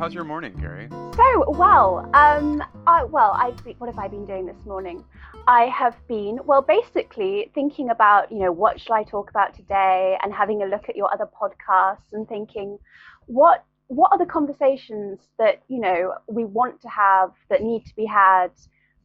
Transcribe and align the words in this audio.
how's 0.00 0.14
your 0.14 0.24
morning, 0.24 0.58
Carrie? 0.58 0.88
So 0.90 1.50
well, 1.50 2.08
um, 2.14 2.64
I, 2.86 3.04
well, 3.04 3.32
I 3.32 3.50
what 3.76 3.86
have 3.86 3.98
I 3.98 4.08
been 4.08 4.24
doing 4.24 4.46
this 4.46 4.56
morning? 4.64 5.04
I 5.46 5.64
have 5.64 5.94
been 6.08 6.38
well, 6.46 6.62
basically 6.62 7.50
thinking 7.54 7.90
about 7.90 8.32
you 8.32 8.38
know 8.38 8.50
what 8.50 8.80
shall 8.80 8.96
I 8.96 9.02
talk 9.02 9.28
about 9.28 9.54
today, 9.54 10.16
and 10.22 10.32
having 10.32 10.62
a 10.62 10.64
look 10.64 10.88
at 10.88 10.96
your 10.96 11.12
other 11.12 11.26
podcasts 11.26 12.14
and 12.14 12.26
thinking 12.26 12.78
what 13.26 13.62
what 13.88 14.10
are 14.12 14.16
the 14.16 14.24
conversations 14.24 15.18
that 15.38 15.60
you 15.68 15.78
know 15.78 16.14
we 16.28 16.46
want 16.46 16.80
to 16.80 16.88
have 16.88 17.32
that 17.50 17.60
need 17.62 17.84
to 17.84 17.94
be 17.94 18.06
had 18.06 18.52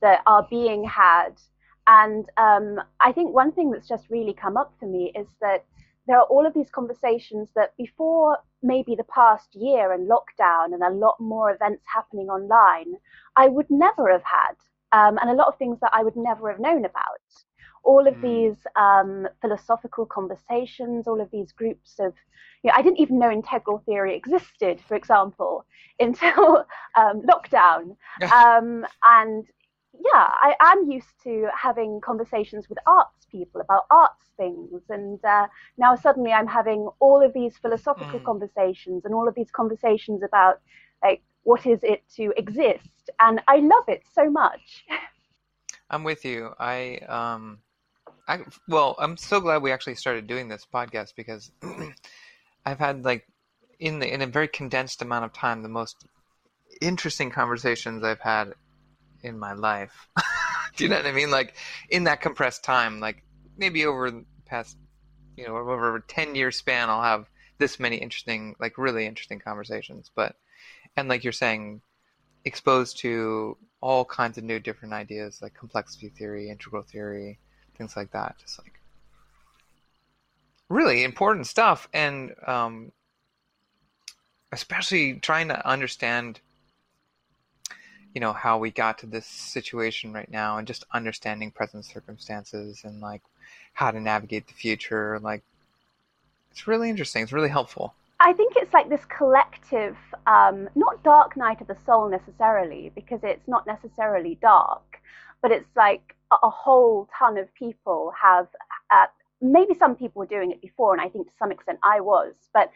that 0.01 0.21
are 0.25 0.47
being 0.49 0.83
had 0.85 1.31
and 1.87 2.25
um, 2.37 2.79
i 3.01 3.11
think 3.11 3.33
one 3.33 3.51
thing 3.51 3.71
that's 3.71 3.87
just 3.87 4.05
really 4.09 4.33
come 4.33 4.57
up 4.57 4.73
for 4.79 4.87
me 4.87 5.11
is 5.15 5.27
that 5.41 5.65
there 6.07 6.17
are 6.17 6.25
all 6.25 6.45
of 6.45 6.53
these 6.53 6.69
conversations 6.69 7.49
that 7.55 7.75
before 7.77 8.37
maybe 8.65 8.95
the 8.95 9.03
past 9.05 9.55
year 9.55 9.93
and 9.93 10.09
lockdown 10.09 10.73
and 10.73 10.83
a 10.83 10.89
lot 10.89 11.19
more 11.19 11.51
events 11.51 11.83
happening 11.93 12.27
online, 12.27 12.95
I 13.35 13.47
would 13.47 13.69
never 13.69 14.11
have 14.11 14.23
had, 14.23 14.55
um, 14.91 15.17
and 15.21 15.29
a 15.29 15.33
lot 15.33 15.47
of 15.47 15.57
things 15.57 15.79
that 15.81 15.91
I 15.93 16.03
would 16.03 16.15
never 16.15 16.49
have 16.51 16.59
known 16.59 16.85
about. 16.85 17.21
All 17.83 18.07
of 18.07 18.15
mm. 18.15 18.21
these 18.21 18.57
um, 18.75 19.27
philosophical 19.41 20.05
conversations, 20.05 21.07
all 21.07 21.21
of 21.21 21.29
these 21.31 21.51
groups 21.51 21.99
of, 21.99 22.13
you 22.63 22.69
know, 22.69 22.73
I 22.75 22.81
didn't 22.81 22.99
even 22.99 23.19
know 23.19 23.31
integral 23.31 23.83
theory 23.85 24.15
existed, 24.15 24.81
for 24.87 24.95
example, 24.95 25.65
until 25.99 26.65
um, 26.97 27.21
lockdown. 27.21 27.95
Um, 28.33 28.85
and 29.03 29.45
yeah, 30.03 30.29
I 30.41 30.55
am 30.61 30.89
used 30.89 31.13
to 31.23 31.47
having 31.55 32.01
conversations 32.01 32.67
with 32.69 32.77
arts 32.85 33.25
people 33.31 33.61
about 33.61 33.83
arts 33.91 34.25
things, 34.37 34.81
and 34.89 35.23
uh, 35.23 35.47
now 35.77 35.95
suddenly 35.95 36.31
I'm 36.31 36.47
having 36.47 36.89
all 36.99 37.23
of 37.23 37.33
these 37.33 37.57
philosophical 37.57 38.19
mm. 38.19 38.23
conversations 38.23 39.05
and 39.05 39.13
all 39.13 39.27
of 39.27 39.35
these 39.35 39.51
conversations 39.51 40.23
about 40.23 40.61
like 41.03 41.21
what 41.43 41.65
is 41.65 41.79
it 41.83 42.03
to 42.15 42.33
exist, 42.37 43.09
and 43.19 43.41
I 43.47 43.57
love 43.57 43.85
it 43.87 44.03
so 44.13 44.29
much. 44.29 44.85
I'm 45.89 46.03
with 46.03 46.25
you. 46.25 46.51
I 46.59 46.97
um, 47.07 47.59
I 48.27 48.39
well, 48.67 48.95
I'm 48.99 49.17
so 49.17 49.39
glad 49.39 49.61
we 49.61 49.71
actually 49.71 49.95
started 49.95 50.27
doing 50.27 50.47
this 50.47 50.65
podcast 50.71 51.15
because 51.15 51.51
I've 52.65 52.79
had 52.79 53.05
like 53.05 53.27
in 53.79 53.99
the 53.99 54.11
in 54.11 54.21
a 54.21 54.27
very 54.27 54.47
condensed 54.47 55.01
amount 55.01 55.25
of 55.25 55.33
time 55.33 55.61
the 55.61 55.69
most 55.69 56.05
interesting 56.81 57.29
conversations 57.29 58.03
I've 58.03 58.19
had 58.19 58.53
in 59.25 59.39
my 59.39 59.53
life. 59.53 60.07
Do 60.75 60.83
you 60.83 60.89
know 60.89 60.97
what 60.97 61.05
I 61.05 61.11
mean? 61.11 61.31
Like 61.31 61.55
in 61.89 62.05
that 62.05 62.21
compressed 62.21 62.63
time, 62.63 62.99
like 62.99 63.23
maybe 63.57 63.85
over 63.85 64.11
the 64.11 64.25
past, 64.45 64.77
you 65.37 65.47
know, 65.47 65.55
over 65.55 65.95
a 65.95 66.01
ten 66.01 66.35
year 66.35 66.51
span, 66.51 66.89
I'll 66.89 67.01
have 67.01 67.29
this 67.57 67.79
many 67.79 67.97
interesting, 67.97 68.55
like 68.59 68.77
really 68.77 69.05
interesting 69.05 69.39
conversations. 69.39 70.11
But 70.13 70.35
and 70.97 71.07
like 71.07 71.23
you're 71.23 71.33
saying, 71.33 71.81
exposed 72.43 72.99
to 72.99 73.57
all 73.81 74.05
kinds 74.05 74.37
of 74.37 74.43
new 74.43 74.59
different 74.59 74.93
ideas 74.93 75.39
like 75.41 75.53
complexity 75.53 76.09
theory, 76.09 76.49
integral 76.49 76.83
theory, 76.83 77.39
things 77.77 77.95
like 77.95 78.11
that. 78.11 78.35
Just 78.39 78.59
like 78.59 78.79
really 80.69 81.03
important 81.03 81.47
stuff, 81.47 81.87
and 81.93 82.33
um, 82.45 82.91
especially 84.51 85.15
trying 85.15 85.47
to 85.49 85.67
understand 85.67 86.39
you 88.15 88.21
know 88.21 88.33
how 88.33 88.57
we 88.57 88.71
got 88.71 88.97
to 88.99 89.05
this 89.05 89.27
situation 89.27 90.11
right 90.13 90.31
now 90.31 90.57
and 90.57 90.65
just 90.65 90.85
understanding 90.93 91.51
present 91.51 91.85
circumstances 91.85 92.81
and 92.83 93.01
like 93.01 93.21
how 93.73 93.91
to 93.91 93.99
navigate 93.99 94.47
the 94.47 94.53
future 94.53 95.19
like 95.21 95.43
it's 96.55 96.67
really 96.67 96.89
interesting. 96.89 97.21
It's 97.21 97.33
really 97.33 97.49
helpful. 97.49 97.93
I 98.21 98.31
think 98.31 98.53
it's 98.55 98.73
like 98.73 98.87
this 98.87 99.03
collective 99.05 99.97
um, 100.25 100.69
not 100.73 101.03
dark 101.03 101.35
night 101.35 101.59
of 101.59 101.67
the 101.67 101.75
soul 101.85 102.09
necessarily 102.09 102.93
because 102.95 103.19
it's 103.23 103.45
not 103.45 103.67
necessarily 103.67 104.39
dark 104.41 105.01
but 105.41 105.51
it's 105.51 105.75
like 105.75 106.15
a 106.31 106.49
whole 106.49 107.07
ton 107.19 107.37
of 107.37 107.53
people 107.53 108.11
have 108.19 108.47
uh, 108.89 109.05
maybe 109.41 109.75
some 109.75 109.95
people 109.95 110.21
were 110.21 110.25
doing 110.25 110.49
it 110.51 110.59
before 110.59 110.91
and 110.93 111.01
i 111.01 111.07
think 111.07 111.27
to 111.27 111.33
some 111.37 111.51
extent 111.51 111.77
i 111.83 111.99
was 111.99 112.33
but 112.51 112.71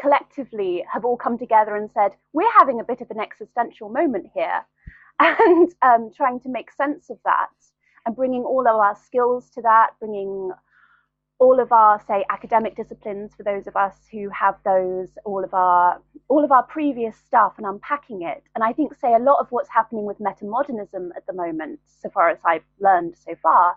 collectively 0.00 0.84
have 0.92 1.04
all 1.04 1.16
come 1.16 1.38
together 1.38 1.76
and 1.76 1.90
said 1.90 2.12
we're 2.32 2.52
having 2.58 2.80
a 2.80 2.84
bit 2.84 3.00
of 3.00 3.10
an 3.10 3.20
existential 3.20 3.88
moment 3.88 4.26
here 4.34 4.64
and 5.20 5.70
um, 5.82 6.10
trying 6.16 6.40
to 6.40 6.48
make 6.48 6.70
sense 6.72 7.10
of 7.10 7.18
that 7.24 7.48
and 8.06 8.16
bringing 8.16 8.42
all 8.42 8.66
of 8.66 8.74
our 8.74 8.96
skills 8.96 9.50
to 9.50 9.62
that, 9.62 9.90
bringing 9.98 10.50
all 11.38 11.58
of 11.58 11.72
our 11.72 11.98
say 12.06 12.22
academic 12.30 12.76
disciplines 12.76 13.32
for 13.34 13.42
those 13.42 13.66
of 13.66 13.74
us 13.74 13.96
who 14.12 14.28
have 14.28 14.56
those 14.64 15.08
all 15.24 15.42
of 15.42 15.54
our 15.54 16.00
all 16.28 16.44
of 16.44 16.52
our 16.52 16.62
previous 16.64 17.16
stuff 17.16 17.54
and 17.56 17.66
unpacking 17.66 18.22
it. 18.22 18.42
And 18.54 18.62
i 18.62 18.72
think 18.72 18.94
say 18.94 19.14
a 19.14 19.18
lot 19.18 19.40
of 19.40 19.46
what's 19.50 19.70
happening 19.70 20.04
with 20.04 20.18
metamodernism 20.18 21.08
at 21.16 21.26
the 21.26 21.32
moment 21.32 21.80
so 22.02 22.10
far 22.10 22.28
as 22.28 22.38
i've 22.44 22.64
learned 22.78 23.14
so 23.16 23.34
far 23.42 23.74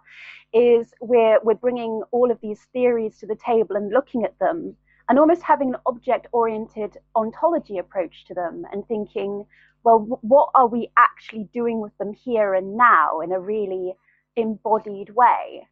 is 0.53 0.93
we're 0.99 1.39
we're 1.43 1.55
bringing 1.55 2.03
all 2.11 2.31
of 2.31 2.39
these 2.41 2.67
theories 2.73 3.17
to 3.19 3.25
the 3.25 3.35
table 3.35 3.77
and 3.77 3.93
looking 3.93 4.25
at 4.25 4.37
them 4.39 4.75
and 5.09 5.19
almost 5.19 5.41
having 5.43 5.69
an 5.69 5.79
object 5.85 6.27
oriented 6.31 6.97
ontology 7.15 7.77
approach 7.77 8.25
to 8.25 8.33
them 8.33 8.65
and 8.71 8.87
thinking 8.87 9.45
well, 9.83 9.99
what 10.21 10.49
are 10.55 10.67
we 10.67 10.89
actually 10.97 11.49
doing 11.53 11.81
with 11.81 11.95
them 11.97 12.13
here 12.13 12.53
and 12.53 12.77
now 12.77 13.19
in 13.19 13.31
a 13.31 13.39
really 13.39 13.93
embodied 14.35 15.09
way? 15.09 15.67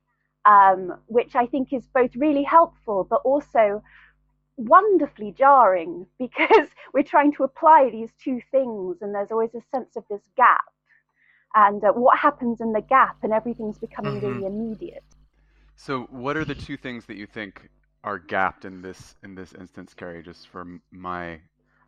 Um, 0.45 0.97
which 1.05 1.35
I 1.35 1.45
think 1.45 1.71
is 1.71 1.87
both 1.93 2.15
really 2.15 2.43
helpful, 2.43 3.05
but 3.09 3.21
also 3.23 3.83
wonderfully 4.57 5.33
jarring 5.37 6.07
because 6.19 6.67
we're 6.93 7.03
trying 7.03 7.33
to 7.33 7.43
apply 7.43 7.89
these 7.91 8.11
two 8.23 8.41
things, 8.51 8.97
and 9.01 9.13
there's 9.13 9.31
always 9.31 9.53
a 9.55 9.61
sense 9.71 9.95
of 9.95 10.03
this 10.09 10.21
gap. 10.35 10.61
And 11.53 11.83
uh, 11.83 11.91
what 11.91 12.17
happens 12.17 12.61
in 12.61 12.73
the 12.73 12.81
gap, 12.81 13.17
and 13.23 13.33
everything's 13.33 13.77
becoming 13.77 14.19
mm-hmm. 14.19 14.27
really 14.27 14.45
immediate. 14.45 15.03
So, 15.75 16.01
what 16.09 16.37
are 16.37 16.45
the 16.45 16.55
two 16.55 16.77
things 16.77 17.05
that 17.05 17.17
you 17.17 17.25
think 17.25 17.69
are 18.03 18.19
gapped 18.19 18.65
in 18.65 18.81
this 18.81 19.15
in 19.23 19.35
this 19.35 19.53
instance, 19.53 19.93
Carrie? 19.93 20.23
Just 20.23 20.47
for 20.49 20.65
my 20.91 21.39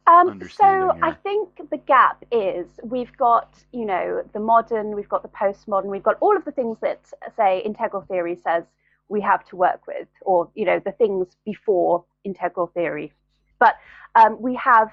um, 0.05 0.41
so 0.57 0.97
I 1.01 1.11
think 1.11 1.69
the 1.69 1.77
gap 1.77 2.25
is 2.29 2.67
we've 2.83 3.15
got, 3.15 3.55
you 3.71 3.85
know, 3.85 4.21
the 4.33 4.39
modern, 4.39 4.95
we've 4.95 5.07
got 5.07 5.23
the 5.23 5.29
postmodern, 5.29 5.85
we've 5.85 6.03
got 6.03 6.17
all 6.19 6.35
of 6.35 6.43
the 6.43 6.51
things 6.51 6.77
that, 6.81 7.09
say, 7.37 7.61
integral 7.63 8.01
theory 8.01 8.37
says 8.43 8.65
we 9.07 9.21
have 9.21 9.45
to 9.45 9.55
work 9.55 9.87
with, 9.87 10.09
or, 10.21 10.49
you 10.55 10.65
know, 10.65 10.81
the 10.83 10.91
things 10.91 11.37
before 11.45 12.03
integral 12.25 12.67
theory. 12.67 13.13
But 13.59 13.75
um, 14.15 14.41
we 14.41 14.55
have 14.55 14.89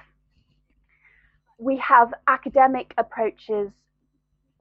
we 1.57 1.75
have 1.77 2.13
academic 2.27 2.93
approaches 2.97 3.69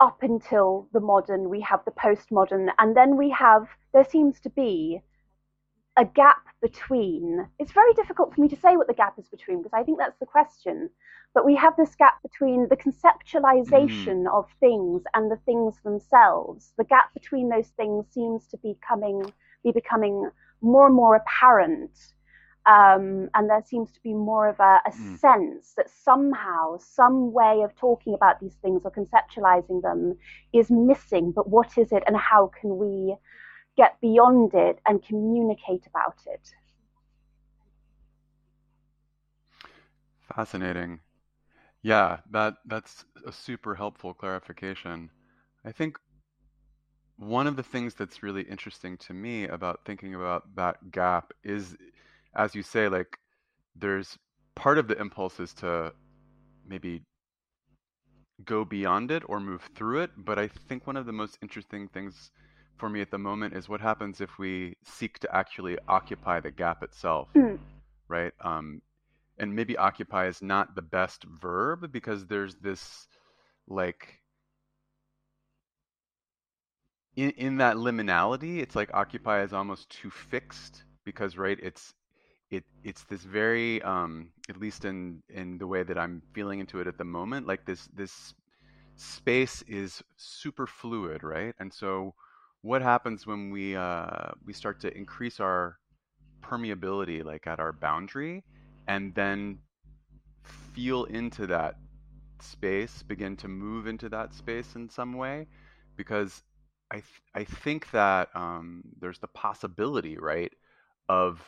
up 0.01 0.23
until 0.23 0.89
the 0.93 1.01
modern, 1.01 1.49
we 1.49 1.61
have 1.61 1.85
the 1.85 1.93
postmodern, 1.93 2.71
and 2.79 2.97
then 2.97 3.17
we 3.17 3.31
have, 3.31 3.69
there 3.93 4.05
seems 4.05 4.41
to 4.41 4.51
be 4.51 5.01
a 5.97 6.05
gap 6.05 6.43
between. 6.63 7.47
It's 7.59 7.73
very 7.73 7.93
difficult 7.95 8.35
for 8.35 8.41
me 8.41 8.49
to 8.49 8.57
say 8.57 8.77
what 8.77 8.87
the 8.87 8.95
gap 8.95 9.19
is 9.19 9.29
between 9.29 9.59
because 9.59 9.73
I 9.75 9.83
think 9.83 9.99
that's 9.99 10.19
the 10.19 10.27
question. 10.27 10.91
But 11.35 11.45
we 11.45 11.55
have 11.57 11.77
this 11.77 11.95
gap 11.95 12.23
between 12.23 12.69
the 12.69 12.77
conceptualization 12.77 14.25
mm. 14.25 14.33
of 14.33 14.47
things 14.59 15.03
and 15.15 15.31
the 15.31 15.39
things 15.47 15.77
themselves. 15.85 16.73
The 16.77 16.85
gap 16.85 17.13
between 17.15 17.49
those 17.49 17.69
things 17.69 18.07
seems 18.11 18.47
to 18.49 18.57
be 18.59 18.77
coming, 18.87 19.33
be 19.63 19.73
becoming 19.73 20.31
more 20.61 20.87
and 20.87 20.95
more 20.95 21.17
apparent. 21.17 21.97
Um, 22.67 23.31
and 23.35 23.49
there 23.49 23.65
seems 23.65 23.91
to 23.93 24.01
be 24.03 24.13
more 24.13 24.49
of 24.49 24.61
a, 24.61 24.81
a 24.87 24.91
mm. 24.91 25.19
sense 25.19 25.75
that 25.77 25.89
somehow 25.89 26.79
some 26.79 27.33
way 27.33 27.63
of 27.65 27.75
talking 27.75 28.15
about 28.15 28.41
these 28.41 28.55
things 28.63 28.83
or 28.85 28.91
conceptualizing 28.91 29.83
them 29.83 30.17
is 30.53 30.71
missing. 30.71 31.33
But 31.33 31.49
what 31.49 31.79
is 31.79 31.91
it, 31.91 32.03
and 32.07 32.17
how 32.17 32.51
can 32.61 32.77
we 32.77 33.17
get 33.81 33.99
beyond 34.01 34.53
it 34.53 34.79
and 34.87 35.03
communicate 35.03 35.85
about 35.87 36.19
it. 36.27 36.45
Fascinating. 40.35 41.01
Yeah, 41.83 42.19
that 42.31 42.55
that's 42.67 43.07
a 43.27 43.33
super 43.33 43.75
helpful 43.75 44.13
clarification. 44.13 45.11
I 45.65 45.73
think 45.73 45.99
one 47.17 47.47
of 47.47 47.57
the 47.57 47.63
things 47.63 47.95
that's 47.95 48.23
really 48.23 48.43
interesting 48.43 48.99
to 48.99 49.15
me 49.15 49.47
about 49.47 49.85
thinking 49.87 50.15
about 50.15 50.43
that 50.57 50.77
gap 50.91 51.33
is 51.43 51.77
as 52.35 52.55
you 52.55 52.63
say 52.63 52.89
like 52.89 53.19
there's 53.75 54.19
part 54.55 54.79
of 54.79 54.89
the 54.89 54.99
impulse 55.01 55.41
is 55.41 55.53
to 55.55 55.93
maybe 56.67 57.03
go 58.45 58.65
beyond 58.65 59.11
it 59.11 59.23
or 59.29 59.41
move 59.41 59.63
through 59.75 60.01
it, 60.01 60.11
but 60.17 60.39
I 60.39 60.49
think 60.49 60.87
one 60.87 60.97
of 60.97 61.07
the 61.07 61.13
most 61.13 61.39
interesting 61.43 61.89
things 61.89 62.31
for 62.81 62.89
me 62.89 63.01
at 63.01 63.11
the 63.11 63.19
moment 63.19 63.55
is 63.55 63.69
what 63.69 63.81
happens 63.81 64.21
if 64.21 64.39
we 64.39 64.77
seek 64.85 65.19
to 65.21 65.35
actually 65.35 65.79
occupy 65.87 66.41
the 66.41 66.51
gap 66.51 66.83
itself, 66.83 67.29
mm. 67.37 67.59
right? 68.09 68.33
Um, 68.41 68.83
and 69.39 69.55
maybe 69.55 69.77
occupy 69.77 70.27
is 70.27 70.43
not 70.43 70.75
the 70.75 70.83
best 70.83 71.25
verb 71.25 71.93
because 71.93 72.27
there's 72.27 72.57
this 72.57 73.07
like 73.69 74.21
in, 77.17 77.31
in 77.31 77.57
that 77.59 77.77
liminality, 77.77 78.59
it's 78.61 78.77
like 78.77 78.91
occupy 78.95 79.43
is 79.43 79.53
almost 79.53 79.91
too 79.91 80.11
fixed 80.11 80.85
because 81.05 81.37
right, 81.37 81.59
it's 81.63 81.95
it 82.51 82.65
it's 82.83 83.05
this 83.05 83.23
very 83.23 83.81
um, 83.83 84.31
at 84.49 84.57
least 84.57 84.85
in 84.85 85.23
in 85.29 85.59
the 85.59 85.67
way 85.67 85.83
that 85.83 85.99
I'm 85.99 86.23
feeling 86.33 86.61
into 86.61 86.81
it 86.81 86.87
at 86.87 86.99
the 86.99 87.05
moment, 87.05 87.47
like 87.47 87.65
this 87.67 87.89
this 87.95 88.35
space 88.97 89.63
is 89.63 90.03
super 90.17 90.67
fluid, 90.67 91.23
right? 91.23 91.55
And 91.59 91.73
so 91.73 92.15
what 92.63 92.83
happens 92.83 93.27
when 93.27 93.51
we 93.51 93.77
uh, 93.77 94.31
we 94.45 94.53
start 94.53 94.81
to 94.81 94.97
increase 94.97 95.41
our 95.41 95.79
permeability, 96.43 97.25
like 97.25 97.47
at 97.47 97.61
our 97.61 97.73
boundary, 97.73 98.45
and 98.87 99.15
then 99.15 99.59
feel 100.75 101.05
into 101.05 101.47
that 101.47 101.77
space, 102.41 103.03
begin 103.03 103.37
to 103.37 103.49
move 103.49 103.87
into 103.87 104.09
that 104.09 104.35
space 104.35 104.75
in 104.75 104.89
some 104.89 105.15
way, 105.15 105.47
because 105.97 106.43
I 106.91 106.97
th- 106.97 107.23
I 107.35 107.45
think 107.45 107.91
that 107.93 108.29
um, 108.35 108.83
there's 109.01 109.19
the 109.19 109.29
possibility, 109.29 110.19
right, 110.19 110.53
of 111.09 111.41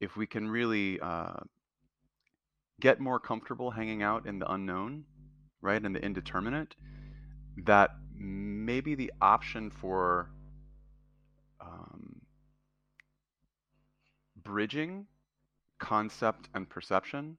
if 0.00 0.16
we 0.16 0.26
can 0.26 0.48
really 0.48 1.00
uh, 1.00 1.40
get 2.80 3.00
more 3.00 3.18
comfortable 3.18 3.70
hanging 3.70 4.02
out 4.02 4.26
in 4.26 4.38
the 4.38 4.50
unknown, 4.50 5.04
right, 5.60 5.82
in 5.84 5.92
the 5.92 6.04
indeterminate, 6.04 6.74
that 7.64 7.90
maybe 8.14 8.94
the 8.94 9.12
option 9.20 9.70
for 9.70 10.30
um, 11.60 12.20
bridging 14.42 15.06
concept 15.78 16.48
and 16.54 16.68
perception 16.68 17.36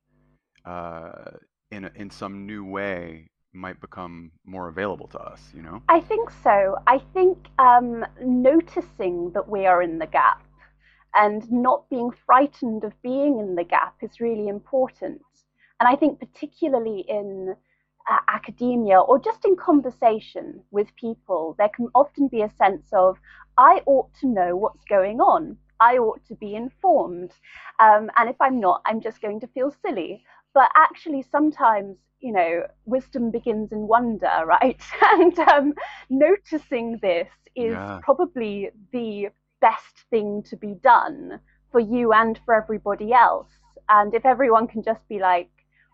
uh, 0.65 1.31
in 1.71 1.89
in 1.95 2.09
some 2.09 2.45
new 2.45 2.63
way 2.63 3.29
might 3.51 3.81
become 3.81 4.31
more 4.45 4.67
available 4.67 5.07
to 5.07 5.19
us. 5.19 5.41
You 5.55 5.61
know. 5.61 5.81
I 5.89 5.99
think 5.99 6.29
so. 6.43 6.75
I 6.87 6.99
think 7.13 7.47
um, 7.57 8.05
noticing 8.21 9.31
that 9.33 9.49
we 9.49 9.65
are 9.65 9.81
in 9.81 9.99
the 9.99 10.07
gap 10.07 10.43
and 11.15 11.51
not 11.51 11.89
being 11.89 12.11
frightened 12.11 12.83
of 12.83 12.93
being 13.01 13.39
in 13.39 13.55
the 13.55 13.63
gap 13.63 13.95
is 14.01 14.19
really 14.19 14.47
important. 14.47 15.21
And 15.79 15.87
I 15.87 15.95
think 15.95 16.19
particularly 16.19 17.05
in 17.07 17.55
uh, 18.09 18.17
academia 18.27 18.99
or 18.99 19.19
just 19.19 19.45
in 19.45 19.55
conversation 19.55 20.61
with 20.71 20.95
people, 20.95 21.55
there 21.57 21.69
can 21.69 21.87
often 21.95 22.27
be 22.27 22.41
a 22.41 22.51
sense 22.57 22.87
of, 22.93 23.17
I 23.57 23.81
ought 23.85 24.13
to 24.21 24.27
know 24.27 24.55
what's 24.55 24.83
going 24.85 25.19
on. 25.19 25.57
I 25.79 25.97
ought 25.97 26.25
to 26.27 26.35
be 26.35 26.55
informed. 26.55 27.31
Um, 27.79 28.09
and 28.17 28.29
if 28.29 28.35
I'm 28.41 28.59
not, 28.59 28.81
I'm 28.85 29.01
just 29.01 29.21
going 29.21 29.39
to 29.41 29.47
feel 29.47 29.73
silly. 29.85 30.23
But 30.53 30.69
actually, 30.75 31.21
sometimes, 31.21 31.97
you 32.19 32.33
know, 32.33 32.63
wisdom 32.85 33.31
begins 33.31 33.71
in 33.71 33.87
wonder, 33.87 34.43
right? 34.45 34.81
and 35.13 35.37
um, 35.39 35.73
noticing 36.09 36.99
this 37.01 37.29
is 37.55 37.73
yeah. 37.73 37.99
probably 38.03 38.71
the 38.91 39.27
best 39.61 40.05
thing 40.09 40.43
to 40.43 40.55
be 40.55 40.75
done 40.81 41.39
for 41.71 41.79
you 41.79 42.13
and 42.13 42.39
for 42.45 42.53
everybody 42.53 43.13
else. 43.13 43.49
And 43.89 44.13
if 44.13 44.25
everyone 44.25 44.67
can 44.67 44.83
just 44.83 45.07
be 45.07 45.19
like, 45.19 45.49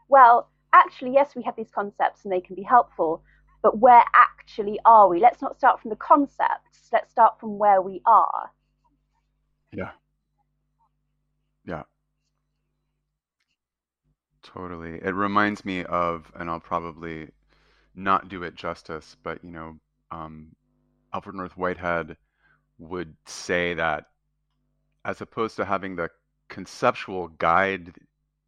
well, 0.10 0.50
actually, 0.76 1.14
yes, 1.14 1.36
we 1.36 1.44
have 1.44 1.56
these 1.56 1.72
concepts 1.74 2.24
and 2.24 2.32
they 2.32 2.42
can 2.42 2.56
be 2.56 2.64
helpful, 2.64 3.24
but 3.64 3.80
where 3.80 4.04
actually 4.14 4.80
are 4.86 5.08
we? 5.10 5.20
Let's 5.20 5.42
not 5.42 5.58
start 5.58 5.82
from 5.82 5.90
the 5.90 5.96
concepts, 5.96 6.90
let's 6.92 7.12
start 7.12 7.40
from 7.40 7.58
where 7.58 7.82
we 7.82 8.02
are. 8.06 8.52
Yeah. 9.72 9.92
Yeah. 11.66 11.84
Totally. 14.44 15.00
It 15.02 15.16
reminds 15.16 15.66
me 15.66 15.84
of, 15.86 16.32
and 16.36 16.50
I'll 16.50 16.60
probably 16.60 17.30
not 17.96 18.30
do 18.30 18.44
it 18.44 18.56
justice, 18.56 19.18
but 19.24 19.44
you 19.44 19.52
know, 19.52 19.80
um, 20.12 20.56
Alfred 21.14 21.36
North 21.36 21.58
Whitehead 21.58 22.18
would 22.78 23.16
say 23.26 23.74
that 23.74 24.06
as 25.06 25.22
opposed 25.22 25.56
to 25.56 25.66
having 25.66 25.96
the 25.96 26.10
conceptual 26.50 27.30
guide 27.30 27.94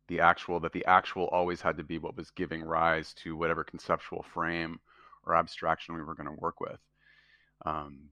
the 0.07 0.19
actual 0.19 0.59
that 0.59 0.74
the 0.74 0.86
actual 0.86 1.25
always 1.27 1.62
had 1.62 1.77
to 1.77 1.83
be 1.83 1.98
what 1.98 2.18
was 2.18 2.31
giving 2.31 2.63
rise 2.63 3.13
to 3.13 3.36
whatever 3.36 3.63
conceptual 3.63 4.24
frame 4.33 4.80
or 5.25 5.36
abstraction 5.36 5.95
we 5.95 6.01
were 6.01 6.15
going 6.15 6.30
to 6.30 6.42
work 6.42 6.59
with 6.59 6.80
um, 7.65 8.09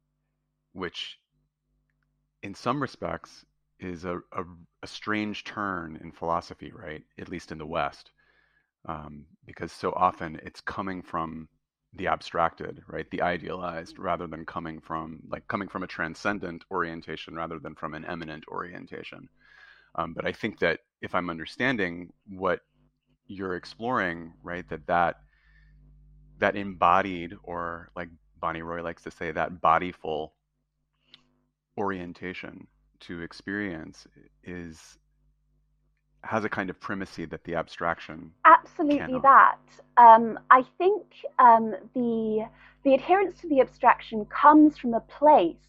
which 0.74 1.18
in 2.44 2.53
some 2.53 2.81
respects 2.81 3.45
is 3.80 4.06
a, 4.06 4.18
a, 4.33 4.44
a, 4.83 4.88
strange 4.88 5.44
turn 5.44 6.00
in 6.01 6.12
philosophy 6.12 6.71
right 6.74 7.03
at 7.19 7.30
least 7.30 7.51
in 7.51 7.57
the 7.57 7.65
west 7.65 8.12
um, 8.88 9.25
because 9.45 9.71
so 9.71 9.91
often 9.91 10.39
it's 10.44 10.62
coming 10.62 11.01
from 11.01 11.48
the 11.95 12.07
abstracted, 12.07 12.83
right? 12.88 13.09
The 13.09 13.21
idealized 13.21 13.98
rather 13.98 14.27
than 14.27 14.45
coming 14.45 14.80
from 14.81 15.21
like 15.30 15.48
coming 15.48 15.68
from 15.68 15.83
a 15.83 15.88
transcendent 15.88 16.63
orientation 16.71 17.36
rather 17.36 17.59
than 17.59 17.75
from 17.75 17.94
an 17.94 18.06
immanent 18.06 18.45
orientation. 18.48 19.30
Um, 19.95 20.13
but 20.13 20.25
I 20.25 20.33
think 20.33 20.59
that 20.59 20.81
if 21.05 21.13
I'm 21.13 21.29
understanding 21.29 22.11
what 22.27 22.61
you're 23.27 23.55
exploring, 23.55 24.33
right, 24.43 24.67
that 24.69 24.87
that 24.87 25.17
that 26.39 26.55
embodied 26.57 27.33
or 27.43 27.89
like 27.95 28.09
Bonnie 28.41 28.63
Roy 28.63 28.83
likes 28.83 29.03
to 29.03 29.11
say 29.11 29.31
that 29.31 29.61
bodyful 29.61 30.31
orientation 31.77 32.67
to 33.01 33.21
experience 33.21 34.07
is 34.43 34.97
has 36.23 36.43
a 36.43 36.49
kind 36.49 36.71
of 36.71 36.79
primacy 36.79 37.25
that 37.25 37.43
the 37.43 37.53
abstraction 37.53 38.31
absolutely 38.45 38.97
cannot. 38.97 39.21
that 39.21 40.03
um, 40.03 40.39
i 40.49 40.63
think 40.79 41.03
um, 41.37 41.75
the 41.93 42.47
the 42.83 42.93
adherence 42.95 43.39
to 43.41 43.49
the 43.49 43.61
abstraction 43.61 44.25
comes 44.25 44.77
from 44.77 44.93
a 44.95 45.01
place 45.01 45.67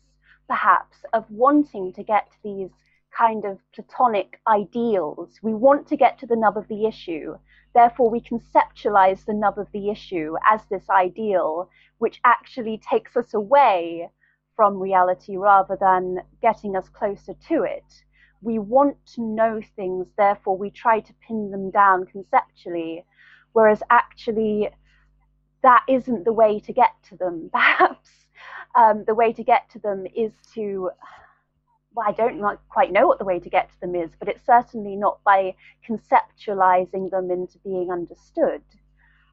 perhaps 0.48 0.98
of 1.12 1.30
wanting 1.30 1.92
to 1.92 2.02
get 2.02 2.30
to 2.30 2.36
these 2.42 2.70
kind 3.16 3.44
of 3.44 3.58
platonic 3.74 4.40
ideals. 4.48 5.38
We 5.42 5.54
want 5.54 5.86
to 5.88 5.96
get 5.96 6.18
to 6.18 6.26
the 6.26 6.36
nub 6.36 6.56
of 6.56 6.68
the 6.68 6.86
issue. 6.86 7.36
Therefore 7.74 8.10
we 8.10 8.20
conceptualize 8.20 9.24
the 9.24 9.34
nub 9.34 9.58
of 9.58 9.68
the 9.72 9.90
issue 9.90 10.34
as 10.50 10.60
this 10.70 10.88
ideal 10.90 11.70
which 11.98 12.20
actually 12.24 12.78
takes 12.78 13.16
us 13.16 13.34
away 13.34 14.10
from 14.54 14.80
reality 14.80 15.36
rather 15.36 15.76
than 15.78 16.18
getting 16.40 16.76
us 16.76 16.88
closer 16.88 17.34
to 17.48 17.62
it. 17.62 17.84
We 18.42 18.58
want 18.58 18.96
to 19.14 19.22
know 19.22 19.60
things, 19.76 20.06
therefore 20.16 20.56
we 20.56 20.70
try 20.70 21.00
to 21.00 21.14
pin 21.26 21.50
them 21.50 21.70
down 21.70 22.06
conceptually, 22.06 23.04
whereas 23.52 23.82
actually 23.90 24.70
that 25.62 25.84
isn't 25.88 26.24
the 26.24 26.32
way 26.32 26.60
to 26.60 26.72
get 26.72 26.92
to 27.08 27.16
them. 27.16 27.50
Perhaps. 27.52 28.10
Um, 28.74 29.04
the 29.06 29.14
way 29.14 29.32
to 29.32 29.42
get 29.42 29.70
to 29.70 29.78
them 29.78 30.06
is 30.14 30.32
to, 30.54 30.90
well, 31.96 32.06
I 32.06 32.12
don't 32.12 32.42
quite 32.68 32.92
know 32.92 33.06
what 33.06 33.18
the 33.18 33.24
way 33.24 33.40
to 33.40 33.48
get 33.48 33.70
to 33.70 33.80
them 33.80 33.94
is, 33.94 34.10
but 34.18 34.28
it's 34.28 34.44
certainly 34.44 34.96
not 34.96 35.18
by 35.24 35.54
conceptualizing 35.88 37.10
them 37.10 37.30
into 37.30 37.58
being 37.64 37.90
understood. 37.90 38.60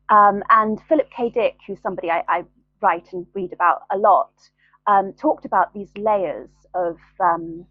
Um, 0.09 0.43
and 0.49 0.81
Philip 0.87 1.09
K. 1.11 1.29
Dick, 1.29 1.57
who's 1.67 1.81
somebody 1.81 2.09
I, 2.09 2.23
I, 2.27 2.43
write 2.81 3.13
and 3.13 3.25
read 3.33 3.53
about 3.53 3.83
a 3.91 3.97
lot, 3.97 4.31
um, 4.87 5.13
talked 5.13 5.45
about 5.45 5.73
these 5.73 5.89
layers 5.97 6.49
of 6.73 6.97
um, 7.19 7.65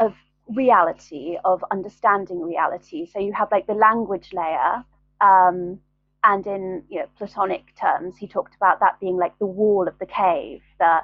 of 0.00 0.14
reality 0.48 1.36
of 1.44 1.64
understanding 1.70 2.40
reality. 2.40 3.06
So 3.06 3.18
you 3.18 3.32
have 3.32 3.48
like 3.50 3.66
the 3.66 3.74
language 3.74 4.30
layer, 4.32 4.84
um, 5.20 5.78
and 6.24 6.46
in 6.46 6.84
you 6.88 7.00
know, 7.00 7.06
Platonic 7.18 7.74
terms, 7.78 8.16
he 8.16 8.26
talked 8.26 8.54
about 8.54 8.80
that 8.80 8.98
being 9.00 9.16
like 9.16 9.38
the 9.38 9.46
wall 9.46 9.86
of 9.88 9.98
the 9.98 10.06
cave, 10.06 10.62
the 10.78 11.00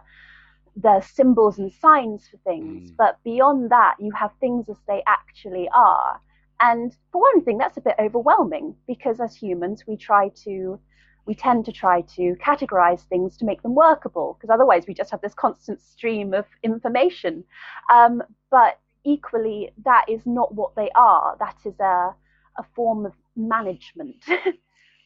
the 0.76 1.00
symbols 1.00 1.58
and 1.58 1.72
signs 1.72 2.28
for 2.28 2.36
things. 2.38 2.90
Mm. 2.90 2.96
But 2.96 3.18
beyond 3.24 3.70
that, 3.70 3.96
you 3.98 4.12
have 4.12 4.32
things 4.40 4.68
as 4.68 4.76
they 4.86 5.02
actually 5.06 5.68
are. 5.74 6.20
And 6.60 6.94
for 7.10 7.20
one 7.20 7.42
thing, 7.42 7.58
that's 7.58 7.78
a 7.78 7.80
bit 7.80 7.96
overwhelming 7.98 8.76
because 8.86 9.20
as 9.20 9.34
humans, 9.34 9.84
we 9.86 9.96
try 9.96 10.30
to 10.44 10.78
we 11.26 11.34
tend 11.34 11.64
to 11.66 11.72
try 11.72 12.00
to 12.00 12.34
categorize 12.44 13.02
things 13.02 13.36
to 13.36 13.44
make 13.44 13.62
them 13.62 13.74
workable 13.74 14.36
because 14.38 14.52
otherwise 14.52 14.84
we 14.88 14.94
just 14.94 15.10
have 15.10 15.20
this 15.20 15.34
constant 15.34 15.80
stream 15.80 16.34
of 16.34 16.46
information. 16.62 17.44
Um, 17.92 18.22
but 18.50 18.80
equally, 19.04 19.70
that 19.84 20.06
is 20.08 20.22
not 20.26 20.54
what 20.54 20.74
they 20.76 20.90
are. 20.94 21.36
That 21.38 21.56
is 21.64 21.78
a, 21.78 22.14
a 22.56 22.64
form 22.74 23.06
of 23.06 23.12
management. 23.36 24.24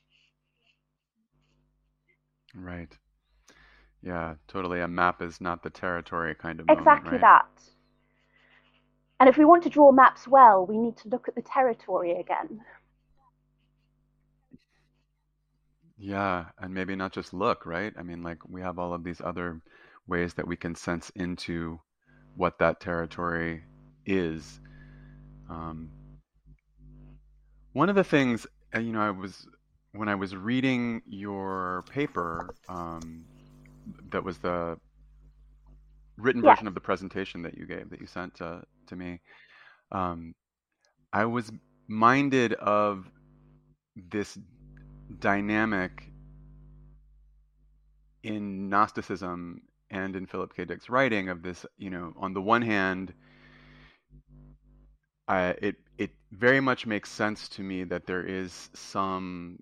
right. 2.54 2.97
Yeah, 4.04 4.34
totally. 4.49 4.80
A 4.80 4.88
map 4.88 5.23
is 5.23 5.40
not 5.40 5.62
the 5.62 5.70
territory 5.70 6.34
kind 6.34 6.61
of 6.61 6.68
exactly 6.68 6.84
moment, 6.84 7.04
right? 7.06 7.20
that. 7.23 7.62
And 9.18 9.28
if 9.30 9.38
we 9.38 9.46
want 9.46 9.62
to 9.62 9.70
draw 9.70 9.92
maps 9.92 10.28
well, 10.28 10.66
we 10.66 10.76
need 10.76 10.99
to 10.99 11.08
look 11.08 11.26
at 11.26 11.34
the 11.34 11.42
territory 11.42 12.12
again. 12.20 12.61
Yeah, 15.96 16.46
and 16.58 16.75
maybe 16.75 16.94
not 16.96 17.12
just 17.12 17.32
look, 17.32 17.64
right? 17.64 17.94
I 17.99 18.02
mean, 18.02 18.23
like 18.23 18.38
we 18.46 18.61
have 18.61 18.78
all 18.78 18.92
of 18.92 19.04
these 19.04 19.23
other 19.23 19.62
ways 20.06 20.34
that 20.34 20.46
we 20.46 20.56
can 20.56 20.75
sense 20.75 21.11
into 21.16 21.80
what 22.37 22.58
that 22.58 22.80
territory 22.80 23.62
is. 24.04 24.61
Um, 25.49 25.88
one 27.73 27.88
of 27.88 27.94
the 27.94 28.04
things, 28.04 28.46
uh, 28.75 28.80
you 28.80 28.92
know, 28.92 29.00
I 29.00 29.12
was 29.12 29.46
when 29.92 30.08
I 30.08 30.14
was 30.14 30.37
reading 30.37 31.00
your 31.06 31.84
paper, 31.88 32.54
um, 32.68 33.25
that 34.12 34.24
was 34.24 34.38
the 34.38 34.78
written 36.16 36.42
version 36.42 36.66
of 36.68 36.74
the 36.74 36.80
presentation 36.80 37.42
that 37.42 37.56
you 37.58 37.66
gave 37.66 37.90
that 37.90 38.00
you 38.00 38.06
sent 38.06 38.34
to 38.36 38.62
to 38.86 38.96
me. 38.96 39.20
Um, 39.92 40.34
I 41.12 41.24
was 41.26 41.50
minded 41.88 42.54
of 42.54 43.10
this 44.10 44.38
dynamic 45.18 46.10
in 48.22 48.68
Gnosticism 48.68 49.62
and 49.90 50.16
in 50.16 50.26
Philip 50.26 50.54
K. 50.56 50.64
Dick's 50.64 50.88
writing 50.88 51.28
of 51.28 51.42
this, 51.42 51.64
you 51.76 51.90
know, 51.90 52.12
on 52.16 52.32
the 52.34 52.40
one 52.40 52.62
hand, 52.62 53.12
I, 55.28 55.54
it 55.62 55.76
it 55.98 56.10
very 56.32 56.60
much 56.60 56.86
makes 56.86 57.10
sense 57.10 57.48
to 57.50 57.62
me 57.62 57.84
that 57.84 58.06
there 58.06 58.24
is 58.24 58.70
some 58.74 59.58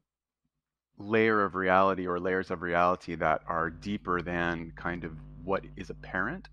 layer 1.03 1.45
of 1.45 1.55
reality 1.55 2.07
or 2.07 2.21
layers 2.21 2.51
of 2.51 2.63
reality 2.63 3.15
that 3.17 3.43
are 3.47 3.71
deeper 3.71 4.23
than 4.23 4.73
kind 4.77 5.05
of 5.05 5.13
what 5.45 5.65
is 5.77 5.91
apparent. 5.91 6.49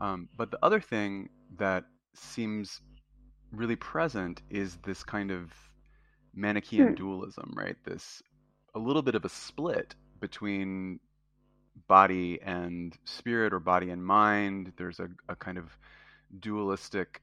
Um, 0.00 0.28
but 0.36 0.50
the 0.50 0.58
other 0.62 0.80
thing 0.80 1.30
that 1.58 1.84
seems 2.14 2.80
really 3.52 3.76
present 3.76 4.42
is 4.50 4.78
this 4.84 5.02
kind 5.04 5.30
of 5.30 5.52
Manichaean 6.34 6.92
Hmm. 6.92 6.94
dualism, 6.94 7.52
right? 7.56 7.76
This 7.84 8.22
a 8.74 8.78
little 8.78 9.02
bit 9.02 9.14
of 9.14 9.24
a 9.24 9.28
split 9.28 9.94
between 10.20 11.00
body 11.88 12.40
and 12.42 12.96
spirit 13.04 13.52
or 13.52 13.60
body 13.60 13.90
and 13.90 14.04
mind. 14.04 14.72
There's 14.76 15.00
a, 15.00 15.08
a 15.28 15.36
kind 15.36 15.58
of 15.58 15.76
dualistic, 16.40 17.22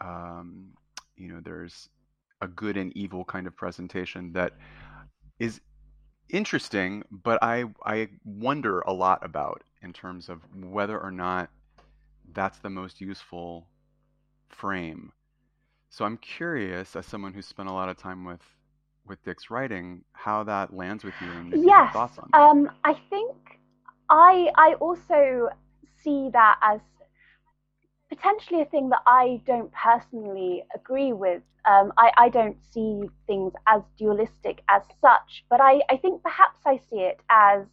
um, 0.00 0.72
you 1.16 1.28
know, 1.28 1.40
there's 1.42 1.88
a 2.40 2.48
good 2.48 2.76
and 2.76 2.96
evil 2.96 3.24
kind 3.24 3.46
of 3.46 3.56
presentation 3.56 4.32
that 4.34 4.52
is 5.38 5.60
interesting, 6.32 7.04
but 7.10 7.38
I 7.42 7.66
I 7.84 8.08
wonder 8.24 8.80
a 8.80 8.92
lot 8.92 9.24
about 9.24 9.62
in 9.82 9.92
terms 9.92 10.28
of 10.30 10.42
whether 10.54 11.00
or 11.00 11.12
not 11.12 11.50
that's 12.32 12.58
the 12.60 12.70
most 12.70 13.00
useful 13.00 13.68
frame. 14.48 15.12
So 15.90 16.04
I'm 16.04 16.18
curious, 16.18 16.96
as 16.96 17.06
someone 17.06 17.34
who's 17.34 17.46
spent 17.46 17.68
a 17.68 17.72
lot 17.72 17.88
of 17.88 17.96
time 17.98 18.24
with 18.24 18.42
with 19.06 19.22
Dick's 19.24 19.50
writing, 19.50 20.04
how 20.12 20.44
that 20.44 20.74
lands 20.74 21.04
with 21.04 21.20
you 21.20 21.36
and 21.36 21.54
if 21.54 21.66
you 21.66 21.72
have 21.74 21.86
Yes, 21.86 21.92
thoughts 21.92 22.18
on 22.18 22.32
that. 22.34 22.52
um, 22.52 22.70
I 22.84 22.94
think 23.10 23.60
I 24.10 24.50
I 24.56 24.74
also 24.80 25.48
see 26.02 26.30
that 26.32 26.58
as 26.62 26.80
potentially 28.14 28.60
a 28.60 28.66
thing 28.66 28.90
that 28.90 29.00
I 29.06 29.40
don't 29.46 29.72
personally 29.72 30.64
agree 30.74 31.14
with. 31.14 31.42
Um, 31.64 31.92
I, 31.96 32.12
I 32.18 32.28
don't 32.28 32.58
see 32.72 33.08
things 33.26 33.54
as 33.66 33.80
dualistic 33.98 34.62
as 34.68 34.82
such, 35.00 35.44
but 35.48 35.60
I, 35.62 35.80
I 35.88 35.96
think 35.96 36.22
perhaps 36.22 36.60
I 36.66 36.78
see 36.90 37.00
it 37.00 37.20
as 37.30 37.64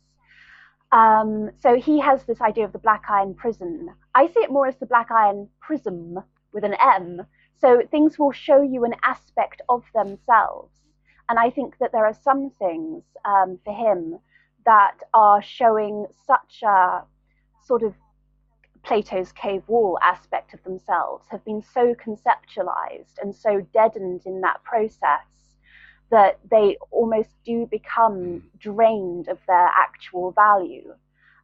um, 0.91 1.51
so 1.61 1.75
he 1.75 1.99
has 1.99 2.23
this 2.23 2.41
idea 2.41 2.63
of 2.63 2.71
the 2.71 2.79
black 2.79 3.03
iron 3.09 3.35
prison. 3.35 3.89
I 4.15 4.27
see 4.27 4.39
it 4.39 4.51
more 4.51 4.65
as 4.65 4.77
the 4.77 4.85
black 4.85 5.11
iron 5.11 5.49
prism 5.59 6.17
with 6.53 6.63
an 6.63 6.75
M. 6.75 7.25
So 7.59 7.81
things 7.91 8.17
will 8.17 8.31
show 8.31 8.61
you 8.61 8.85
an 8.85 8.95
aspect 9.03 9.61
of 9.67 9.83
themselves. 9.93 10.71
And 11.27 11.37
I 11.37 11.49
think 11.49 11.77
that 11.79 11.91
there 11.91 12.05
are 12.05 12.17
some 12.23 12.51
things 12.57 13.03
um, 13.25 13.59
for 13.63 13.73
him 13.73 14.19
that 14.65 14.97
are 15.13 15.43
showing 15.43 16.07
such 16.25 16.63
a 16.63 17.03
sort 17.67 17.83
of 17.83 17.93
Plato's 18.83 19.31
cave 19.31 19.63
wall 19.67 19.99
aspect 20.01 20.53
of 20.53 20.63
themselves, 20.63 21.25
have 21.29 21.43
been 21.45 21.61
so 21.61 21.95
conceptualized 21.95 23.17
and 23.21 23.35
so 23.35 23.61
deadened 23.73 24.21
in 24.25 24.41
that 24.41 24.63
process 24.63 25.25
that 26.11 26.39
they 26.49 26.77
almost 26.91 27.29
do 27.45 27.67
become 27.67 28.43
drained 28.57 29.27
of 29.27 29.37
their 29.47 29.69
actual 29.77 30.31
value. 30.31 30.93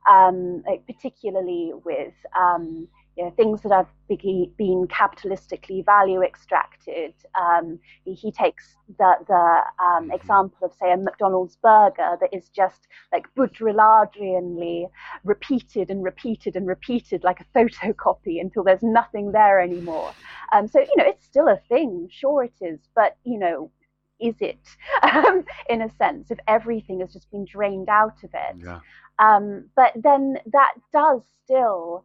Um, 0.10 0.64
like 0.68 0.86
particularly 0.86 1.72
with 1.84 2.14
um, 2.40 2.88
you 3.18 3.24
know, 3.24 3.32
things 3.32 3.62
that 3.62 3.72
have 3.72 3.88
been 4.10 4.88
capitalistically 4.88 5.86
value 5.86 6.22
extracted. 6.22 7.14
Um, 7.40 7.80
he, 8.04 8.32
takes 8.32 8.76
the, 8.98 9.16
the 9.28 9.84
um, 9.84 10.10
Mhm. 10.10 10.16
example 10.16 10.58
of, 10.64 10.74
say, 10.74 10.92
a 10.92 10.98
McDonald's 10.98 11.56
burger 11.56 12.18
that 12.20 12.34
is 12.34 12.50
just 12.50 12.88
like 13.14 13.34
Baudrillardianly 13.36 14.90
repeated 15.24 15.90
and 15.90 16.04
repeated 16.04 16.56
and 16.56 16.68
repeated 16.68 17.24
like 17.24 17.40
a 17.40 17.46
photocopy 17.58 18.42
until 18.42 18.64
there's 18.64 18.84
nothing 18.84 19.32
there 19.32 19.62
anymore. 19.62 20.12
Um, 20.52 20.68
so, 20.68 20.80
you 20.80 20.96
know, 20.98 21.06
it's 21.06 21.26
still 21.26 21.48
a 21.48 21.60
thing, 21.70 22.10
sure 22.12 22.44
it 22.44 22.54
is, 22.62 22.80
but, 22.96 23.18
you 23.24 23.40
know, 23.40 23.72
is 24.20 24.36
it 24.40 24.60
um, 25.04 25.44
in 25.70 25.82
a 25.82 25.90
sense 25.98 26.32
if 26.32 26.40
everything 26.48 27.00
has 27.00 27.14
just 27.14 27.32
been 27.32 27.46
drained 27.46 27.90
out 27.90 28.24
of 28.24 28.32
it? 28.34 28.58
Yeah. 28.64 28.80
Um, 29.20 29.70
but 29.76 29.94
then 29.96 30.38
that 30.52 30.74
does 30.92 31.22
still 31.44 32.04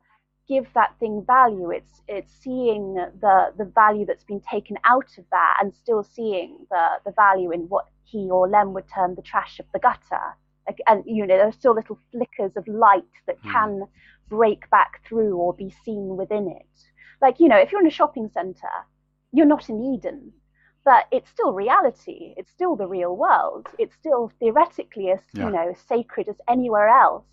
give 0.51 0.75
that 0.75 0.95
thing 1.01 1.25
value. 1.27 1.71
It's 1.71 2.03
it's 2.09 2.33
seeing 2.45 2.95
the 2.95 3.55
the 3.59 3.65
value 3.67 4.07
that's 4.07 4.25
been 4.25 4.43
taken 4.43 4.77
out 4.85 5.19
of 5.19 5.25
that, 5.31 5.59
and 5.61 5.75
still 5.75 6.05
seeing 6.05 6.67
the 6.71 6.85
the 7.07 7.13
value 7.13 7.53
in 7.53 7.63
what 7.69 7.87
he 8.05 8.31
or 8.31 8.49
Lem 8.49 8.75
would 8.75 8.89
term 8.89 9.15
the 9.17 9.23
trash 9.23 9.61
of 9.61 9.67
the 9.73 9.81
gutter. 9.81 10.27
Like, 10.69 10.81
and 10.89 11.05
you 11.07 11.27
know, 11.27 11.37
there's 11.39 11.57
still 11.57 11.75
little 11.75 11.99
flickers 12.13 12.57
of 12.57 12.69
light 12.69 13.13
that 13.27 13.39
Hmm. 13.43 13.51
can 13.53 13.89
break 14.29 14.71
back 14.71 15.03
through 15.07 15.37
or 15.37 15.55
be 15.55 15.71
seen 15.85 16.17
within 16.17 16.49
it. 16.49 16.77
Like 17.23 17.41
you 17.41 17.49
know, 17.49 17.59
if 17.59 17.73
you're 17.73 17.81
in 17.83 17.87
a 17.87 17.91
shopping 18.01 18.29
centre, 18.29 18.79
you're 19.33 19.47
not 19.47 19.69
in 19.71 19.81
Eden. 19.81 20.33
But 20.85 21.07
it's 21.13 21.31
still 21.31 21.53
reality. 21.53 22.35
It's 22.37 22.51
still 22.51 22.77
the 22.77 22.89
real 22.89 23.17
world. 23.17 23.69
It's 23.79 23.95
still 23.95 24.31
theoretically 24.41 25.11
as 25.11 25.21
Yeah. 25.33 25.45
you 25.45 25.51
know 25.51 25.75
sacred 25.75 26.29
as 26.29 26.41
anywhere 26.49 26.89
else 26.89 27.25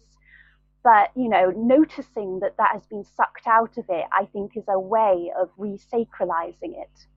but 0.87 1.11
you 1.17 1.27
know 1.29 1.51
noticing 1.57 2.39
that 2.39 2.55
that 2.57 2.71
has 2.71 2.85
been 2.87 3.03
sucked 3.03 3.45
out 3.47 3.77
of 3.77 3.85
it 3.89 4.05
i 4.17 4.25
think 4.25 4.55
is 4.55 4.63
a 4.69 4.79
way 4.79 5.31
of 5.37 5.49
resacralizing 5.57 6.73
it 6.85 7.07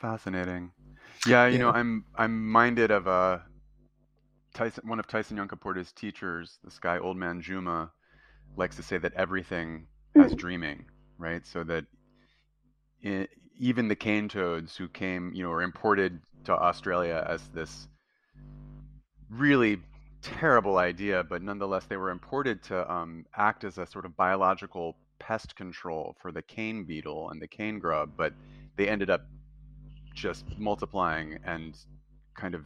Fascinating. 0.00 0.72
Yeah, 1.24 1.46
you 1.46 1.58
know, 1.58 1.70
I'm 1.70 2.04
I'm 2.16 2.50
minded 2.50 2.90
of 2.90 3.06
a 3.06 3.46
Tyson, 4.54 4.88
one 4.88 4.98
of 4.98 5.06
Tyson 5.06 5.36
Yunkaporta's 5.36 5.92
teachers, 5.92 6.58
this 6.64 6.78
guy, 6.78 6.98
Old 6.98 7.16
Man 7.16 7.40
Juma, 7.40 7.92
likes 8.56 8.76
to 8.76 8.82
say 8.82 8.98
that 8.98 9.14
everything 9.14 9.88
has 10.16 10.34
Mm. 10.34 10.36
dreaming, 10.36 10.86
right? 11.18 11.46
So 11.46 11.64
that 11.64 11.86
i 13.04 13.28
even 13.58 13.88
the 13.88 13.96
cane 13.96 14.28
toads 14.28 14.76
who 14.76 14.88
came, 14.88 15.32
you 15.32 15.42
know, 15.44 15.50
were 15.50 15.62
imported 15.62 16.20
to 16.44 16.52
Australia 16.52 17.24
as 17.28 17.48
this 17.48 17.88
really 19.36 19.78
terrible 20.22 20.78
idea, 20.78 21.22
but 21.24 21.42
nonetheless 21.42 21.84
they 21.84 21.96
were 21.96 22.10
imported 22.10 22.62
to 22.64 22.90
um, 22.90 23.26
act 23.36 23.64
as 23.64 23.78
a 23.78 23.86
sort 23.86 24.04
of 24.04 24.16
biological 24.16 24.96
pest 25.18 25.54
control 25.56 26.16
for 26.20 26.32
the 26.32 26.42
cane 26.42 26.84
beetle 26.84 27.30
and 27.30 27.40
the 27.40 27.46
cane 27.46 27.78
grub, 27.78 28.10
but 28.16 28.32
they 28.76 28.88
ended 28.88 29.10
up 29.10 29.22
just 30.14 30.44
multiplying 30.58 31.38
and 31.44 31.76
kind 32.34 32.54
of 32.54 32.64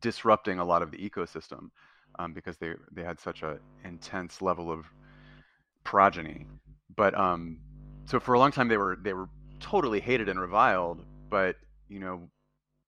disrupting 0.00 0.58
a 0.58 0.64
lot 0.64 0.82
of 0.82 0.90
the 0.90 0.98
ecosystem 0.98 1.70
um, 2.18 2.32
because 2.32 2.56
they 2.56 2.72
they 2.92 3.02
had 3.02 3.20
such 3.20 3.42
a 3.42 3.58
intense 3.84 4.40
level 4.40 4.70
of 4.70 4.86
progeny. 5.84 6.46
But 6.96 7.16
um, 7.18 7.58
so 8.06 8.20
for 8.20 8.34
a 8.34 8.38
long 8.38 8.52
time 8.52 8.68
they 8.68 8.76
were 8.76 8.96
they 9.02 9.12
were 9.12 9.28
totally 9.60 10.00
hated 10.00 10.28
and 10.28 10.40
reviled. 10.40 11.04
But 11.28 11.56
you 11.88 11.98
know 11.98 12.28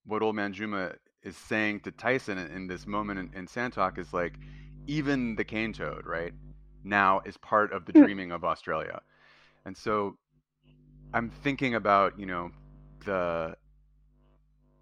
what 0.06 0.22
Old 0.22 0.37
Man 0.37 0.52
Juma 0.52 0.92
is 1.28 1.37
saying 1.37 1.80
to 1.82 1.92
Tyson 1.92 2.38
in, 2.38 2.49
in 2.52 2.68
this 2.68 2.87
moment 2.87 3.20
in, 3.20 3.30
in 3.35 3.49
Sand 3.49 3.75
Talk 3.75 3.99
is 3.99 4.14
like 4.14 4.38
even 4.88 5.37
the 5.37 5.44
cane 5.44 5.73
toad 5.75 6.06
right 6.06 6.35
now 6.85 7.20
is 7.26 7.37
part 7.38 7.73
of 7.73 7.87
the 7.87 7.92
Mm. 7.94 8.06
dreaming 8.06 8.32
of 8.32 8.44
Australia, 8.44 9.00
and 9.66 9.76
so 9.76 10.18
I'm 11.14 11.30
thinking 11.30 11.75
about 11.76 12.18
you 12.18 12.26
know 12.26 12.50
the 13.06 13.56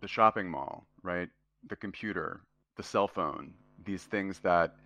the 0.00 0.08
shopping 0.08 0.50
mall, 0.50 0.86
right? 1.02 1.28
The 1.68 1.76
computer, 1.76 2.42
the 2.76 2.84
cell 2.84 3.08
phone, 3.08 3.54
these 3.84 4.04
things 4.04 4.40
that 4.40 4.76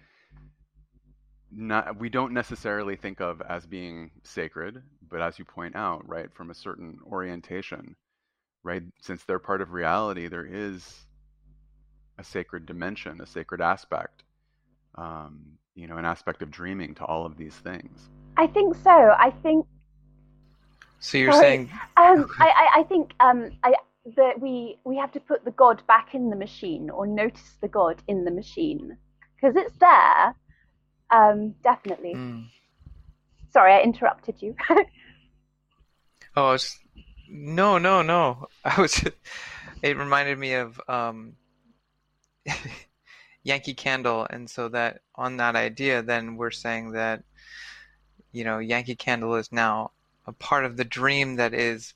not, 1.52 1.98
we 1.98 2.10
don't 2.10 2.32
necessarily 2.32 2.96
think 2.96 3.20
of 3.20 3.42
as 3.42 3.66
being 3.66 4.10
sacred, 4.24 4.82
but 5.08 5.20
as 5.22 5.38
you 5.38 5.44
point 5.44 5.76
out, 5.76 6.08
right, 6.08 6.32
from 6.34 6.50
a 6.50 6.54
certain 6.54 6.98
orientation, 7.10 7.96
right? 8.64 8.82
Since 9.00 9.24
they're 9.24 9.40
part 9.40 9.62
of 9.62 9.72
reality, 9.72 10.28
there 10.28 10.46
is 10.46 11.06
a 12.20 12.24
sacred 12.24 12.66
dimension, 12.66 13.20
a 13.20 13.26
sacred 13.26 13.62
aspect, 13.62 14.24
um, 14.96 15.58
you 15.74 15.88
know, 15.88 15.96
an 15.96 16.04
aspect 16.04 16.42
of 16.42 16.50
dreaming 16.50 16.94
to 16.96 17.04
all 17.04 17.26
of 17.26 17.36
these 17.38 17.54
things. 17.56 18.10
i 18.36 18.46
think 18.46 18.74
so 18.76 19.14
i 19.18 19.30
think 19.42 19.66
So 21.00 21.18
you're 21.18 21.32
Sorry. 21.32 21.40
saying 21.40 21.70
um, 21.96 22.28
I, 22.40 22.48
I, 22.48 22.80
I 22.80 22.82
think 22.84 23.12
um, 23.20 23.50
I, 23.62 23.74
that 24.16 24.40
we 24.40 24.78
we 24.84 24.96
have 24.96 25.12
to 25.12 25.20
put 25.20 25.44
the 25.44 25.50
god 25.52 25.82
back 25.86 26.14
in 26.14 26.30
the 26.30 26.36
machine 26.36 26.90
or 26.90 27.06
notice 27.06 27.56
the 27.60 27.68
god 27.68 28.02
in 28.08 28.24
the 28.24 28.30
machine 28.30 28.96
because 29.36 29.56
it's 29.56 29.76
there 29.78 30.34
um, 31.10 31.54
definitely 31.62 32.14
Mm. 32.14 32.46
sorry 33.52 33.72
i 33.74 33.80
interrupted 33.82 34.40
you 34.42 34.54
Oh, 36.36 36.48
I 36.48 36.52
was, 36.52 36.78
no, 37.28 37.78
no, 37.78 38.02
no. 38.02 38.48
I 38.64 38.80
was. 38.80 39.02
It 39.82 39.96
reminded 39.96 40.38
me 40.38 40.54
of 40.54 40.80
um, 40.88 41.36
Yankee 43.42 43.74
Candle, 43.74 44.26
and 44.30 44.48
so 44.48 44.68
that 44.68 45.00
on 45.14 45.36
that 45.38 45.56
idea, 45.56 46.02
then 46.02 46.36
we're 46.36 46.50
saying 46.50 46.92
that 46.92 47.22
you 48.32 48.44
know, 48.44 48.58
Yankee 48.58 48.94
Candle 48.94 49.34
is 49.36 49.50
now 49.50 49.90
a 50.26 50.32
part 50.32 50.64
of 50.64 50.76
the 50.76 50.84
dream 50.84 51.36
that 51.36 51.54
is, 51.54 51.94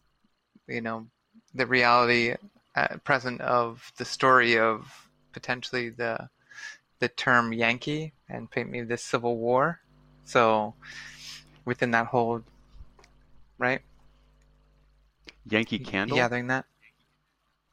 you 0.67 0.81
know, 0.81 1.07
the 1.55 1.67
reality 1.67 2.35
at 2.75 3.05
present 3.05 3.41
of 3.41 3.93
the 3.99 4.05
story 4.05 4.59
of 4.59 5.09
potentially 5.33 5.91
the 5.91 6.29
the 7.01 7.09
term 7.09 7.53
Yankee 7.53 8.13
and 8.29 8.49
maybe 8.57 8.83
the 8.83 8.97
Civil 8.97 9.37
War. 9.37 9.81
So 10.25 10.75
within 11.65 11.91
that 11.93 12.07
whole 12.07 12.43
right? 13.59 13.83
Yankee 15.49 15.79
Candle? 15.79 16.17
Gathering 16.17 16.49
that. 16.49 16.65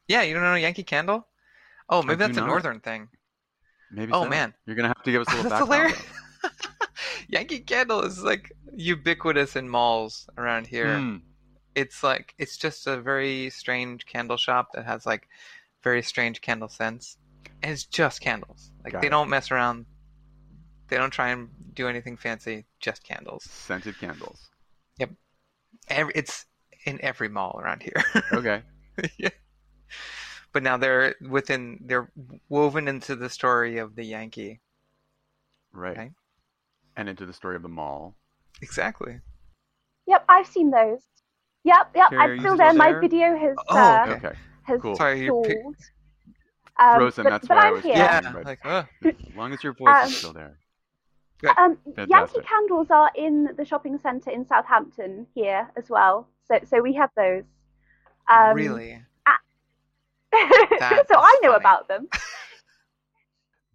Yeah, 0.06 0.22
you 0.22 0.34
don't 0.34 0.42
know 0.42 0.54
Yankee 0.54 0.82
Candle? 0.82 1.26
Oh, 1.92 2.02
maybe 2.02 2.16
that's 2.16 2.36
a 2.36 2.40
not. 2.40 2.46
northern 2.46 2.80
thing. 2.80 3.08
Maybe 3.90 4.12
Oh, 4.12 4.24
so. 4.24 4.28
man. 4.30 4.54
You're 4.66 4.76
gonna 4.76 4.88
have 4.88 5.02
to 5.02 5.12
give 5.12 5.22
us 5.22 5.28
a 5.32 5.36
little 5.36 5.50
That's 5.50 5.68
background. 5.68 5.92
hilarious. 5.94 6.06
Yankee 7.28 7.60
Candle 7.60 8.00
is 8.02 8.22
like 8.22 8.52
ubiquitous 8.74 9.56
in 9.56 9.68
malls 9.68 10.28
around 10.38 10.66
here. 10.66 10.96
Hmm. 10.98 11.16
It's 11.74 12.02
like 12.02 12.34
it's 12.38 12.56
just 12.56 12.86
a 12.86 13.00
very 13.00 13.50
strange 13.50 14.06
candle 14.06 14.36
shop 14.36 14.68
that 14.74 14.84
has 14.86 15.06
like 15.06 15.28
very 15.82 16.02
strange 16.02 16.40
candle 16.40 16.68
scents. 16.68 17.16
And 17.62 17.72
it's 17.72 17.84
just 17.84 18.20
candles. 18.20 18.70
Like 18.84 18.94
Got 18.94 19.02
they 19.02 19.08
it. 19.08 19.10
don't 19.10 19.28
mess 19.28 19.50
around. 19.50 19.86
They 20.88 20.96
don't 20.96 21.10
try 21.12 21.28
and 21.30 21.48
do 21.74 21.88
anything 21.88 22.16
fancy. 22.16 22.66
Just 22.80 23.04
candles. 23.04 23.44
Scented 23.44 23.98
candles. 23.98 24.50
Yep. 24.98 25.10
Every, 25.88 26.12
it's 26.16 26.44
in 26.84 26.98
every 27.02 27.28
mall 27.28 27.58
around 27.62 27.82
here. 27.82 28.02
Okay. 28.32 28.62
yeah. 29.18 29.30
But 30.52 30.62
now 30.62 30.76
they're 30.76 31.14
within. 31.28 31.78
They're 31.84 32.10
woven 32.48 32.88
into 32.88 33.16
the 33.16 33.30
story 33.30 33.78
of 33.78 33.94
the 33.96 34.04
Yankee. 34.04 34.60
Right. 35.72 35.92
Okay. 35.92 36.10
And 36.96 37.08
into 37.08 37.24
the 37.24 37.32
story 37.32 37.56
of 37.56 37.62
the 37.62 37.68
mall. 37.70 38.14
Exactly. 38.60 39.20
Yep, 40.06 40.24
I've 40.28 40.46
seen 40.46 40.70
those. 40.70 41.00
Yep, 41.64 41.92
yep, 41.94 42.10
Here, 42.10 42.20
I'm 42.20 42.30
you 42.32 42.38
still 42.40 42.56
still 42.56 42.58
there. 42.58 42.74
My 42.74 42.92
video 43.00 43.36
has 43.38 43.56
Oh, 43.68 43.78
uh, 43.78 44.04
Okay. 44.08 44.26
Okay. 44.26 44.36
has 44.64 44.80
cool. 44.82 44.96
Sorry, 44.96 45.24
you're 45.24 45.42
pi- 45.44 45.54
Um, 46.78 46.96
Frozen, 46.98 47.24
but, 47.24 47.30
that's 47.30 47.48
but 47.48 47.56
why 47.56 47.62
I 47.62 47.66
I'm 47.68 47.72
was- 47.74 47.82
here. 47.84 47.94
Yeah. 47.96 48.20
Yeah. 48.22 48.42
Like, 48.44 48.66
uh, 48.66 48.82
As 49.04 49.14
long 49.36 49.52
as 49.54 49.62
your 49.64 49.72
voice 49.72 49.94
Um, 49.96 50.08
is 50.08 50.16
still 50.18 50.32
there. 50.32 50.58
Um, 51.56 51.78
Yankee 52.08 52.40
candles 52.42 52.90
are 52.90 53.10
in 53.16 53.48
the 53.56 53.64
shopping 53.64 53.98
centre 53.98 54.30
in 54.30 54.46
Southampton 54.46 55.26
here 55.34 55.68
as 55.76 55.88
well. 55.90 56.28
So 56.46 56.58
so 56.64 56.80
we 56.82 56.94
have 56.94 57.10
those. 57.16 57.44
Um, 58.30 58.54
really. 58.54 59.02
So 61.12 61.20
I 61.20 61.38
know 61.42 61.52
funny. 61.52 61.62
about 61.62 61.88
them. 61.88 62.08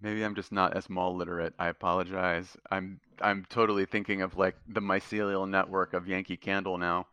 Maybe 0.01 0.23
I'm 0.23 0.35
just 0.35 0.51
not 0.51 0.75
as 0.75 0.89
mall 0.89 1.15
literate. 1.15 1.53
I 1.57 1.69
apologize. 1.69 2.55
I'm 2.69 2.99
I'm 3.19 3.45
totally 3.49 3.85
thinking 3.85 4.21
of 4.21 4.37
like 4.37 4.55
the 4.67 4.81
mycelial 4.81 5.49
network 5.49 5.93
of 5.93 6.07
Yankee 6.07 6.37
Candle 6.37 6.77
now, 6.77 7.07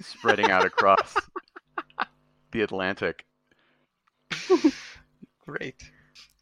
spreading 0.00 0.50
out 0.50 0.64
across 0.64 1.14
the 2.50 2.62
Atlantic. 2.62 3.24
Great. 5.46 5.90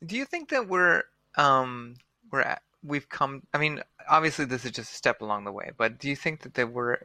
Do 0.04 0.16
you 0.16 0.24
think 0.24 0.48
that 0.50 0.66
we're 0.68 1.02
um 1.36 1.96
we're 2.30 2.40
at, 2.40 2.62
we've 2.82 3.08
come 3.08 3.42
I 3.52 3.58
mean 3.58 3.82
obviously 4.08 4.46
this 4.46 4.64
is 4.64 4.70
just 4.70 4.92
a 4.92 4.96
step 4.96 5.20
along 5.20 5.44
the 5.44 5.52
way, 5.52 5.72
but 5.76 5.98
do 5.98 6.08
you 6.08 6.16
think 6.16 6.40
that, 6.40 6.54
that 6.54 6.72
we're 6.72 6.98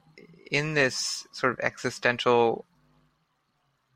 in 0.49 0.75
this 0.75 1.27
sort 1.33 1.51
of 1.51 1.59
existential 1.59 2.65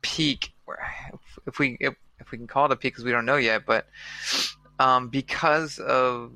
peak 0.02 0.52
where 0.66 0.78
if, 1.14 1.38
if 1.46 1.58
we 1.58 1.78
if, 1.80 1.94
if 2.22 2.30
we 2.30 2.38
can 2.38 2.46
call 2.46 2.66
it 2.66 2.72
a 2.72 2.76
peak 2.76 2.94
because 2.94 3.04
we 3.04 3.12
don't 3.12 3.26
know 3.26 3.36
yet, 3.36 3.66
but 3.66 3.86
um 4.78 5.08
because 5.08 5.78
of 5.78 6.32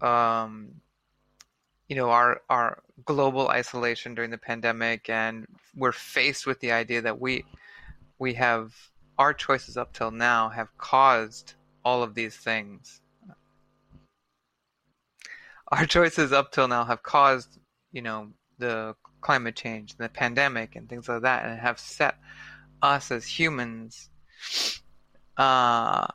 um 0.00 0.70
you 1.88 1.96
know 1.96 2.10
our 2.10 2.40
our 2.48 2.82
global 3.04 3.48
isolation 3.48 4.14
during 4.14 4.30
the 4.30 4.38
pandemic 4.38 5.08
and 5.08 5.46
we're 5.74 5.92
faced 5.92 6.46
with 6.46 6.60
the 6.60 6.72
idea 6.72 7.00
that 7.02 7.20
we 7.20 7.44
we 8.18 8.34
have 8.34 8.72
our 9.18 9.34
choices 9.34 9.76
up 9.76 9.92
till 9.92 10.10
now 10.10 10.48
have 10.48 10.68
caused 10.78 11.54
all 11.84 12.02
of 12.02 12.14
these 12.14 12.36
things. 12.36 13.00
Our 15.72 15.86
choices 15.86 16.32
up 16.32 16.52
till 16.52 16.68
now 16.68 16.84
have 16.84 17.02
caused, 17.02 17.58
you 17.92 18.02
know, 18.02 18.28
the 18.58 18.94
climate 19.20 19.56
change, 19.56 19.96
the 19.96 20.08
pandemic, 20.08 20.76
and 20.76 20.88
things 20.88 21.08
like 21.08 21.22
that, 21.22 21.44
and 21.44 21.58
have 21.58 21.78
set 21.78 22.16
us 22.82 23.10
as 23.10 23.26
humans. 23.26 24.10
Uh, 25.36 26.06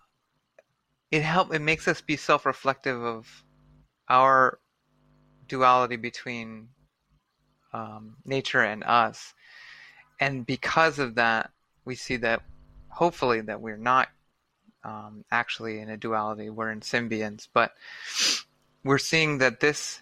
it 1.11 1.21
help. 1.21 1.53
It 1.53 1.61
makes 1.61 1.87
us 1.87 2.01
be 2.01 2.17
self-reflective 2.17 3.01
of 3.01 3.43
our 4.09 4.59
duality 5.47 5.95
between 5.95 6.69
um, 7.73 8.17
nature 8.25 8.61
and 8.61 8.83
us, 8.83 9.33
and 10.19 10.45
because 10.45 10.99
of 10.99 11.15
that, 11.15 11.51
we 11.85 11.95
see 11.95 12.17
that 12.17 12.41
hopefully 12.89 13.41
that 13.41 13.61
we're 13.61 13.77
not 13.77 14.09
um, 14.83 15.23
actually 15.31 15.79
in 15.79 15.89
a 15.89 15.97
duality 15.97 16.49
we're 16.49 16.71
in 16.71 16.79
symbionts 16.79 17.47
but 17.53 17.73
we're 18.83 18.97
seeing 18.97 19.37
that 19.37 19.59
this 19.59 20.01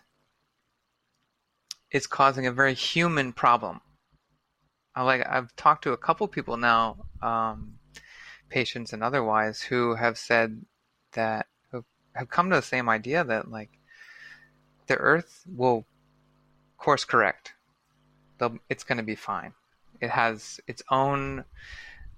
is 1.91 2.07
causing 2.07 2.47
a 2.47 2.51
very 2.51 2.73
human 2.73 3.33
problem 3.33 3.81
I 4.95 5.03
like 5.03 5.27
i've 5.27 5.55
talked 5.55 5.83
to 5.83 5.91
a 5.91 5.97
couple 5.97 6.27
people 6.27 6.55
now 6.55 6.97
um, 7.21 7.79
patients 8.49 8.93
and 8.93 9.03
otherwise 9.03 9.61
who 9.61 9.95
have 9.95 10.17
said 10.17 10.65
that 11.13 11.47
have 12.13 12.29
come 12.29 12.49
to 12.49 12.55
the 12.55 12.61
same 12.61 12.87
idea 12.87 13.23
that 13.23 13.51
like 13.51 13.71
the 14.87 14.95
earth 14.95 15.43
will 15.53 15.85
course 16.77 17.03
correct 17.03 17.53
They'll, 18.37 18.57
it's 18.69 18.83
going 18.83 18.97
to 18.97 19.03
be 19.03 19.15
fine 19.15 19.53
it 20.01 20.09
has 20.09 20.59
its 20.67 20.83
own 20.89 21.43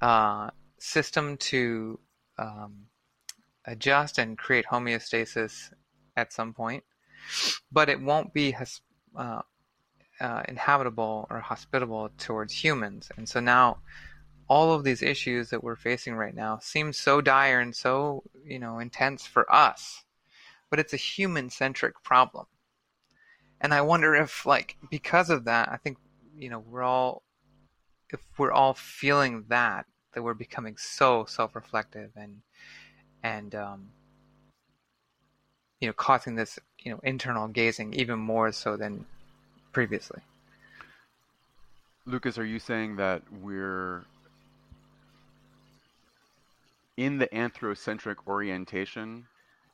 uh, 0.02 0.50
system 0.78 1.38
to 1.38 2.00
um, 2.38 2.88
adjust 3.66 4.18
and 4.18 4.38
create 4.38 4.66
homeostasis 4.66 5.72
at 6.16 6.34
some 6.34 6.54
point, 6.54 6.84
but 7.72 7.90
it 7.90 8.02
won't 8.02 8.34
be 8.34 8.56
uh, 9.16 9.42
uh, 10.20 10.44
inhabitable 10.48 11.28
or 11.30 11.40
hospitable 11.40 12.10
towards 12.18 12.54
humans. 12.54 13.10
And 13.18 13.28
so 13.28 13.40
now, 13.40 13.78
all 14.48 14.74
of 14.74 14.84
these 14.84 15.02
issues 15.02 15.50
that 15.50 15.64
we're 15.64 15.76
facing 15.76 16.16
right 16.16 16.36
now 16.36 16.60
seem 16.60 16.94
so 16.94 17.22
dire 17.22 17.60
and 17.60 17.76
so 17.76 18.24
you 18.46 18.60
know 18.60 18.80
intense 18.80 19.26
for 19.26 19.52
us, 19.54 20.04
but 20.70 20.80
it's 20.80 20.94
a 20.94 20.98
human-centric 20.98 22.04
problem. 22.04 22.46
And 23.60 23.74
I 23.74 23.82
wonder 23.82 24.14
if, 24.16 24.46
like, 24.46 24.78
because 24.92 25.30
of 25.30 25.46
that, 25.46 25.70
I 25.70 25.78
think 25.78 25.98
you 26.38 26.50
know 26.50 26.60
we're 26.60 26.84
all 26.84 27.24
if 28.10 28.20
we're 28.38 28.52
all 28.52 28.74
feeling 28.74 29.46
that 29.50 29.86
that 30.14 30.24
we're 30.24 30.34
becoming 30.34 30.78
so 30.78 31.26
self-reflective 31.26 32.12
and 32.16 32.42
and 33.24 33.54
um, 33.56 33.90
you 35.82 35.88
know 35.88 35.94
causing 35.94 36.36
this 36.36 36.60
you 36.80 36.92
know 36.92 37.00
internal 37.04 37.48
gazing 37.48 37.94
even 37.94 38.20
more 38.20 38.52
so 38.52 38.78
than 38.78 39.06
previously 39.74 40.22
Lucas, 42.08 42.38
are 42.38 42.46
you 42.46 42.58
saying 42.58 42.96
that 42.96 43.22
we're 43.42 44.06
in 46.98 47.18
the 47.20 47.28
anthrocentric 47.28 48.18
orientation 48.28 49.28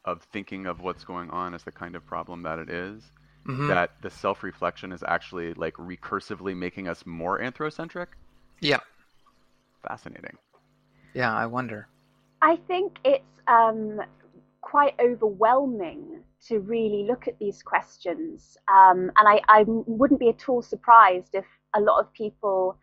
of 0.06 0.24
thinking 0.24 0.66
of 0.68 0.82
what's 0.82 1.04
going 1.06 1.30
on 1.32 1.54
as 1.54 1.64
the 1.64 1.72
kind 1.72 1.96
of 1.96 2.06
problem 2.06 2.44
that 2.44 2.60
it 2.60 2.70
is, 2.70 3.12
Mhm. 3.46 3.70
that 3.70 3.92
the 4.02 4.10
self-reflection 4.10 4.92
is 4.92 5.04
actually 5.08 5.54
like 5.56 5.76
recursively 5.76 6.56
making 6.56 6.88
us 6.88 7.06
more 7.06 7.40
anthrocentric? 7.40 8.08
yeah 8.62 8.80
Fascinating. 9.82 10.38
yeah 11.14 11.34
i 11.36 11.46
wonder 11.46 11.88
I 12.42 12.58
think 12.68 13.00
it's 13.04 13.24
um, 13.48 14.02
quite 14.62 14.96
overwhelming 15.00 16.24
to 16.48 16.60
really 16.60 17.04
look 17.04 17.28
at 17.28 17.40
these 17.40 17.64
questions. 17.64 18.58
Um, 18.68 19.12
and 19.18 19.28
I, 19.28 19.42
I 19.48 19.64
wouldn't 19.68 20.20
be 20.20 20.30
at 20.30 20.50
all 20.50 20.62
surprised 20.62 21.36
if 21.36 21.46
a 21.76 21.82
lot 21.82 22.00
of 22.00 22.12
people 22.14 22.78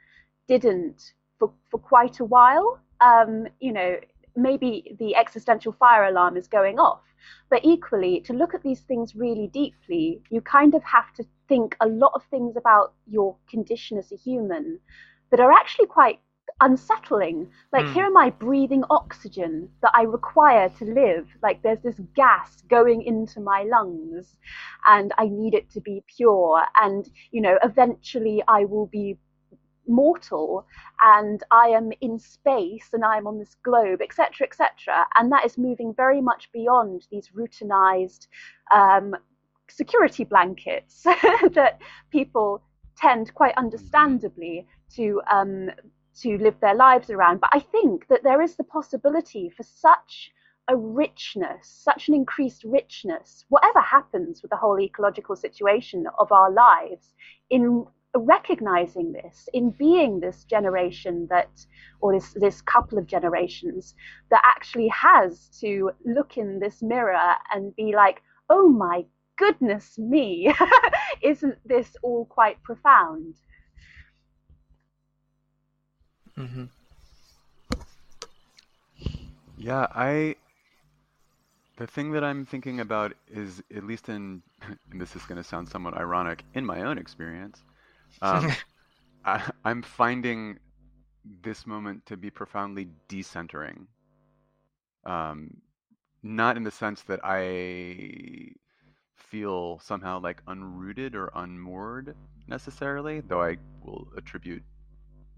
didn't 0.48 1.14
for, 1.38 1.52
for 1.70 1.78
quite 1.78 2.20
a 2.20 2.24
while. 2.24 2.80
Um, 3.00 3.46
you 3.60 3.72
know, 3.72 3.96
maybe 4.36 4.96
the 4.98 5.16
existential 5.16 5.72
fire 5.72 6.04
alarm 6.04 6.36
is 6.36 6.48
going 6.48 6.78
off. 6.78 7.02
But 7.50 7.64
equally, 7.64 8.20
to 8.22 8.32
look 8.32 8.54
at 8.54 8.62
these 8.62 8.80
things 8.80 9.14
really 9.14 9.48
deeply, 9.48 10.22
you 10.30 10.40
kind 10.40 10.74
of 10.74 10.82
have 10.84 11.12
to 11.14 11.24
think 11.48 11.76
a 11.80 11.88
lot 11.88 12.12
of 12.14 12.24
things 12.24 12.56
about 12.56 12.94
your 13.06 13.36
condition 13.48 13.98
as 13.98 14.12
a 14.12 14.16
human 14.16 14.80
that 15.30 15.40
are 15.40 15.52
actually 15.52 15.86
quite 15.86 16.20
unsettling. 16.60 17.50
Like, 17.72 17.86
Hmm. 17.86 17.92
here 17.92 18.04
am 18.04 18.16
I 18.16 18.30
breathing 18.30 18.84
oxygen 18.90 19.70
that 19.82 19.92
I 19.94 20.02
require 20.02 20.68
to 20.70 20.84
live. 20.84 21.28
Like, 21.42 21.62
there's 21.62 21.80
this 21.82 22.00
gas 22.14 22.62
going 22.62 23.02
into 23.02 23.40
my 23.40 23.62
lungs, 23.64 24.36
and 24.86 25.12
I 25.18 25.26
need 25.28 25.54
it 25.54 25.70
to 25.70 25.80
be 25.80 26.04
pure. 26.16 26.62
And, 26.80 27.08
you 27.30 27.40
know, 27.40 27.58
eventually 27.62 28.42
I 28.48 28.64
will 28.64 28.86
be 28.86 29.18
mortal 29.86 30.66
and 31.02 31.42
I 31.50 31.68
am 31.68 31.90
in 32.00 32.18
space 32.18 32.88
and 32.92 33.04
I'm 33.04 33.26
on 33.26 33.38
this 33.38 33.56
globe, 33.62 34.00
etc., 34.02 34.46
etc. 34.46 35.06
And 35.16 35.32
that 35.32 35.44
is 35.44 35.58
moving 35.58 35.94
very 35.94 36.20
much 36.20 36.50
beyond 36.52 37.06
these 37.10 37.30
routinized, 37.30 38.26
um, 38.72 39.14
security 39.70 40.24
blankets 40.24 41.02
that 41.04 41.80
people 42.10 42.62
tend 42.96 43.32
quite 43.34 43.54
mm-hmm. 43.54 43.64
understandably 43.64 44.66
to 44.96 45.20
um, 45.30 45.70
to 46.20 46.36
live 46.38 46.58
their 46.60 46.74
lives 46.74 47.08
around. 47.08 47.40
But 47.40 47.50
I 47.52 47.60
think 47.60 48.08
that 48.08 48.22
there 48.22 48.42
is 48.42 48.56
the 48.56 48.64
possibility 48.64 49.48
for 49.48 49.62
such 49.62 50.32
a 50.68 50.76
richness, 50.76 51.66
such 51.66 52.08
an 52.08 52.14
increased 52.14 52.64
richness, 52.64 53.44
whatever 53.48 53.80
happens 53.80 54.42
with 54.42 54.50
the 54.50 54.56
whole 54.56 54.78
ecological 54.78 55.34
situation 55.34 56.06
of 56.18 56.30
our 56.30 56.50
lives, 56.50 57.14
in 57.48 57.86
recognizing 58.14 59.12
this, 59.12 59.48
in 59.52 59.70
being 59.70 60.20
this 60.20 60.44
generation 60.44 61.26
that, 61.30 61.48
or 62.00 62.14
this, 62.14 62.32
this 62.34 62.60
couple 62.62 62.98
of 62.98 63.06
generations 63.06 63.94
that 64.30 64.42
actually 64.44 64.88
has 64.88 65.48
to 65.60 65.90
look 66.04 66.36
in 66.36 66.58
this 66.58 66.82
mirror 66.82 67.34
and 67.52 67.74
be 67.76 67.92
like, 67.94 68.22
oh 68.48 68.68
my 68.68 69.04
goodness 69.36 69.98
me, 69.98 70.52
isn't 71.22 71.56
this 71.66 71.96
all 72.02 72.26
quite 72.26 72.62
profound? 72.62 73.34
Mm-hmm. 76.36 76.64
Yeah, 79.56 79.86
I. 79.94 80.36
The 81.76 81.86
thing 81.86 82.12
that 82.12 82.24
I'm 82.24 82.44
thinking 82.44 82.80
about 82.80 83.12
is, 83.32 83.62
at 83.74 83.84
least 83.84 84.08
in, 84.08 84.42
and 84.90 85.00
this 85.00 85.16
is 85.16 85.22
going 85.22 85.36
to 85.36 85.44
sound 85.44 85.68
somewhat 85.68 85.96
ironic, 85.96 86.44
in 86.54 86.64
my 86.64 86.82
own 86.82 86.98
experience, 86.98 87.62
um, 88.22 88.50
I, 89.24 89.50
I'm 89.64 89.82
finding 89.82 90.58
this 91.42 91.66
moment 91.66 92.06
to 92.06 92.16
be 92.16 92.30
profoundly 92.30 92.88
decentering. 93.08 93.86
Um, 95.04 95.50
not 96.22 96.56
in 96.56 96.64
the 96.64 96.70
sense 96.70 97.02
that 97.02 97.20
I 97.24 98.52
feel 99.16 99.78
somehow 99.82 100.20
like 100.20 100.42
unrooted 100.46 101.14
or 101.14 101.30
unmoored 101.34 102.14
necessarily, 102.48 103.20
though 103.20 103.42
I 103.42 103.56
will 103.82 104.08
attribute 104.16 104.62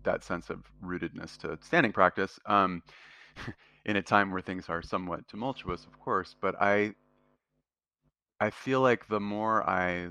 that 0.04 0.24
sense 0.24 0.50
of 0.50 0.60
rootedness 0.84 1.36
to 1.38 1.58
standing 1.62 1.92
practice 1.92 2.38
um, 2.46 2.82
in 3.84 3.96
a 3.96 4.02
time 4.02 4.30
where 4.32 4.40
things 4.40 4.68
are 4.68 4.82
somewhat 4.82 5.28
tumultuous, 5.28 5.86
of 5.86 5.98
course. 6.00 6.34
But 6.40 6.60
I, 6.60 6.92
I 8.40 8.50
feel 8.50 8.80
like 8.80 9.06
the 9.08 9.20
more 9.20 9.68
I 9.68 10.08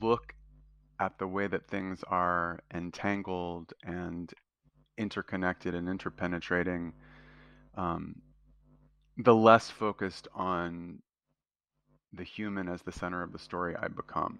look 0.00 0.34
at 1.02 1.18
the 1.18 1.26
way 1.26 1.48
that 1.48 1.66
things 1.66 2.04
are 2.06 2.60
entangled 2.72 3.72
and 3.82 4.32
interconnected 4.96 5.74
and 5.74 5.88
interpenetrating, 5.88 6.92
um, 7.76 8.14
the 9.16 9.34
less 9.34 9.68
focused 9.68 10.28
on 10.32 11.02
the 12.12 12.22
human 12.22 12.68
as 12.68 12.82
the 12.82 12.92
center 12.92 13.20
of 13.20 13.32
the 13.32 13.38
story 13.38 13.74
I 13.74 13.88
become. 13.88 14.38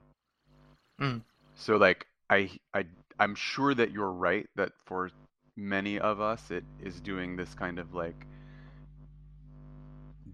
Mm. 1.01 1.23
So 1.57 1.77
like 1.79 2.07
I 2.31 2.51
I 2.73 2.85
I'm 3.19 3.35
sure 3.35 3.75
that 3.75 3.91
you're 3.91 4.13
right 4.13 4.47
that 4.55 4.73
for 4.85 5.11
many 5.57 5.99
of 5.99 6.21
us 6.21 6.51
it 6.51 6.65
is 6.81 7.01
doing 7.01 7.35
this 7.35 7.55
kind 7.55 7.79
of 7.81 7.93
like 7.93 8.27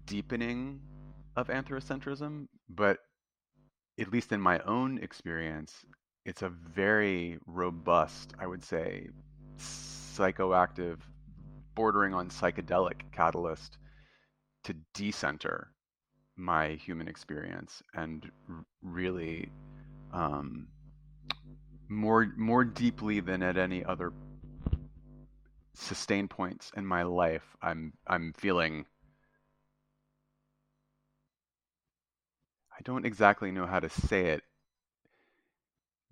deepening 0.05 0.79
of 1.35 1.47
anthropocentrism, 1.47 2.47
but 2.69 2.99
at 3.99 4.11
least 4.11 4.31
in 4.31 4.41
my 4.41 4.59
own 4.59 4.99
experience, 4.99 5.85
it's 6.25 6.41
a 6.41 6.49
very 6.49 7.37
robust, 7.45 8.33
I 8.39 8.47
would 8.47 8.63
say, 8.63 9.09
psychoactive, 9.57 10.97
bordering 11.75 12.13
on 12.13 12.29
psychedelic 12.29 13.01
catalyst 13.11 13.77
to 14.63 14.75
decenter 14.93 15.71
my 16.35 16.69
human 16.69 17.07
experience 17.07 17.81
and 17.93 18.29
really 18.81 19.49
um, 20.13 20.67
more 21.89 22.31
more 22.37 22.63
deeply 22.63 23.19
than 23.19 23.41
at 23.43 23.57
any 23.57 23.83
other 23.83 24.13
sustained 25.73 26.29
points 26.29 26.71
in 26.75 26.85
my 26.85 27.03
life 27.03 27.55
i'm 27.61 27.93
i'm 28.07 28.33
feeling 28.33 28.85
i 32.73 32.81
don't 32.83 33.05
exactly 33.05 33.51
know 33.51 33.65
how 33.65 33.79
to 33.79 33.89
say 33.89 34.27
it 34.27 34.43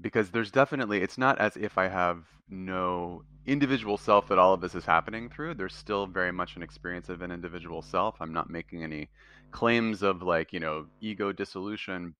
because 0.02 0.30
there's 0.30 0.52
definitely 0.52 1.02
it's 1.02 1.18
not 1.18 1.40
as 1.40 1.58
if 1.58 1.78
i 1.78 1.88
have 1.88 2.24
no 2.50 3.24
individual 3.46 3.98
self 3.98 4.28
that 4.28 4.38
all 4.38 4.54
of 4.54 4.62
this 4.62 4.76
is 4.76 4.86
happening 4.86 5.30
through. 5.30 5.54
There's 5.54 5.74
still 5.76 6.06
very 6.06 6.32
much 6.32 6.56
an 6.56 6.64
experience 6.64 7.08
of 7.10 7.22
an 7.22 7.32
individual 7.32 7.82
self. 7.82 8.16
I'm 8.22 8.34
not 8.34 8.50
making 8.50 8.84
any 8.84 9.10
claims 9.52 10.04
of 10.04 10.22
like 10.22 10.54
you 10.54 10.60
know 10.60 10.86
ego 11.02 11.32
dissolution 11.32 12.14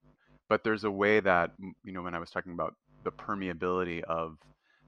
but 0.50 0.64
there's 0.64 0.84
a 0.84 0.92
way 0.92 1.20
that 1.20 1.52
you 1.84 1.92
know 1.92 2.02
when 2.02 2.16
i 2.16 2.20
was 2.20 2.32
talking 2.32 2.54
about 2.54 2.76
the 3.04 3.12
permeability 3.12 4.02
of 4.04 4.38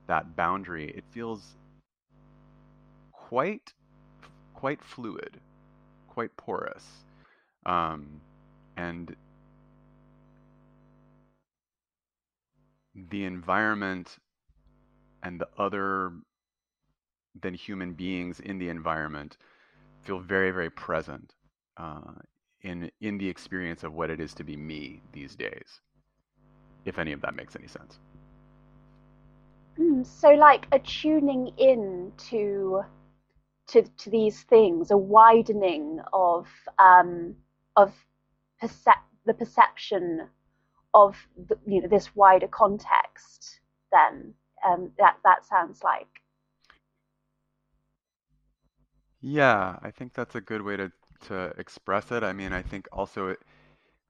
that 0.07 0.35
boundary 0.35 0.89
it 0.95 1.03
feels 1.11 1.55
quite 3.11 3.73
quite 4.53 4.81
fluid 4.81 5.39
quite 6.07 6.35
porous 6.37 6.85
um, 7.65 8.21
and 8.77 9.15
the 12.95 13.25
environment 13.25 14.17
and 15.23 15.39
the 15.39 15.47
other 15.57 16.11
than 17.41 17.53
human 17.53 17.93
beings 17.93 18.39
in 18.39 18.57
the 18.57 18.69
environment 18.69 19.37
feel 20.01 20.19
very 20.19 20.51
very 20.51 20.69
present 20.69 21.35
uh, 21.77 22.13
in 22.61 22.89
in 23.01 23.17
the 23.17 23.27
experience 23.27 23.83
of 23.83 23.93
what 23.93 24.09
it 24.09 24.19
is 24.19 24.33
to 24.33 24.43
be 24.43 24.55
me 24.55 25.01
these 25.13 25.35
days 25.35 25.81
if 26.85 26.97
any 26.97 27.11
of 27.11 27.21
that 27.21 27.35
makes 27.35 27.55
any 27.55 27.67
sense. 27.67 27.99
Mm, 29.79 30.05
so 30.05 30.29
like 30.31 30.67
a 30.71 30.79
tuning 30.79 31.51
in 31.57 32.11
to 32.29 32.83
to, 33.67 33.83
to 33.83 34.09
these 34.09 34.41
things 34.43 34.89
a 34.89 34.97
widening 34.97 35.99
of 36.11 36.47
um, 36.79 37.35
of 37.75 37.93
percep- 38.61 39.05
the 39.25 39.33
perception 39.33 40.27
of 40.93 41.15
the, 41.47 41.57
you 41.65 41.81
know 41.81 41.87
this 41.87 42.15
wider 42.15 42.47
context 42.47 43.59
then 43.91 44.33
um, 44.67 44.91
that 44.97 45.17
that 45.23 45.45
sounds 45.45 45.83
like 45.83 46.07
yeah 49.21 49.77
i 49.81 49.91
think 49.91 50.13
that's 50.13 50.35
a 50.35 50.41
good 50.41 50.61
way 50.61 50.77
to 50.77 50.91
to 51.27 51.53
express 51.57 52.11
it. 52.11 52.23
I 52.23 52.33
mean, 52.33 52.53
I 52.53 52.61
think 52.61 52.87
also 52.91 53.29
it, 53.29 53.39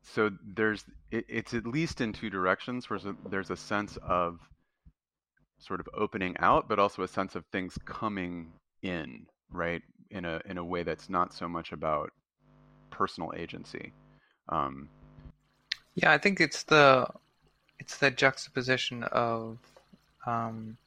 so 0.02 0.32
there's 0.56 0.84
it, 1.12 1.26
it's 1.28 1.54
at 1.54 1.66
least 1.66 2.02
in 2.02 2.14
two 2.14 2.30
directions 2.30 2.90
where 2.90 3.00
there's 3.30 3.50
a 3.50 3.58
sense 3.58 3.98
of 3.98 4.40
sort 5.60 5.80
of 5.80 5.90
opening 5.94 6.38
out, 6.40 6.70
but 6.70 6.80
also 6.80 7.04
a 7.04 7.08
sense 7.08 7.36
of 7.36 7.46
things 7.48 7.78
coming 7.86 8.54
in, 8.82 9.26
right? 9.52 9.82
In 10.12 10.26
a 10.26 10.42
in 10.46 10.58
a 10.58 10.66
way 10.66 10.84
that's 10.84 11.10
not 11.10 11.34
so 11.34 11.48
much 11.48 11.72
about 11.72 12.12
personal 12.92 13.34
agency. 13.36 13.94
Um, 14.50 14.90
yeah, 16.02 16.14
I 16.14 16.18
think 16.18 16.40
it's 16.40 16.64
the 16.64 17.08
it's 17.78 17.98
the 17.98 18.10
juxtaposition 18.10 19.04
of, 19.04 19.58
um, 20.26 20.78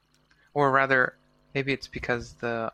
or 0.54 0.70
rather, 0.70 1.14
maybe 1.54 1.72
it's 1.72 1.86
because 1.86 2.32
the 2.34 2.72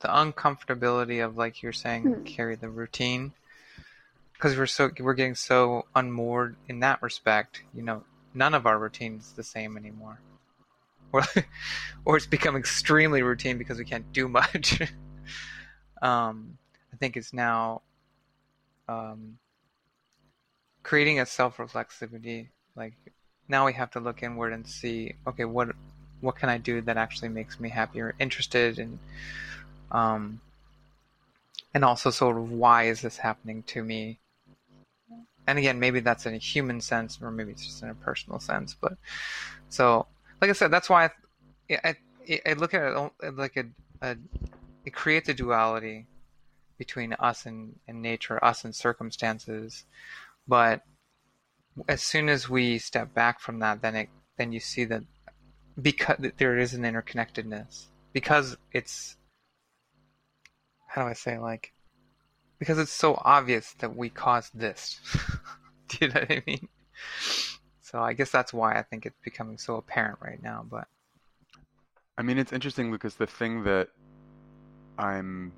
the 0.00 0.08
uncomfortability 0.08 1.24
of 1.24 1.36
like 1.36 1.62
you're 1.62 1.72
saying 1.72 2.02
hmm. 2.02 2.24
carry 2.24 2.56
the 2.56 2.68
routine. 2.68 3.32
Because 4.32 4.58
we're 4.58 4.66
so 4.66 4.90
we're 4.98 5.14
getting 5.14 5.36
so 5.36 5.86
unmoored 5.94 6.56
in 6.68 6.80
that 6.80 7.00
respect 7.02 7.62
you 7.74 7.82
know 7.82 8.04
none 8.34 8.52
of 8.52 8.66
our 8.66 8.78
routine 8.78 9.16
is 9.18 9.32
the 9.32 9.44
same 9.44 9.76
anymore. 9.76 10.18
Or 11.12 11.22
or 12.04 12.16
it's 12.16 12.26
become 12.26 12.56
extremely 12.56 13.22
routine 13.22 13.58
because 13.58 13.78
we 13.78 13.84
can't 13.84 14.12
do 14.12 14.28
much. 14.28 14.82
Um, 16.02 16.58
i 16.92 16.96
think 16.96 17.16
it's 17.16 17.32
now 17.32 17.80
um, 18.86 19.38
creating 20.86 21.18
a 21.18 21.26
self-reflexivity 21.26 22.46
like 22.76 22.94
now 23.48 23.66
we 23.66 23.72
have 23.72 23.90
to 23.90 24.00
look 24.00 24.22
inward 24.22 24.52
and 24.52 24.66
see 24.66 25.12
okay 25.26 25.44
what 25.44 25.68
what 26.20 26.36
can 26.36 26.48
i 26.48 26.58
do 26.58 26.80
that 26.80 26.96
actually 26.96 27.28
makes 27.28 27.58
me 27.58 27.68
happy 27.68 28.00
or 28.00 28.14
interested 28.18 28.78
in 28.78 28.98
um, 29.90 30.40
and 31.76 31.84
also 31.84 32.10
sort 32.10 32.38
of 32.38 32.50
why 32.50 32.84
is 32.84 33.02
this 33.02 33.18
happening 33.18 33.62
to 33.64 33.84
me? 33.84 34.18
And 35.46 35.58
again, 35.58 35.78
maybe 35.78 36.00
that's 36.00 36.24
in 36.24 36.34
a 36.34 36.38
human 36.38 36.80
sense, 36.80 37.18
or 37.20 37.30
maybe 37.30 37.52
it's 37.52 37.66
just 37.66 37.82
in 37.82 37.90
a 37.90 37.94
personal 37.94 38.40
sense. 38.40 38.74
But 38.80 38.96
so, 39.68 40.06
like 40.40 40.48
I 40.48 40.54
said, 40.54 40.70
that's 40.70 40.88
why 40.88 41.10
I, 41.70 41.94
I, 42.28 42.40
I 42.46 42.52
look 42.54 42.72
at 42.72 43.10
it 43.22 43.36
like 43.36 43.58
a, 43.58 43.66
a, 44.00 44.16
it 44.84 44.94
creates 44.94 45.28
a 45.28 45.34
duality 45.34 46.06
between 46.78 47.12
us 47.12 47.44
and, 47.44 47.78
and 47.86 48.00
nature, 48.00 48.42
us 48.42 48.64
and 48.64 48.74
circumstances. 48.74 49.84
But 50.48 50.82
as 51.88 52.02
soon 52.02 52.28
as 52.28 52.48
we 52.48 52.78
step 52.78 53.12
back 53.14 53.40
from 53.40 53.58
that, 53.60 53.82
then 53.82 53.96
it 53.96 54.08
then 54.38 54.52
you 54.52 54.60
see 54.60 54.84
that 54.84 55.02
because 55.80 56.18
there 56.38 56.58
is 56.58 56.74
an 56.74 56.82
interconnectedness 56.82 57.86
because 58.12 58.56
it's 58.72 59.16
how 60.88 61.02
do 61.02 61.08
I 61.08 61.12
say 61.12 61.38
like 61.38 61.72
because 62.58 62.78
it's 62.78 62.92
so 62.92 63.20
obvious 63.22 63.74
that 63.80 63.96
we 63.96 64.08
caused 64.08 64.58
this. 64.58 65.00
Do 65.88 65.98
you 66.00 66.08
know 66.12 66.20
what 66.20 66.32
I 66.32 66.42
mean? 66.46 66.68
So 67.80 68.00
I 68.00 68.14
guess 68.14 68.30
that's 68.30 68.52
why 68.52 68.78
I 68.78 68.82
think 68.82 69.06
it's 69.06 69.18
becoming 69.22 69.58
so 69.58 69.76
apparent 69.76 70.18
right 70.20 70.42
now. 70.42 70.64
But 70.68 70.88
I 72.18 72.22
mean, 72.22 72.38
it's 72.38 72.52
interesting 72.52 72.90
because 72.90 73.16
the 73.16 73.26
thing 73.26 73.64
that 73.64 73.88
I'm 74.98 75.52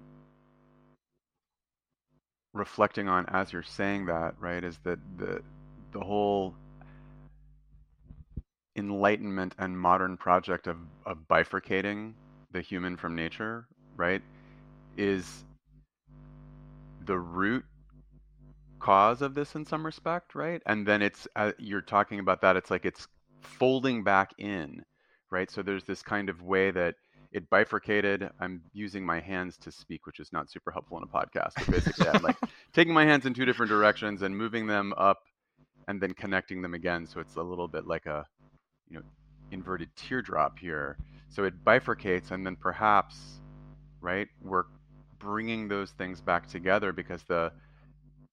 reflecting 2.52 3.08
on 3.08 3.26
as 3.28 3.52
you're 3.52 3.62
saying 3.62 4.06
that, 4.06 4.34
right, 4.40 4.64
is 4.64 4.78
that 4.84 4.98
the 5.16 5.42
the 5.92 6.00
whole 6.00 6.54
enlightenment 8.76 9.54
and 9.58 9.78
modern 9.78 10.16
project 10.16 10.66
of, 10.66 10.76
of 11.06 11.18
bifurcating 11.28 12.12
the 12.52 12.60
human 12.60 12.96
from 12.96 13.14
nature, 13.14 13.66
right, 13.96 14.22
is 14.96 15.44
the 17.06 17.18
root 17.18 17.64
cause 18.78 19.22
of 19.22 19.34
this 19.34 19.54
in 19.54 19.64
some 19.64 19.84
respect, 19.84 20.34
right? 20.34 20.62
And 20.66 20.86
then 20.86 21.02
it's 21.02 21.26
uh, 21.36 21.52
you're 21.58 21.80
talking 21.80 22.20
about 22.20 22.40
that. 22.42 22.56
It's 22.56 22.70
like 22.70 22.84
it's 22.84 23.08
folding 23.40 24.04
back 24.04 24.32
in, 24.38 24.84
right? 25.30 25.50
So 25.50 25.62
there's 25.62 25.84
this 25.84 26.02
kind 26.02 26.28
of 26.28 26.42
way 26.42 26.70
that 26.70 26.94
it 27.32 27.48
bifurcated. 27.50 28.30
I'm 28.40 28.62
using 28.72 29.04
my 29.04 29.20
hands 29.20 29.56
to 29.58 29.72
speak, 29.72 30.06
which 30.06 30.20
is 30.20 30.32
not 30.32 30.50
super 30.50 30.70
helpful 30.70 30.96
in 30.98 31.04
a 31.04 31.06
podcast. 31.06 31.52
But 31.56 31.70
basically, 31.70 32.08
I'm 32.08 32.22
like 32.22 32.36
taking 32.72 32.94
my 32.94 33.04
hands 33.04 33.26
in 33.26 33.34
two 33.34 33.44
different 33.44 33.70
directions 33.70 34.22
and 34.22 34.36
moving 34.36 34.66
them 34.66 34.94
up, 34.96 35.18
and 35.88 36.00
then 36.00 36.14
connecting 36.14 36.62
them 36.62 36.74
again. 36.74 37.06
So 37.06 37.20
it's 37.20 37.36
a 37.36 37.42
little 37.42 37.68
bit 37.68 37.86
like 37.86 38.06
a, 38.06 38.26
you 38.88 38.98
know, 38.98 39.04
inverted 39.50 39.88
teardrop 39.96 40.58
here. 40.58 40.96
So 41.28 41.44
it 41.44 41.64
bifurcates, 41.64 42.30
and 42.30 42.46
then 42.46 42.56
perhaps, 42.56 43.40
right, 44.00 44.28
we're 44.42 44.64
bringing 45.18 45.68
those 45.68 45.90
things 45.92 46.20
back 46.20 46.46
together 46.46 46.92
because 46.92 47.22
the 47.24 47.52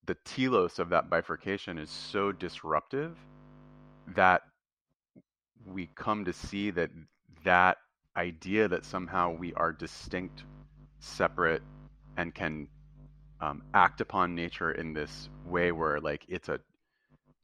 the 0.06 0.16
telos 0.24 0.78
of 0.78 0.90
that 0.90 1.10
bifurcation 1.10 1.80
is 1.80 1.90
so 1.90 2.32
disruptive 2.32 3.18
that 4.16 4.44
we 5.66 5.90
come 5.96 6.26
to 6.26 6.32
see 6.32 6.70
that 6.70 6.92
that 7.44 7.78
idea 8.18 8.68
that 8.68 8.86
somehow 8.86 9.36
we 9.36 9.54
are 9.54 9.72
distinct, 9.72 10.44
separate, 11.00 11.62
and 12.18 12.34
can 12.34 12.68
um, 13.42 13.64
act 13.74 14.02
upon 14.02 14.36
nature 14.36 14.72
in 14.72 14.94
this 14.94 15.30
way 15.46 15.72
where 15.72 16.00
like 16.00 16.26
it's 16.30 16.50
a 16.50 16.60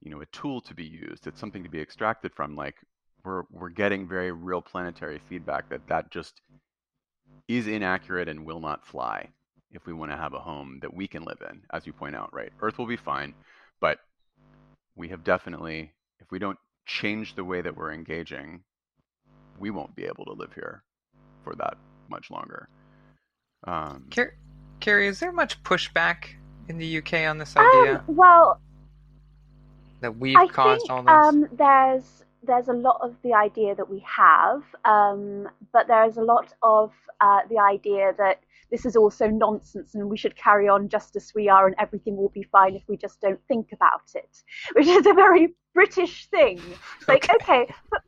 you 0.02 0.10
know 0.10 0.22
a 0.22 0.26
tool 0.28 0.62
to 0.62 0.74
be 0.74 0.86
used 0.86 1.28
it's 1.28 1.40
something 1.40 1.64
to 1.64 1.70
be 1.70 1.82
extracted 1.82 2.34
from 2.34 2.56
like 2.56 2.76
we're 3.26 3.44
we're 3.52 3.70
getting 3.70 4.08
very 4.08 4.32
real 4.32 4.62
planetary 4.62 5.20
feedback 5.28 5.70
that 5.70 5.86
that 5.88 6.10
just 6.10 6.42
is 7.48 7.68
inaccurate 7.68 8.30
and 8.30 8.46
will 8.46 8.62
not 8.62 8.86
fly 8.86 9.28
if 9.74 9.86
we 9.86 9.94
want 9.94 10.12
to 10.12 10.18
have 10.18 10.34
a 10.34 10.40
home 10.40 10.80
that 10.82 10.94
we 10.94 11.08
can 11.08 11.24
live 11.24 11.42
in, 11.50 11.62
as 11.72 11.86
you 11.88 11.94
point 11.94 12.16
out, 12.16 12.34
right? 12.34 12.52
Earth 12.62 12.78
will 12.78 12.88
be 12.88 12.98
fine, 12.98 13.34
but 13.80 14.00
we 14.96 15.10
have 15.10 15.24
definitely, 15.24 15.92
if 16.20 16.30
we 16.32 16.40
don't 16.40 16.60
change 16.86 17.36
the 17.36 17.44
way 17.44 17.62
that 17.62 17.76
we're 17.76 17.94
engaging, 17.94 18.64
we 19.62 19.70
won't 19.70 19.96
be 19.96 20.04
able 20.04 20.26
to 20.26 20.34
live 20.34 20.52
here 20.54 20.84
for 21.44 21.56
that 21.56 21.78
much 22.10 22.30
longer. 22.32 22.68
Um, 23.66 24.10
Carrie, 24.80 25.08
is 25.08 25.20
there 25.20 25.32
much 25.32 25.62
pushback 25.64 26.26
in 26.68 26.78
the 26.78 26.98
UK 26.98 27.14
on 27.30 27.38
this 27.38 27.56
idea? 27.56 28.04
Um, 28.08 28.16
well, 28.16 28.60
that 30.02 30.18
we've 30.18 30.36
I 30.36 30.48
caused 30.48 30.82
think, 30.82 30.92
all 30.92 31.04
this. 31.04 31.12
Um, 31.12 31.48
there's 31.54 32.26
there's 32.44 32.70
a 32.70 32.74
lot 32.74 33.00
of 33.02 33.16
the 33.24 33.34
idea 33.36 33.76
that 33.76 33.88
we 33.88 34.00
have, 34.00 34.64
um, 34.84 35.48
but 35.72 35.88
there's 35.88 36.18
a 36.18 36.24
lot 36.24 36.54
of 36.64 36.92
uh, 37.22 37.42
the 37.50 37.60
idea 37.60 38.14
that 38.18 38.40
this 38.72 38.86
is 38.86 38.96
also 38.96 39.28
nonsense 39.28 39.94
and 39.94 40.10
we 40.10 40.18
should 40.18 40.36
carry 40.36 40.68
on 40.68 40.90
just 40.90 41.16
as 41.16 41.34
we 41.36 41.50
are 41.50 41.68
and 41.68 41.76
everything 41.78 42.16
will 42.16 42.30
be 42.30 42.42
fine 42.42 42.74
if 42.74 42.84
we 42.88 42.98
just 42.98 43.22
don't 43.22 43.40
think 43.48 43.68
about 43.74 44.02
it, 44.16 44.42
which 44.74 44.88
is 44.88 45.06
a 45.06 45.14
very 45.14 45.54
British 45.74 46.28
thing. 46.28 46.60
Like, 47.08 47.30
okay, 47.36 47.64
okay 47.64 47.74
put, 47.92 48.02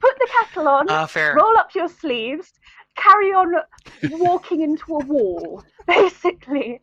put, 0.00 0.18
the 0.18 0.28
kettle 0.38 0.68
on, 0.68 0.88
uh, 0.90 1.06
roll 1.34 1.56
up 1.56 1.74
your 1.74 1.88
sleeves, 1.88 2.52
carry 2.96 3.32
on 3.32 3.54
walking 4.10 4.62
into 4.62 4.96
a 4.96 5.04
wall, 5.04 5.62
basically. 5.86 6.80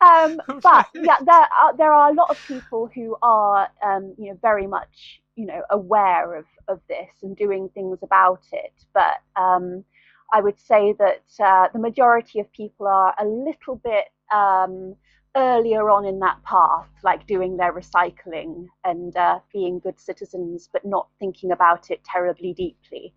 Um, 0.00 0.40
but 0.62 0.86
yeah, 0.94 1.16
there 1.24 1.48
are 1.60 1.76
there 1.76 1.92
are 1.92 2.10
a 2.10 2.14
lot 2.14 2.30
of 2.30 2.38
people 2.46 2.88
who 2.94 3.16
are 3.22 3.68
um, 3.84 4.14
you 4.18 4.30
know 4.30 4.38
very 4.40 4.66
much 4.66 5.20
you 5.36 5.46
know 5.46 5.62
aware 5.70 6.34
of 6.36 6.44
of 6.68 6.80
this 6.88 7.10
and 7.22 7.36
doing 7.36 7.68
things 7.70 7.98
about 8.02 8.42
it. 8.52 8.72
But 8.94 9.20
um, 9.36 9.84
I 10.32 10.40
would 10.40 10.58
say 10.58 10.94
that 10.98 11.24
uh, 11.44 11.68
the 11.72 11.78
majority 11.78 12.40
of 12.40 12.52
people 12.52 12.86
are 12.86 13.14
a 13.18 13.24
little 13.24 13.76
bit 13.76 14.04
um, 14.32 14.94
earlier 15.38 15.88
on 15.88 16.04
in 16.04 16.18
that 16.18 16.42
path, 16.42 16.88
like 17.04 17.26
doing 17.26 17.56
their 17.56 17.72
recycling 17.72 18.66
and 18.84 19.16
uh, 19.16 19.38
being 19.52 19.78
good 19.78 19.98
citizens, 19.98 20.68
but 20.72 20.84
not 20.84 21.08
thinking 21.20 21.52
about 21.52 21.90
it 21.90 22.02
terribly 22.04 22.52
deeply. 22.52 23.14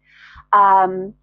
Um, 0.53 1.15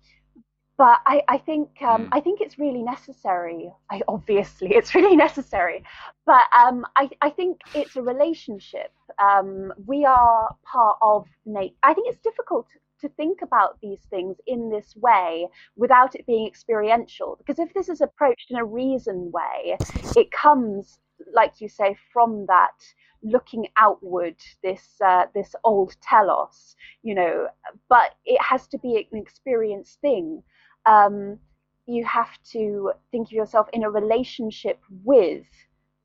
but 0.76 1.00
I, 1.06 1.22
I 1.26 1.38
think 1.38 1.70
um, 1.82 2.06
mm. 2.06 2.08
I 2.12 2.20
think 2.20 2.40
it's 2.40 2.58
really 2.58 2.82
necessary. 2.82 3.72
I, 3.90 4.00
obviously, 4.06 4.68
it's 4.74 4.94
really 4.94 5.16
necessary. 5.26 5.84
But 6.26 6.42
um, 6.56 6.84
I, 6.96 7.10
I, 7.20 7.30
think 7.30 7.60
it's 7.74 7.96
a 7.96 8.02
relationship. 8.02 8.92
Um, 9.20 9.72
we 9.86 10.04
are 10.04 10.54
part 10.70 10.98
of 11.02 11.26
nature. 11.44 11.74
I 11.82 11.94
think 11.94 12.08
it's 12.08 12.22
difficult 12.22 12.66
to 13.00 13.08
think 13.10 13.42
about 13.42 13.78
these 13.80 14.00
things 14.10 14.36
in 14.46 14.70
this 14.70 14.94
way 14.96 15.46
without 15.76 16.14
it 16.14 16.26
being 16.26 16.46
experiential. 16.46 17.36
Because 17.38 17.58
if 17.58 17.72
this 17.74 17.88
is 17.88 18.00
approached 18.00 18.50
in 18.50 18.58
a 18.58 18.64
reason 18.64 19.30
way, 19.32 19.76
it 20.16 20.30
comes, 20.30 21.00
like 21.32 21.60
you 21.60 21.68
say, 21.68 21.96
from 22.12 22.46
that 22.46 22.74
looking 23.22 23.66
outward, 23.76 24.36
this 24.62 25.00
uh, 25.04 25.26
this 25.34 25.54
old 25.64 25.96
telos, 26.02 26.76
you 27.02 27.14
know. 27.14 27.48
But 27.88 28.14
it 28.24 28.40
has 28.40 28.66
to 28.68 28.78
be 28.78 29.08
an 29.12 29.18
experienced 29.18 30.00
thing. 30.00 30.42
Um, 30.86 31.38
you 31.86 32.04
have 32.04 32.38
to 32.52 32.92
think 33.10 33.28
of 33.28 33.32
yourself 33.32 33.66
in 33.72 33.82
a 33.82 33.90
relationship 33.90 34.78
with 35.04 35.46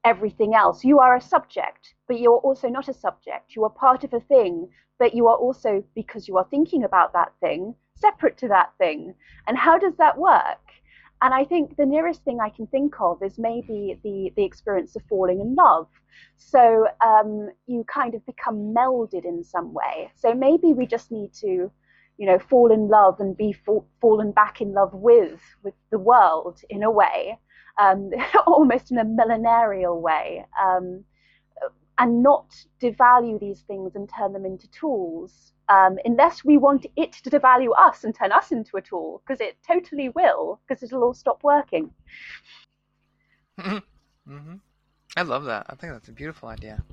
everything 0.06 0.54
else. 0.56 0.84
You 0.84 1.00
are 1.00 1.16
a 1.16 1.22
subject, 1.22 1.94
but 2.08 2.20
you're 2.20 2.38
also 2.38 2.68
not 2.68 2.89
a 2.89 2.94
subject. 2.94 3.56
You 3.56 3.63
are 3.63 3.70
part 3.70 4.04
of 4.04 4.13
a 4.13 4.20
thing 4.20 4.70
but 5.00 5.13
you 5.13 5.28
are 5.28 5.36
also, 5.36 5.84
because 5.96 6.28
you 6.28 6.38
are 6.38 6.48
thinking 6.50 6.84
about 6.84 7.12
that 7.13 7.34
thing, 7.39 7.76
separate 7.96 8.38
to 8.38 8.48
that 8.48 8.72
thing. 8.78 9.13
And 9.48 9.58
how 9.58 9.78
does 9.78 9.96
that 9.98 10.18
work? 10.18 10.60
And 11.22 11.34
I 11.34 11.46
think 11.46 11.76
the 11.76 11.86
nearest 11.86 12.24
thing 12.24 12.39
I 12.39 12.50
can 12.50 12.68
think 12.68 12.96
of 13.00 13.24
is 13.24 13.38
maybe 13.38 14.00
the, 14.04 14.32
the 14.36 14.44
experience 14.44 14.96
of 14.96 15.04
falling 15.10 15.39
in 15.39 15.56
love. 15.56 15.88
So 16.38 16.88
um, 17.06 17.50
you 17.66 17.86
kind 17.86 18.13
of 18.13 18.26
become 18.26 18.74
melded 18.74 19.26
in 19.26 19.44
some 19.44 19.74
way. 19.74 20.12
So 20.16 20.34
maybe 20.34 20.74
we 20.74 20.86
just 20.86 21.12
need 21.12 21.34
to, 21.42 21.72
you 22.18 22.26
know, 22.26 22.39
fall 22.39 22.72
in 22.72 22.89
love 22.89 23.20
and 23.20 23.36
be 23.36 23.52
fall, 23.52 23.88
fallen 24.02 24.32
back 24.32 24.62
in 24.62 24.74
love 24.74 24.94
with 24.94 25.42
with 25.63 25.74
the 25.92 26.00
world 26.00 26.60
in 26.70 26.84
a 26.84 26.92
way, 26.92 27.39
um, 27.79 28.12
almost 28.47 28.91
in 28.91 28.97
a 28.97 29.05
millenarial 29.05 30.01
way. 30.01 30.45
Um, 30.62 31.05
and 31.97 32.23
not 32.23 32.55
devalue 32.81 33.39
these 33.39 33.62
things 33.62 33.95
and 33.95 34.09
turn 34.09 34.33
them 34.33 34.45
into 34.45 34.67
tools 34.71 35.53
um, 35.69 35.97
unless 36.05 36.43
we 36.43 36.57
want 36.57 36.86
it 36.95 37.13
to 37.13 37.29
devalue 37.29 37.69
us 37.77 38.03
and 38.03 38.15
turn 38.15 38.31
us 38.31 38.51
into 38.51 38.77
a 38.77 38.81
tool 38.81 39.21
because 39.25 39.39
it 39.39 39.57
totally 39.65 40.09
will 40.09 40.59
because 40.67 40.83
it'll 40.83 41.03
all 41.03 41.13
stop 41.13 41.43
working 41.43 41.91
mm-hmm. 43.59 44.33
Mm-hmm. 44.33 44.55
i 45.15 45.21
love 45.21 45.45
that 45.45 45.65
i 45.69 45.75
think 45.75 45.93
that's 45.93 46.09
a 46.09 46.13
beautiful 46.13 46.49
idea 46.49 46.83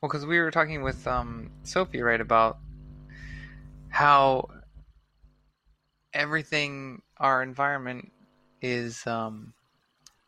well 0.00 0.08
because 0.08 0.24
we 0.24 0.38
were 0.38 0.50
talking 0.50 0.82
with 0.82 1.06
um, 1.06 1.50
sophie 1.62 2.02
right 2.02 2.20
about 2.20 2.58
how 3.88 4.48
everything 6.14 7.02
our 7.18 7.42
environment 7.42 8.10
is 8.62 9.06
um, 9.06 9.52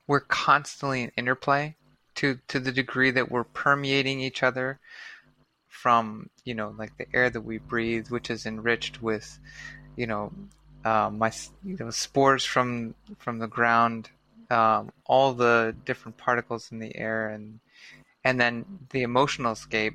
we're 0.09 0.21
constantly 0.21 1.03
in 1.03 1.13
interplay 1.17 1.77
to 2.17 2.41
to 2.49 2.59
the 2.59 2.73
degree 2.73 3.13
that 3.13 3.31
we're 3.31 3.45
permeating 3.45 4.21
each 4.21 4.43
other 4.43 4.81
from 5.69 6.29
you 6.45 6.55
know 6.55 6.75
like 6.77 6.97
the 6.97 7.07
air 7.15 7.31
that 7.31 7.43
we 7.43 7.59
breathe 7.59 8.09
which 8.09 8.29
is 8.29 8.45
enriched 8.45 9.01
with 9.01 9.39
you 9.95 10.07
know 10.07 10.33
uh, 10.85 11.09
my 11.11 11.31
you 11.65 11.77
know 11.79 11.91
spores 11.91 12.45
from 12.45 12.95
from 13.19 13.39
the 13.39 13.47
ground 13.47 14.11
um, 14.51 14.91
all 15.05 15.33
the 15.35 15.77
different 15.85 16.17
particles 16.17 16.73
in 16.73 16.81
the 16.81 16.97
air 16.97 17.29
and 17.29 17.61
and 18.25 18.41
then 18.41 18.65
the 18.91 19.03
emotional 19.03 19.55
scape 19.55 19.95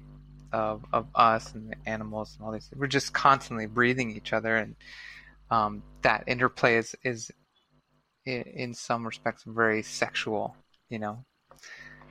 of, 0.53 0.85
of 0.93 1.07
us 1.15 1.53
and 1.53 1.71
the 1.71 1.89
animals 1.89 2.35
and 2.37 2.45
all 2.45 2.53
these 2.53 2.69
we're 2.75 2.87
just 2.87 3.11
constantly 3.13 3.65
breathing 3.65 4.15
each 4.15 4.31
other 4.31 4.55
and 4.55 4.75
um, 5.49 5.83
that 6.03 6.23
interplay 6.27 6.77
is 6.77 6.95
is 7.03 7.31
in, 8.25 8.41
in 8.41 8.73
some 8.73 9.05
respects 9.05 9.43
very 9.45 9.83
sexual 9.83 10.55
you 10.93 10.99
know? 10.99 11.25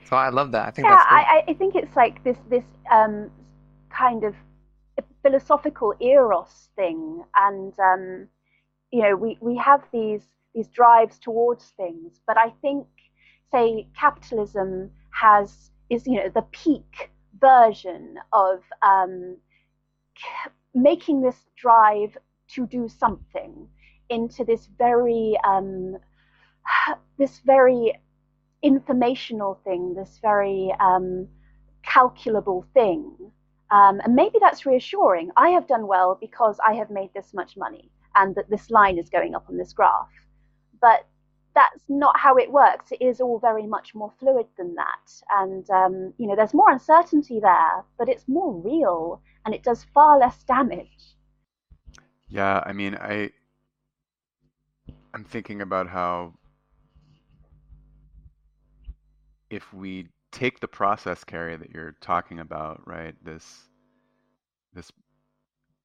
So 0.09 0.17
I 0.17 0.29
love 0.29 0.51
that. 0.51 0.67
I 0.67 0.71
think 0.71 0.85
yeah, 0.87 0.95
that's 0.95 1.05
I, 1.09 1.43
I 1.47 1.53
think 1.53 1.75
it's 1.75 1.95
like 1.95 2.23
this 2.23 2.37
this 2.49 2.65
um, 2.91 3.31
kind 3.89 4.25
of 4.25 4.35
philosophical 5.23 5.93
eros 6.01 6.69
thing, 6.75 7.23
and 7.35 7.73
um, 7.79 8.27
you 8.91 9.01
know 9.01 9.15
we 9.15 9.37
we 9.39 9.55
have 9.55 9.81
these 9.93 10.23
these 10.53 10.67
drives 10.67 11.17
towards 11.17 11.63
things, 11.77 12.19
but 12.27 12.37
I 12.37 12.49
think 12.61 12.85
say 13.51 13.87
capitalism 13.97 14.91
has 15.11 15.71
is 15.89 16.05
you 16.05 16.15
know 16.15 16.29
the 16.29 16.45
peak 16.51 17.09
version 17.39 18.17
of 18.33 18.59
um, 18.81 19.37
making 20.75 21.21
this 21.21 21.39
drive 21.55 22.17
to 22.49 22.67
do 22.67 22.89
something 22.89 23.67
into 24.13 24.45
this 24.45 24.67
very 24.77 25.37
um, 25.43 25.97
this 27.17 27.39
very 27.45 27.93
informational 28.61 29.59
thing, 29.63 29.93
this 29.93 30.19
very 30.21 30.73
um, 30.79 31.27
calculable 31.83 32.65
thing. 32.73 33.13
Um, 33.71 33.99
and 34.03 34.15
maybe 34.15 34.37
that's 34.39 34.65
reassuring. 34.65 35.31
I 35.35 35.49
have 35.49 35.67
done 35.67 35.87
well 35.87 36.17
because 36.19 36.59
I 36.65 36.73
have 36.75 36.89
made 36.89 37.09
this 37.13 37.33
much 37.33 37.57
money 37.57 37.89
and 38.15 38.35
that 38.35 38.49
this 38.49 38.69
line 38.69 38.97
is 38.97 39.09
going 39.09 39.35
up 39.35 39.45
on 39.49 39.57
this 39.57 39.73
graph. 39.73 40.09
But 40.79 41.07
that's 41.55 41.83
not 41.89 42.19
how 42.19 42.35
it 42.37 42.51
works. 42.51 42.91
It 42.91 43.01
is 43.01 43.19
all 43.19 43.39
very 43.39 43.65
much 43.65 43.93
more 43.93 44.11
fluid 44.19 44.45
than 44.57 44.75
that. 44.75 45.11
And, 45.31 45.69
um, 45.69 46.13
you 46.17 46.27
know, 46.27 46.35
there's 46.35 46.53
more 46.53 46.71
uncertainty 46.71 47.39
there, 47.39 47.83
but 47.97 48.09
it's 48.09 48.27
more 48.27 48.53
real 48.53 49.21
and 49.45 49.53
it 49.53 49.63
does 49.63 49.85
far 49.93 50.19
less 50.19 50.43
damage. 50.43 51.15
Yeah, 52.27 52.63
I 52.65 52.73
mean, 52.73 52.95
I 52.95 53.31
I'm 55.13 55.23
thinking 55.23 55.61
about 55.61 55.87
how 55.87 56.33
if 59.49 59.71
we 59.73 60.07
take 60.31 60.59
the 60.59 60.67
process 60.67 61.23
Carrie 61.23 61.55
that 61.55 61.69
you're 61.71 61.95
talking 62.01 62.39
about, 62.39 62.81
right? 62.87 63.15
This 63.23 63.69
this 64.73 64.91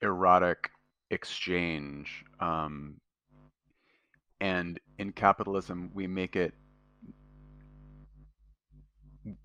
erotic 0.01 0.71
exchange 1.11 2.25
um, 2.41 2.97
and 4.41 4.79
in 4.99 5.12
capitalism 5.12 5.91
we 5.95 6.07
make 6.07 6.37
it 6.37 6.55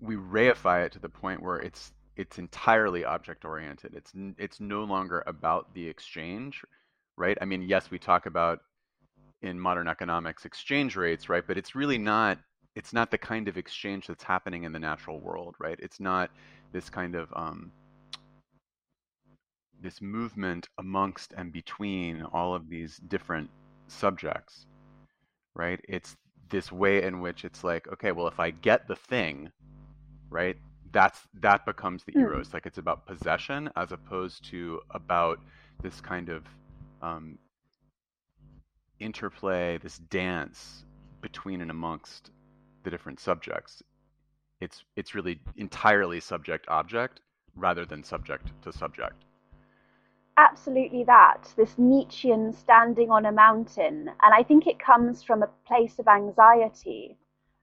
we 0.00 0.16
reify 0.16 0.84
it 0.84 0.92
to 0.92 0.98
the 0.98 1.08
point 1.08 1.42
where 1.42 1.56
it's 1.56 1.92
it's 2.16 2.38
entirely 2.38 3.04
object 3.04 3.44
oriented 3.44 3.94
it's 3.94 4.12
it's 4.38 4.60
no 4.60 4.84
longer 4.84 5.22
about 5.26 5.74
the 5.74 5.86
exchange 5.86 6.62
right 7.16 7.36
i 7.40 7.44
mean 7.44 7.62
yes 7.62 7.90
we 7.90 7.98
talk 7.98 8.26
about 8.26 8.60
in 9.44 9.58
modern 9.58 9.86
economics 9.88 10.44
exchange 10.44 10.96
rates 10.96 11.28
right 11.28 11.46
but 11.46 11.56
it's 11.56 11.74
really 11.74 11.98
not 11.98 12.38
it's 12.76 12.92
not 12.92 13.10
the 13.10 13.18
kind 13.18 13.48
of 13.48 13.56
exchange 13.56 14.06
that's 14.06 14.24
happening 14.24 14.64
in 14.64 14.72
the 14.72 14.78
natural 14.78 15.20
world, 15.20 15.54
right? 15.58 15.78
It's 15.80 16.00
not 16.00 16.30
this 16.72 16.90
kind 16.90 17.14
of 17.14 17.32
um, 17.34 17.70
this 19.80 20.02
movement 20.02 20.68
amongst 20.78 21.32
and 21.36 21.52
between 21.52 22.22
all 22.32 22.54
of 22.54 22.68
these 22.68 22.96
different 23.08 23.48
subjects, 23.86 24.66
right? 25.54 25.80
It's 25.88 26.16
this 26.48 26.72
way 26.72 27.02
in 27.02 27.20
which 27.20 27.44
it's 27.44 27.62
like, 27.62 27.86
okay, 27.92 28.12
well, 28.12 28.26
if 28.26 28.40
I 28.40 28.50
get 28.50 28.88
the 28.88 28.96
thing, 28.96 29.50
right, 30.30 30.56
that's 30.90 31.20
that 31.40 31.64
becomes 31.66 32.02
the 32.04 32.12
mm. 32.12 32.22
eros. 32.22 32.52
Like 32.52 32.66
it's 32.66 32.78
about 32.78 33.06
possession 33.06 33.70
as 33.76 33.92
opposed 33.92 34.44
to 34.50 34.80
about 34.90 35.38
this 35.80 36.00
kind 36.00 36.28
of 36.28 36.44
um, 37.02 37.38
interplay, 39.04 39.78
this 39.78 39.98
dance 39.98 40.84
between 41.20 41.60
and 41.60 41.70
amongst 41.70 42.30
the 42.82 42.90
different 42.90 43.20
subjects. 43.20 43.82
It's 44.60 44.84
it's 44.96 45.14
really 45.14 45.40
entirely 45.56 46.20
subject 46.20 46.66
object 46.68 47.20
rather 47.56 47.84
than 47.84 48.02
subject 48.02 48.50
to 48.62 48.72
subject. 48.72 49.24
Absolutely 50.36 51.04
that. 51.04 51.52
This 51.56 51.78
Nietzschean 51.78 52.52
standing 52.52 53.10
on 53.10 53.26
a 53.26 53.32
mountain. 53.32 54.08
And 54.22 54.34
I 54.34 54.42
think 54.42 54.66
it 54.66 54.80
comes 54.80 55.22
from 55.22 55.42
a 55.42 55.50
place 55.66 55.98
of 56.00 56.08
anxiety. 56.08 57.16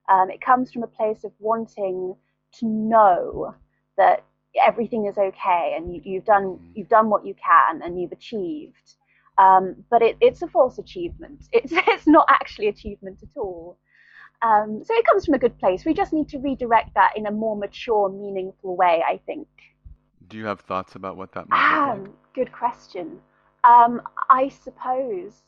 Um, 0.08 0.30
it 0.30 0.40
comes 0.40 0.72
from 0.72 0.82
a 0.82 0.86
place 0.86 1.24
of 1.24 1.32
wanting 1.38 2.16
to 2.58 2.66
know 2.66 3.54
that 3.98 4.24
everything 4.60 5.06
is 5.06 5.18
okay 5.18 5.74
and 5.76 5.94
you, 5.94 6.18
have 6.18 6.24
done 6.24 6.44
mm-hmm. 6.44 6.66
you've 6.74 6.88
done 6.88 7.10
what 7.10 7.26
you 7.26 7.34
can 7.34 7.82
and 7.82 8.00
you've 8.00 8.12
achieved. 8.12 8.94
Um, 9.38 9.84
but 9.90 10.02
it, 10.02 10.16
it's 10.20 10.42
a 10.42 10.46
false 10.46 10.78
achievement. 10.78 11.48
It's 11.52 11.72
it's 11.72 12.06
not 12.06 12.26
actually 12.28 12.68
achievement 12.68 13.18
at 13.22 13.28
all. 13.36 13.78
Um, 14.42 14.82
so 14.84 14.92
it 14.94 15.06
comes 15.06 15.24
from 15.24 15.34
a 15.34 15.38
good 15.38 15.58
place. 15.58 15.84
We 15.84 15.94
just 15.94 16.12
need 16.12 16.28
to 16.30 16.38
redirect 16.38 16.94
that 16.94 17.12
in 17.16 17.26
a 17.26 17.30
more 17.30 17.56
mature, 17.56 18.08
meaningful 18.08 18.76
way, 18.76 19.02
I 19.06 19.20
think. 19.24 19.46
Do 20.28 20.36
you 20.36 20.46
have 20.46 20.60
thoughts 20.60 20.96
about 20.96 21.16
what 21.16 21.32
that 21.32 21.48
might 21.48 21.90
um, 21.92 22.04
like? 22.04 22.10
Good 22.34 22.52
question. 22.52 23.20
Um, 23.64 24.02
I 24.30 24.48
suppose. 24.48 25.42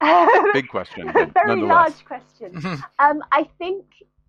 Big 0.52 0.68
question. 0.68 1.12
very 1.34 1.62
large 1.62 2.04
question. 2.04 2.56
um, 2.98 3.22
I 3.32 3.48
think 3.58 3.86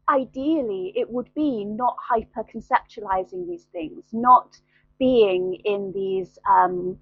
ideally 0.09 0.93
it 0.95 1.09
would 1.09 1.31
be 1.35 1.63
not 1.63 1.95
hyper 2.01 2.43
conceptualizing 2.43 3.47
these 3.47 3.65
things, 3.71 4.05
not 4.11 4.57
being 4.99 5.55
in 5.65 5.91
these 5.93 6.39
um. 6.49 6.97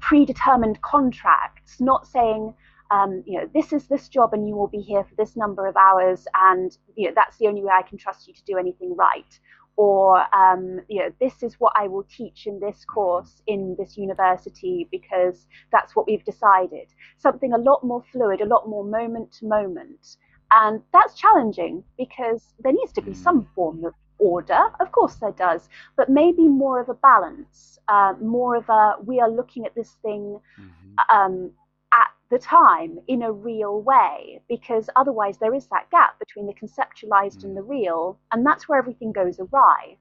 Predetermined 0.00 0.80
contracts, 0.82 1.80
not 1.80 2.06
saying, 2.06 2.54
um, 2.90 3.22
you 3.26 3.38
know, 3.38 3.48
this 3.54 3.72
is 3.72 3.86
this 3.86 4.08
job 4.08 4.32
and 4.32 4.48
you 4.48 4.56
will 4.56 4.68
be 4.68 4.80
here 4.80 5.04
for 5.04 5.14
this 5.16 5.36
number 5.36 5.66
of 5.66 5.76
hours 5.76 6.26
and, 6.34 6.76
you 6.96 7.08
know, 7.08 7.12
that's 7.14 7.36
the 7.38 7.46
only 7.46 7.62
way 7.62 7.72
I 7.72 7.82
can 7.82 7.98
trust 7.98 8.26
you 8.26 8.34
to 8.34 8.44
do 8.44 8.56
anything 8.56 8.96
right. 8.96 9.38
Or, 9.76 10.18
um, 10.34 10.80
you 10.88 11.00
know, 11.00 11.10
this 11.20 11.42
is 11.42 11.54
what 11.60 11.72
I 11.76 11.86
will 11.86 12.04
teach 12.04 12.46
in 12.46 12.58
this 12.58 12.84
course 12.84 13.42
in 13.46 13.76
this 13.78 13.96
university 13.96 14.88
because 14.90 15.46
that's 15.70 15.94
what 15.94 16.06
we've 16.06 16.24
decided. 16.24 16.88
Something 17.18 17.52
a 17.52 17.58
lot 17.58 17.84
more 17.84 18.02
fluid, 18.10 18.40
a 18.40 18.46
lot 18.46 18.68
more 18.68 18.84
moment 18.84 19.32
to 19.34 19.46
moment. 19.46 20.16
And 20.50 20.82
that's 20.92 21.14
challenging 21.14 21.84
because 21.96 22.54
there 22.60 22.72
needs 22.72 22.92
to 22.94 23.02
be 23.02 23.14
some 23.14 23.46
form 23.54 23.84
of 23.84 23.94
order. 24.18 24.60
Of 24.80 24.92
course, 24.92 25.16
there 25.16 25.32
does, 25.32 25.68
but 25.96 26.08
maybe 26.08 26.48
more 26.48 26.80
of 26.80 26.88
a 26.88 26.94
balance, 26.94 27.78
uh, 27.88 28.14
more 28.20 28.56
of 28.56 28.68
a 28.68 28.96
we 29.04 29.20
are 29.20 29.30
looking 29.30 29.64
at 29.64 29.74
this 29.74 29.96
thing 30.02 30.40
mm-hmm. 30.60 31.16
um, 31.16 31.50
at 31.92 32.08
the 32.30 32.38
time 32.38 32.98
in 33.08 33.22
a 33.22 33.32
real 33.32 33.80
way 33.80 34.40
because 34.48 34.90
otherwise 34.96 35.38
there 35.38 35.54
is 35.54 35.66
that 35.68 35.90
gap 35.90 36.18
between 36.18 36.46
the 36.46 36.52
conceptualized 36.52 37.38
mm. 37.38 37.44
and 37.44 37.56
the 37.56 37.62
mm. 37.62 37.68
real 37.68 38.18
and 38.32 38.44
that's 38.44 38.68
where 38.68 38.78
everything 38.78 39.12
goes 39.12 39.40
awry 39.40 39.96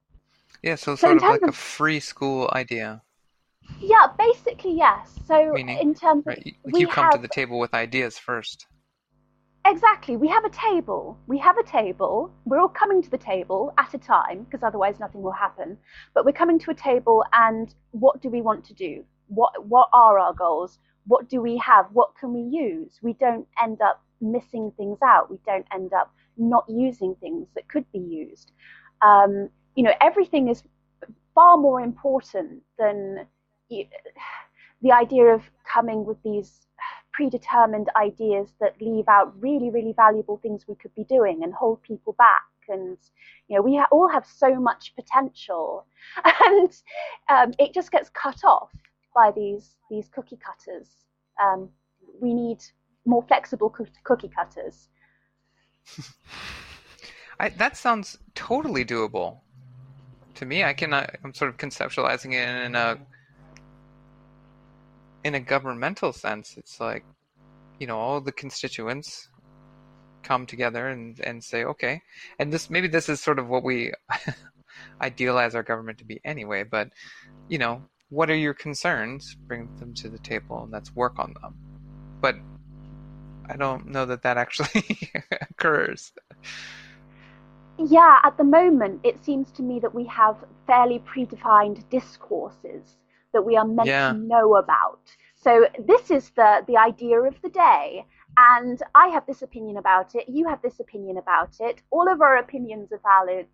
yeah 0.62 0.76
so, 0.76 0.96
so 0.96 1.08
sort 1.08 1.18
of 1.18 1.24
like 1.24 1.42
of, 1.42 1.50
a 1.50 1.52
free 1.54 2.00
school 2.00 2.50
idea 2.54 3.02
yeah 3.80 4.08
basically 4.20 4.76
yes 4.76 5.18
so 5.26 5.52
Meaning, 5.54 5.80
in 5.80 5.94
terms 5.94 6.28
of 6.28 6.28
right, 6.28 6.56
of 6.66 6.80
you 6.80 6.88
come 6.88 7.06
have, 7.06 7.14
to 7.14 7.20
the 7.20 7.30
table 7.30 7.60
with 7.60 7.74
ideas 7.74 8.18
first 8.18 8.68
exactly 9.70 10.16
we 10.16 10.28
have 10.28 10.46
a 10.46 10.50
table 10.50 11.18
we 11.28 11.38
have 11.38 11.58
a 11.58 11.64
table 11.64 12.32
we're 12.46 12.60
all 12.60 12.70
coming 12.70 13.02
to 13.02 13.10
the 13.10 13.18
table 13.18 13.74
at 13.78 13.94
a 13.94 13.98
time 13.98 14.44
because 14.44 14.64
otherwise 14.64 15.00
nothing 15.00 15.22
will 15.22 15.32
happen 15.32 15.78
but 16.14 16.26
we're 16.26 16.32
coming 16.32 16.58
to 16.58 16.72
a 16.72 16.76
table 16.76 17.24
and 17.34 17.76
what 17.92 18.22
do 18.22 18.30
we 18.30 18.42
want 18.42 18.64
to 18.64 18.74
do 18.74 19.04
what 19.28 19.66
what 19.68 19.90
are 19.94 20.18
our 20.20 20.34
goals 20.34 20.80
what 21.08 21.30
do 21.30 21.42
we 21.42 21.58
have? 21.58 21.88
What 21.94 22.16
can 22.20 22.34
we 22.34 22.42
use? 22.42 23.00
We 23.02 23.14
don't 23.14 23.48
end 23.62 23.82
up 23.82 24.04
missing 24.22 24.72
things 24.78 25.00
out. 25.04 25.32
We 25.32 25.40
don't 25.46 25.66
end 25.74 25.94
up 25.94 26.14
not 26.38 26.66
using 26.68 27.16
things 27.16 27.48
that 27.56 27.68
could 27.70 27.90
be 27.92 28.00
used. 28.00 28.52
Um, 29.02 29.50
you 29.76 29.84
know, 29.84 29.94
everything 30.02 30.50
is 30.50 30.64
far 31.34 31.58
more 31.58 31.82
important 31.82 32.62
than 32.78 33.26
the 33.70 34.92
idea 34.92 35.26
of 35.26 35.42
coming 35.72 36.06
with 36.06 36.18
these 36.24 36.68
predetermined 37.18 37.90
ideas 38.00 38.54
that 38.62 38.80
leave 38.80 39.08
out 39.08 39.34
really, 39.42 39.72
really 39.72 39.94
valuable 39.98 40.38
things 40.38 40.68
we 40.68 40.76
could 40.76 40.94
be 40.94 41.04
doing 41.06 41.44
and 41.44 41.52
hold 41.52 41.82
people 41.82 42.14
back. 42.14 42.44
And 42.70 42.98
you 43.48 43.56
know, 43.56 43.64
we 43.64 43.76
ha- 43.76 43.88
all 43.92 44.08
have 44.08 44.26
so 44.26 44.56
much 44.56 44.94
potential, 44.96 45.88
and 46.46 46.70
um, 47.30 47.54
it 47.58 47.74
just 47.74 47.92
gets 47.92 48.10
cut 48.10 48.44
off 48.44 48.72
by 49.16 49.32
these 49.36 49.76
these 49.90 50.10
cookie 50.10 50.38
cutters. 50.38 50.90
Um, 51.42 51.70
we 52.22 52.34
need 52.34 52.60
more 53.06 53.24
flexible 53.24 53.74
cookie 54.04 54.30
cutters. 54.30 54.90
I, 57.40 57.50
that 57.50 57.78
sounds 57.78 58.18
totally 58.36 58.84
doable 58.84 59.40
to 60.36 60.46
me. 60.46 60.64
I 60.64 60.74
can 60.74 60.94
I'm 60.94 61.34
sort 61.34 61.50
of 61.50 61.58
conceptualizing 61.58 62.34
it 62.34 62.66
in 62.66 62.76
a 62.76 62.98
in 65.28 65.36
a 65.36 65.40
governmental 65.42 66.14
sense. 66.14 66.56
It's 66.58 66.80
like 66.80 67.04
you 67.80 67.86
know 67.86 68.00
all 68.00 68.22
the 68.22 68.32
constituents 68.32 69.30
come 70.24 70.46
together 70.46 70.88
and 70.88 71.20
and 71.20 71.44
say 71.44 71.66
okay, 71.66 72.02
and 72.40 72.52
this 72.52 72.70
maybe 72.70 72.88
this 72.88 73.10
is 73.10 73.22
sort 73.22 73.38
of 73.38 73.50
what 73.50 73.64
we 73.64 73.92
idealize 75.02 75.54
our 75.54 75.64
government 75.64 75.98
to 76.00 76.06
be 76.06 76.22
anyway. 76.24 76.64
But 76.64 76.90
you 77.50 77.58
know 77.58 77.84
what 78.10 78.30
are 78.30 78.36
your 78.36 78.54
concerns? 78.54 79.36
Bring 79.48 79.70
them 79.80 79.94
to 79.96 80.10
the 80.10 80.20
table 80.20 80.64
and 80.64 80.72
let's 80.72 80.96
work 80.96 81.20
on 81.20 81.36
them. 81.42 81.56
But 82.22 82.36
I 83.50 83.58
don't 83.58 83.88
know 83.88 84.06
that 84.06 84.22
that 84.24 84.38
actually 84.38 85.12
occurs. 85.52 86.14
Yeah, 87.78 88.18
at 88.24 88.38
the 88.38 88.44
moment, 88.46 89.02
it 89.04 89.24
seems 89.24 89.52
to 89.52 89.62
me 89.62 89.80
that 89.82 89.94
we 89.94 90.06
have 90.06 90.38
fairly 90.66 91.00
predefined 91.00 91.84
discourses 91.90 92.96
that 93.38 93.44
we 93.44 93.56
are 93.56 93.66
meant 93.66 93.88
yeah. 93.88 94.14
to 94.14 94.18
know 94.18 94.56
about. 94.56 95.00
So 95.36 95.68
this 95.86 96.10
is 96.10 96.32
the 96.32 96.64
the 96.68 96.78
idea 96.78 97.22
of 97.22 97.40
the 97.44 97.50
day, 97.50 98.04
and 98.36 98.82
I 98.96 99.10
have 99.10 99.28
this 99.28 99.44
opinion 99.44 99.78
about 99.78 100.16
it. 100.16 100.24
You 100.28 100.48
have 100.48 100.62
this 100.64 100.80
opinion 100.80 101.18
about 101.18 101.54
it. 101.60 101.84
All 101.92 102.12
of 102.12 102.20
our 102.20 102.38
opinions 102.38 102.92
are 102.92 103.02
valid, 103.04 103.48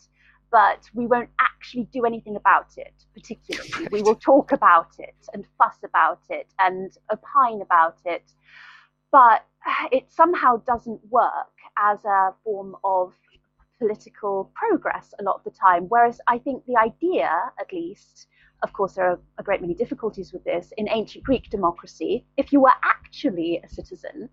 but 0.51 0.89
we 0.93 1.05
won't 1.05 1.29
actually 1.41 1.89
do 1.91 2.05
anything 2.05 2.37
about 2.37 2.77
it, 2.77 2.95
particularly. 3.13 3.89
We 3.91 4.01
will 4.01 4.15
talk 4.31 4.53
about 4.53 4.93
it 4.99 5.19
and 5.33 5.43
fuss 5.57 5.79
about 5.83 6.21
it 6.29 6.47
and 6.59 6.89
opine 7.11 7.61
about 7.61 7.97
it, 8.05 8.31
but 9.11 9.45
it 9.91 10.05
somehow 10.09 10.51
doesn't 10.65 11.01
work 11.09 11.55
as 11.77 11.99
a 12.05 12.33
form 12.45 12.77
of 12.85 13.11
political 13.79 14.49
progress 14.55 15.13
a 15.19 15.23
lot 15.23 15.35
of 15.39 15.43
the 15.43 15.57
time. 15.67 15.83
Whereas 15.89 16.21
I 16.27 16.37
think 16.37 16.63
the 16.65 16.77
idea, 16.77 17.29
at 17.59 17.73
least, 17.73 18.27
of 18.63 18.71
course, 18.73 18.93
there 18.93 19.05
are 19.05 19.19
a 19.37 19.43
great 19.43 19.61
many 19.61 19.73
difficulties 19.73 20.31
with 20.31 20.43
this. 20.45 20.71
In 20.77 20.87
ancient 20.89 21.23
Greek 21.23 21.49
democracy, 21.49 22.25
if 22.37 22.53
you 22.53 22.61
were 22.61 22.71
actually 22.83 23.61
a 23.63 23.69
citizen, 23.69 24.29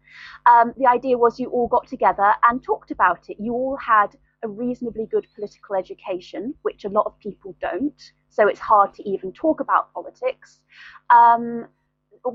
um, 0.47 0.73
the 0.79 0.87
idea 0.87 1.19
was 1.19 1.41
you 1.41 1.51
all 1.51 1.67
got 1.67 1.89
together 1.89 2.33
and 2.45 2.63
talked 2.63 2.93
about 2.93 3.29
it. 3.29 3.37
You 3.41 3.53
all 3.53 3.77
had 3.77 4.17
a 4.43 4.49
reasonably 4.49 5.07
good 5.07 5.27
political 5.35 5.75
education, 5.75 6.55
which 6.63 6.85
a 6.85 6.89
lot 6.89 7.07
of 7.07 7.19
people 7.19 7.57
don't. 7.61 8.01
So 8.31 8.47
it's 8.47 8.61
hard 8.61 8.95
to 8.95 9.09
even 9.09 9.33
talk 9.33 9.61
about 9.61 9.93
politics. 9.93 10.61
Um, 11.11 11.67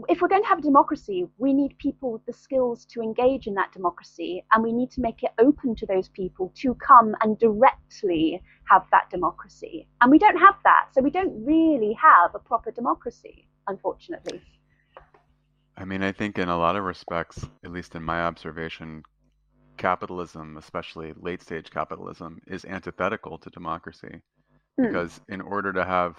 if 0.07 0.21
we're 0.21 0.27
going 0.27 0.41
to 0.41 0.47
have 0.47 0.59
a 0.59 0.61
democracy, 0.61 1.25
we 1.37 1.53
need 1.53 1.77
people 1.77 2.11
with 2.11 2.25
the 2.25 2.33
skills 2.33 2.85
to 2.85 3.01
engage 3.01 3.47
in 3.47 3.53
that 3.55 3.71
democracy, 3.71 4.43
and 4.53 4.63
we 4.63 4.71
need 4.71 4.91
to 4.91 5.01
make 5.01 5.23
it 5.23 5.31
open 5.39 5.75
to 5.75 5.85
those 5.85 6.09
people 6.09 6.51
to 6.55 6.73
come 6.75 7.15
and 7.21 7.37
directly 7.39 8.41
have 8.69 8.83
that 8.91 9.09
democracy. 9.09 9.87
And 10.01 10.11
we 10.11 10.17
don't 10.17 10.37
have 10.37 10.55
that, 10.63 10.87
so 10.93 11.01
we 11.01 11.11
don't 11.11 11.45
really 11.45 11.93
have 12.01 12.33
a 12.33 12.39
proper 12.39 12.71
democracy, 12.71 13.47
unfortunately. 13.67 14.41
I 15.77 15.85
mean, 15.85 16.01
I 16.01 16.11
think 16.11 16.37
in 16.37 16.49
a 16.49 16.57
lot 16.57 16.75
of 16.75 16.83
respects, 16.83 17.45
at 17.63 17.71
least 17.71 17.95
in 17.95 18.03
my 18.03 18.21
observation, 18.21 19.03
capitalism, 19.77 20.57
especially 20.57 21.13
late 21.19 21.41
stage 21.41 21.69
capitalism, 21.69 22.39
is 22.47 22.65
antithetical 22.65 23.37
to 23.39 23.49
democracy. 23.49 24.21
Mm. 24.79 24.87
Because 24.87 25.21
in 25.29 25.41
order 25.41 25.73
to 25.73 25.83
have 25.83 26.17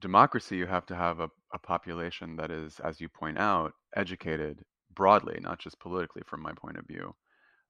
democracy, 0.00 0.56
you 0.56 0.66
have 0.66 0.86
to 0.86 0.94
have 0.94 1.20
a, 1.20 1.30
a 1.56 1.58
population 1.58 2.36
that 2.36 2.50
is, 2.50 2.78
as 2.80 3.00
you 3.00 3.08
point 3.08 3.38
out, 3.38 3.72
educated 3.96 4.62
broadly, 4.94 5.38
not 5.40 5.58
just 5.58 5.80
politically, 5.80 6.22
from 6.26 6.42
my 6.42 6.52
point 6.52 6.76
of 6.76 6.86
view. 6.86 7.14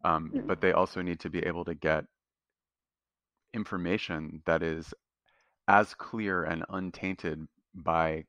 Um, 0.04 0.32
mm. 0.34 0.46
But 0.46 0.60
they 0.60 0.72
also 0.72 1.00
need 1.02 1.20
to 1.20 1.30
be 1.30 1.38
able 1.40 1.64
to 1.64 1.74
get 1.74 2.04
information 3.54 4.42
that 4.44 4.62
is 4.62 4.92
as 5.68 5.94
clear 5.94 6.44
and 6.44 6.64
untainted 6.68 7.46
by 7.74 8.24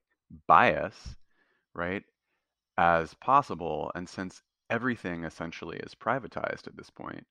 bias, 0.47 1.15
right, 1.73 2.03
as 2.77 3.13
possible. 3.15 3.91
And 3.95 4.07
since 4.07 4.41
everything 4.69 5.23
essentially 5.23 5.77
is 5.77 5.95
privatized 5.95 6.67
at 6.67 6.77
this 6.77 6.91
point, 6.91 7.25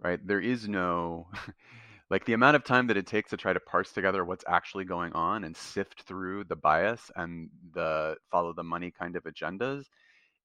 right, 0.00 0.20
there 0.26 0.40
is 0.40 0.68
no 0.68 1.28
like 2.10 2.24
the 2.24 2.32
amount 2.32 2.56
of 2.56 2.64
time 2.64 2.86
that 2.86 2.96
it 2.96 3.06
takes 3.06 3.30
to 3.30 3.36
try 3.36 3.52
to 3.52 3.60
parse 3.60 3.92
together 3.92 4.24
what's 4.24 4.44
actually 4.48 4.84
going 4.84 5.12
on 5.12 5.44
and 5.44 5.56
sift 5.56 6.02
through 6.02 6.44
the 6.44 6.56
bias 6.56 7.10
and 7.16 7.50
the 7.74 8.16
follow 8.30 8.52
the 8.52 8.62
money 8.62 8.90
kind 8.90 9.16
of 9.16 9.24
agendas 9.24 9.84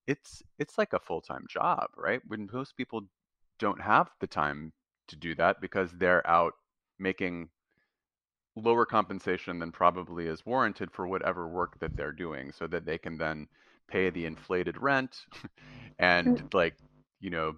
it's 0.07 0.43
it's 0.59 0.77
like 0.77 0.93
a 0.93 0.99
full-time 0.99 1.45
job 1.49 1.87
right? 1.97 2.21
When 2.27 2.49
most 2.51 2.75
people 2.77 3.03
don't 3.59 3.81
have 3.81 4.09
the 4.19 4.27
time 4.27 4.73
to 5.07 5.15
do 5.15 5.35
that 5.35 5.61
because 5.61 5.91
they're 5.93 6.25
out 6.27 6.53
making 6.99 7.49
lower 8.55 8.85
compensation 8.85 9.59
than 9.59 9.71
probably 9.71 10.27
is 10.27 10.45
warranted 10.45 10.91
for 10.91 11.07
whatever 11.07 11.47
work 11.47 11.79
that 11.79 11.95
they're 11.95 12.11
doing 12.11 12.51
so 12.51 12.67
that 12.67 12.85
they 12.85 12.97
can 12.97 13.17
then 13.17 13.47
pay 13.87 14.09
the 14.09 14.25
inflated 14.25 14.77
rent 14.77 15.17
and 15.99 16.53
like 16.53 16.75
you 17.19 17.29
know 17.29 17.55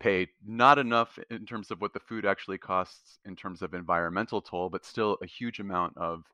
pay 0.00 0.28
not 0.46 0.78
enough 0.78 1.18
in 1.30 1.46
terms 1.46 1.70
of 1.70 1.80
what 1.80 1.92
the 1.92 2.00
food 2.00 2.26
actually 2.26 2.58
costs 2.58 3.18
in 3.24 3.36
terms 3.36 3.62
of 3.62 3.74
environmental 3.74 4.40
toll, 4.40 4.68
but 4.68 4.84
still 4.84 5.18
a 5.22 5.26
huge 5.26 5.60
amount 5.60 5.96
of 5.96 6.24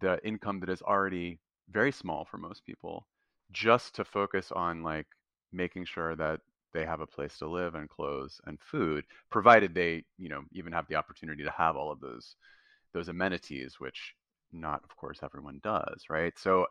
the 0.00 0.24
income 0.26 0.60
that 0.60 0.70
is 0.70 0.82
already 0.82 1.38
very 1.70 1.92
small 1.92 2.24
for 2.24 2.38
most 2.38 2.64
people, 2.66 3.06
just 3.52 3.94
to 3.94 4.04
focus 4.04 4.52
on 4.52 4.82
like 4.82 5.06
making 5.52 5.84
sure 5.84 6.16
that 6.16 6.40
they 6.72 6.84
have 6.84 7.00
a 7.00 7.06
place 7.06 7.38
to 7.38 7.46
live 7.48 7.74
and 7.76 7.88
clothes 7.88 8.40
and 8.46 8.58
food, 8.60 9.04
provided 9.30 9.74
they, 9.74 10.04
you 10.18 10.28
know, 10.28 10.42
even 10.52 10.72
have 10.72 10.88
the 10.88 10.96
opportunity 10.96 11.44
to 11.44 11.50
have 11.52 11.76
all 11.76 11.92
of 11.92 12.00
those 12.00 12.36
those 12.92 13.08
amenities, 13.08 13.80
which 13.80 14.14
not 14.52 14.82
of 14.84 14.96
course 14.96 15.20
everyone 15.22 15.60
does, 15.62 16.04
right? 16.10 16.38
So 16.38 16.66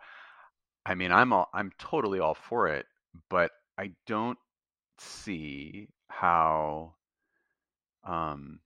I 0.85 0.95
mean 0.95 1.11
I'm 1.11 1.33
all 1.33 1.49
I'm 1.53 1.71
totally 1.79 2.19
all 2.19 2.35
for 2.35 2.67
it, 2.67 2.85
but 3.29 3.51
I 3.77 3.91
don't 4.07 4.37
see 4.99 5.87
how 6.23 6.93
um, 8.05 8.61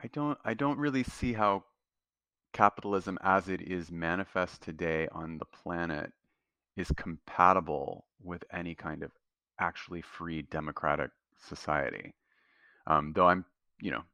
I 0.00 0.06
don't 0.12 0.38
I 0.44 0.54
don't 0.54 0.78
really 0.78 1.02
see 1.02 1.32
how 1.32 1.64
capitalism 2.52 3.18
as 3.20 3.48
it 3.48 3.62
is 3.62 3.90
manifest 3.90 4.62
today 4.62 5.08
on 5.10 5.38
the 5.38 5.44
planet 5.44 6.12
is 6.76 6.92
compatible 6.96 8.06
with 8.22 8.44
any 8.52 8.76
kind 8.76 9.02
of 9.02 9.10
actually 9.58 10.02
free 10.02 10.42
democratic 10.42 11.10
society. 11.48 12.14
Um, 12.86 13.12
though 13.12 13.26
I'm, 13.26 13.44
you 13.80 13.90
know, 13.90 14.04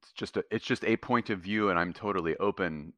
it's 0.00 0.12
just 0.12 0.36
a 0.36 0.44
it's 0.48 0.64
just 0.64 0.84
a 0.84 0.96
point 0.96 1.28
of 1.28 1.40
view, 1.40 1.70
and 1.70 1.78
I'm 1.78 1.92
totally 1.92 2.36
open 2.36 2.92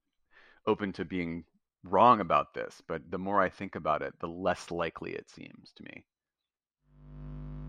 open 0.66 0.92
to 0.92 1.06
being 1.06 1.44
wrong 1.84 2.20
about 2.20 2.54
this, 2.54 2.82
but 2.86 3.02
the 3.10 3.18
more 3.18 3.40
I 3.40 3.48
think 3.48 3.74
about 3.74 4.02
it, 4.02 4.14
the 4.20 4.28
less 4.28 4.70
likely 4.70 5.12
it 5.12 5.28
seems 5.28 5.72
to 5.76 5.84
me. 5.84 6.04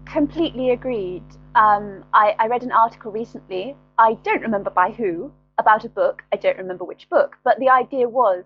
Completely 0.06 0.72
agreed. 0.72 1.24
Um, 1.56 2.06
I, 2.14 2.36
I 2.40 2.48
read 2.48 2.64
an 2.64 2.72
article 2.72 3.12
recently, 3.12 3.76
I 3.98 4.16
don't 4.24 4.42
remember 4.42 4.70
by 4.70 4.92
who, 4.92 5.32
about 5.60 5.86
a 5.86 5.90
book. 5.90 6.24
I 6.32 6.38
don't 6.38 6.58
remember 6.58 6.84
which 6.84 7.10
book, 7.10 7.38
but 7.44 7.60
the 7.60 7.70
idea 7.70 8.10
was 8.10 8.44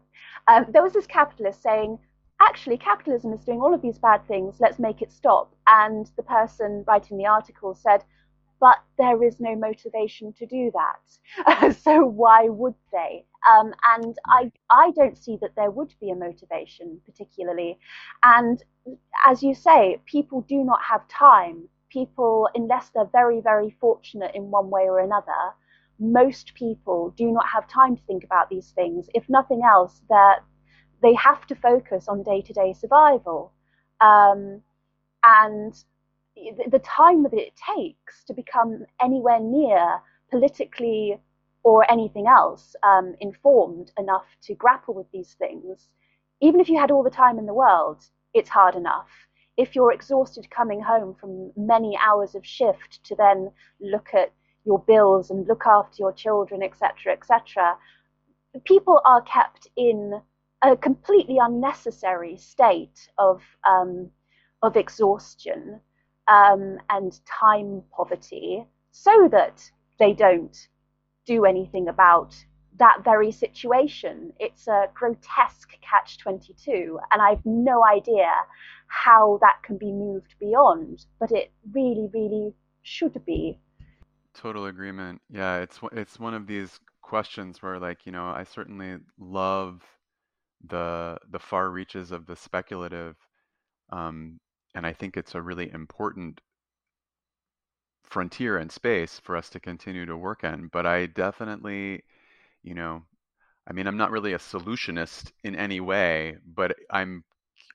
um, 0.48 0.66
there 0.70 0.84
was 0.84 0.94
this 0.94 1.08
capitalist 1.08 1.62
saying, 1.62 2.00
actually, 2.42 2.78
capitalism 2.78 3.34
is 3.34 3.44
doing 3.44 3.62
all 3.62 3.74
of 3.74 3.82
these 3.82 3.98
bad 3.98 4.26
things, 4.28 4.58
let's 4.60 4.80
make 4.80 5.02
it 5.02 5.12
stop. 5.12 5.56
And 5.68 6.10
the 6.16 6.24
person 6.24 6.84
writing 6.88 7.18
the 7.18 7.26
article 7.26 7.74
said, 7.74 8.04
but 8.60 8.78
there 8.98 9.24
is 9.24 9.40
no 9.40 9.56
motivation 9.56 10.34
to 10.34 10.46
do 10.46 10.72
that. 10.74 11.76
so 11.82 12.06
why 12.06 12.48
would 12.50 12.76
they? 12.92 13.26
Um, 13.52 13.74
and 13.96 14.18
I, 14.28 14.52
I 14.70 14.92
don't 14.92 15.18
see 15.18 15.38
that 15.42 15.56
there 15.56 15.72
would 15.72 15.94
be 16.02 16.10
a 16.10 16.16
motivation 16.16 17.00
particularly. 17.06 17.78
And 18.24 18.64
as 19.26 19.44
you 19.44 19.54
say, 19.54 20.02
people 20.06 20.42
do 20.42 20.64
not 20.64 20.80
have 20.84 21.08
time. 21.08 21.68
People, 21.90 22.50
unless 22.56 22.90
they're 22.90 23.10
very, 23.12 23.42
very 23.42 23.76
fortunate 23.80 24.32
in 24.36 24.52
one 24.52 24.70
way 24.70 24.84
or 24.84 25.00
another, 25.00 25.54
most 26.00 26.54
people 26.54 27.14
do 27.18 27.32
not 27.32 27.46
have 27.48 27.68
time 27.68 27.96
to 27.96 28.04
think 28.04 28.24
about 28.24 28.50
these 28.50 28.72
things. 28.72 29.08
If 29.14 29.30
nothing 29.30 29.62
else, 29.64 30.02
that 30.10 30.40
they 31.02 31.14
have 31.16 31.46
to 31.48 31.56
focus 31.56 32.08
on 32.08 32.24
day-to-day 32.24 32.74
survival. 32.74 33.54
Um, 34.02 34.62
and 35.26 35.74
the 36.70 36.80
time 36.80 37.24
that 37.24 37.34
it 37.34 37.54
takes 37.76 38.24
to 38.26 38.34
become 38.34 38.86
anywhere 39.02 39.40
near 39.40 40.00
politically 40.30 41.20
or 41.64 41.90
anything 41.92 42.28
else 42.28 42.76
um, 42.84 43.16
informed 43.20 43.92
enough 43.98 44.26
to 44.42 44.56
grapple 44.56 44.94
with 44.94 45.10
these 45.12 45.34
things, 45.34 45.90
even 46.42 46.60
if 46.60 46.70
you 46.70 46.80
had 46.80 46.92
all 46.92 47.04
the 47.04 47.10
time 47.10 47.40
in 47.40 47.46
the 47.46 47.54
world, 47.54 48.04
it's 48.34 48.50
hard 48.50 48.76
enough. 48.76 49.10
If 49.58 49.76
you're 49.76 49.92
exhausted 49.92 50.50
coming 50.52 50.82
home 50.82 51.16
from 51.20 51.52
many 51.56 51.98
hours 51.98 52.36
of 52.36 52.46
shift 52.46 53.04
to 53.06 53.16
then 53.16 53.52
look 53.80 54.10
at 54.14 54.32
your 54.66 54.80
bills 54.80 55.32
and 55.32 55.48
look 55.48 55.64
after 55.66 55.96
your 56.00 56.14
children, 56.14 56.62
etc., 56.62 57.14
etc., 57.14 57.78
people 58.66 59.02
are 59.06 59.22
kept 59.22 59.68
in 59.76 60.22
a 60.62 60.76
completely 60.76 61.38
unnecessary 61.40 62.38
state 62.38 63.10
of 63.18 63.42
um, 63.68 64.10
of 64.64 64.76
exhaustion 64.76 65.80
um, 66.28 66.78
and 66.90 67.20
time 67.26 67.84
poverty 67.96 68.66
so 68.92 69.28
that 69.32 69.70
they 70.00 70.14
don't 70.14 70.68
do 71.26 71.46
anything 71.46 71.88
about 71.88 72.36
that 72.80 73.04
very 73.04 73.32
situation. 73.32 74.34
It's 74.40 74.68
a 74.68 74.88
grotesque 74.94 75.72
catch 75.82 76.18
22, 76.20 77.00
and 77.12 77.22
I've 77.22 77.46
no 77.46 77.84
idea 77.86 78.30
how 78.88 79.40
that 79.42 79.58
can 79.64 79.78
be 79.78 79.92
moved 79.92 80.36
beyond, 80.40 81.06
but 81.20 81.32
it 81.32 81.52
really, 81.74 82.10
really 82.14 82.54
should 82.84 83.24
be. 83.26 83.60
Total 84.34 84.68
agreement. 84.68 85.22
Yeah, 85.30 85.58
it's 85.58 85.80
it's 85.92 86.20
one 86.20 86.36
of 86.36 86.46
these 86.46 86.80
questions 87.02 87.62
where, 87.62 87.80
like, 87.80 88.06
you 88.06 88.12
know, 88.12 88.26
I 88.26 88.44
certainly 88.44 88.98
love 89.20 89.82
the 90.68 91.18
the 91.32 91.40
far 91.40 91.70
reaches 91.70 92.12
of 92.12 92.26
the 92.28 92.36
speculative 92.36 93.16
um, 93.92 94.40
and 94.78 94.86
I 94.86 94.94
think 94.94 95.18
it's 95.18 95.34
a 95.34 95.42
really 95.42 95.72
important 95.74 96.40
frontier 98.04 98.60
and 98.60 98.72
space 98.72 99.20
for 99.24 99.36
us 99.36 99.50
to 99.50 99.60
continue 99.60 100.06
to 100.06 100.16
work 100.16 100.44
in. 100.44 100.68
But 100.68 100.86
I 100.86 101.08
definitely, 101.08 102.04
you 102.62 102.76
know, 102.76 103.02
I 103.68 103.74
mean, 103.74 103.88
I'm 103.88 103.98
not 103.98 104.12
really 104.12 104.34
a 104.34 104.38
solutionist 104.38 105.32
in 105.44 105.56
any 105.56 105.80
way, 105.80 106.38
but 106.46 106.78
I'm 106.92 107.24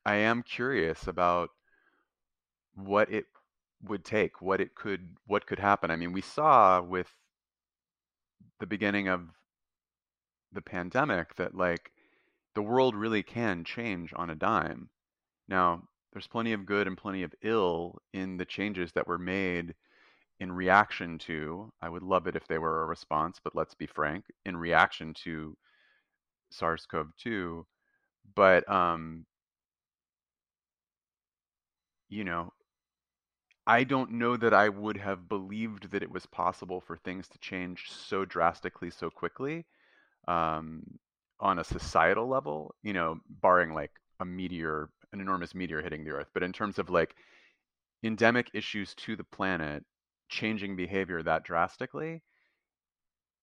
I 0.07 0.15
am 0.15 0.45
curious 0.45 1.09
about 1.09 1.51
what 2.77 3.11
it 3.11 3.27
would 3.83 4.05
take, 4.05 4.41
what 4.41 4.61
it 4.61 4.77
could 4.77 5.17
what 5.27 5.45
could 5.45 5.59
happen. 5.59 5.91
I 5.91 5.97
mean, 5.97 6.13
we 6.13 6.21
saw 6.21 6.81
with 6.81 7.13
the 8.61 8.67
beginning 8.67 9.09
of 9.09 9.29
the 10.53 10.63
pandemic 10.63 11.35
that 11.35 11.57
like 11.57 11.91
the 12.55 12.63
world 12.63 12.95
really 12.95 13.25
can 13.25 13.65
change 13.65 14.13
on 14.15 14.31
a 14.31 14.37
dime. 14.37 14.89
Now, 15.49 15.83
there's 16.13 16.27
plenty 16.27 16.53
of 16.53 16.67
good 16.67 16.87
and 16.87 16.97
plenty 16.97 17.23
of 17.23 17.35
ill 17.43 17.99
in 18.13 18.37
the 18.37 18.45
changes 18.45 18.93
that 18.93 19.07
were 19.07 19.19
made 19.19 19.75
in 20.41 20.53
reaction 20.53 21.19
to, 21.19 21.73
I 21.81 21.89
would 21.89 22.03
love 22.03 22.27
it 22.27 22.37
if 22.37 22.47
they 22.49 22.59
were 22.59 22.83
a 22.83 22.87
response, 22.87 23.39
but 23.43 23.55
let's 23.55 23.75
be 23.75 23.87
frank, 23.87 24.25
in 24.45 24.57
reaction 24.57 25.15
to 25.25 25.57
SARS-CoV-2. 26.51 27.65
But 28.35 28.69
um, 28.71 29.25
you 32.09 32.25
know, 32.25 32.53
I 33.67 33.85
don't 33.85 34.13
know 34.13 34.37
that 34.37 34.53
I 34.53 34.69
would 34.69 34.97
have 34.99 35.29
believed 35.29 35.91
that 35.93 36.03
it 36.03 36.11
was 36.11 36.27
possible 36.27 36.81
for 36.81 36.97
things 36.97 37.29
to 37.29 37.39
change 37.39 37.91
so 37.91 38.25
drastically 38.25 38.91
so 38.91 39.09
quickly 39.09 39.65
um, 40.29 40.83
on 41.41 41.59
a 41.59 41.65
societal 41.65 42.29
level, 42.29 42.75
you 42.83 42.93
know, 42.93 43.19
barring 43.29 43.73
like 43.73 43.93
a 44.21 44.25
meteor, 44.25 44.91
an 45.13 45.21
enormous 45.21 45.55
meteor 45.55 45.83
hitting 45.83 46.05
the 46.05 46.11
Earth. 46.11 46.29
But 46.35 46.43
in 46.43 46.53
terms 46.53 46.79
of 46.79 46.91
like 46.91 47.15
endemic 48.03 48.51
issues 48.55 48.95
to 48.97 49.17
the 49.17 49.25
planet 49.25 49.85
changing 50.29 50.77
behavior 50.77 51.23
that 51.23 51.45
drastically, 51.45 52.23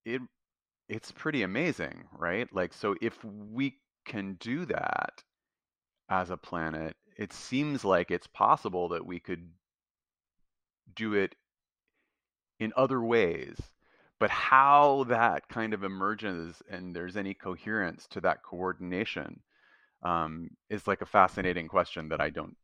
it 0.04 0.20
it's 0.88 1.12
pretty 1.12 1.42
amazing, 1.42 2.08
right? 2.18 2.52
Like, 2.52 2.74
so 2.74 2.96
if 3.00 3.22
we 3.24 3.78
can 4.04 4.34
do 4.40 4.66
that 4.66 5.22
as 6.08 6.30
a 6.30 6.36
planet, 6.36 6.96
it 7.16 7.32
seems 7.32 7.84
like 7.84 8.10
it's 8.10 8.26
possible 8.26 8.88
that 8.88 9.06
we 9.06 9.20
could 9.20 9.48
do 10.94 11.14
it 11.14 11.36
in 12.58 12.72
other 12.76 13.00
ways. 13.02 13.56
But 14.18 14.30
how 14.30 15.04
that 15.08 15.48
kind 15.48 15.72
of 15.72 15.84
emerges 15.84 16.62
and 16.68 16.94
there's 16.94 17.16
any 17.16 17.34
coherence 17.34 18.06
to 18.08 18.20
that 18.22 18.42
coordination 18.42 19.40
um, 20.02 20.50
is 20.68 20.86
like 20.86 21.02
a 21.02 21.06
fascinating 21.06 21.68
question 21.68 22.08
that 22.08 22.20
I 22.20 22.30
don't, 22.30 22.56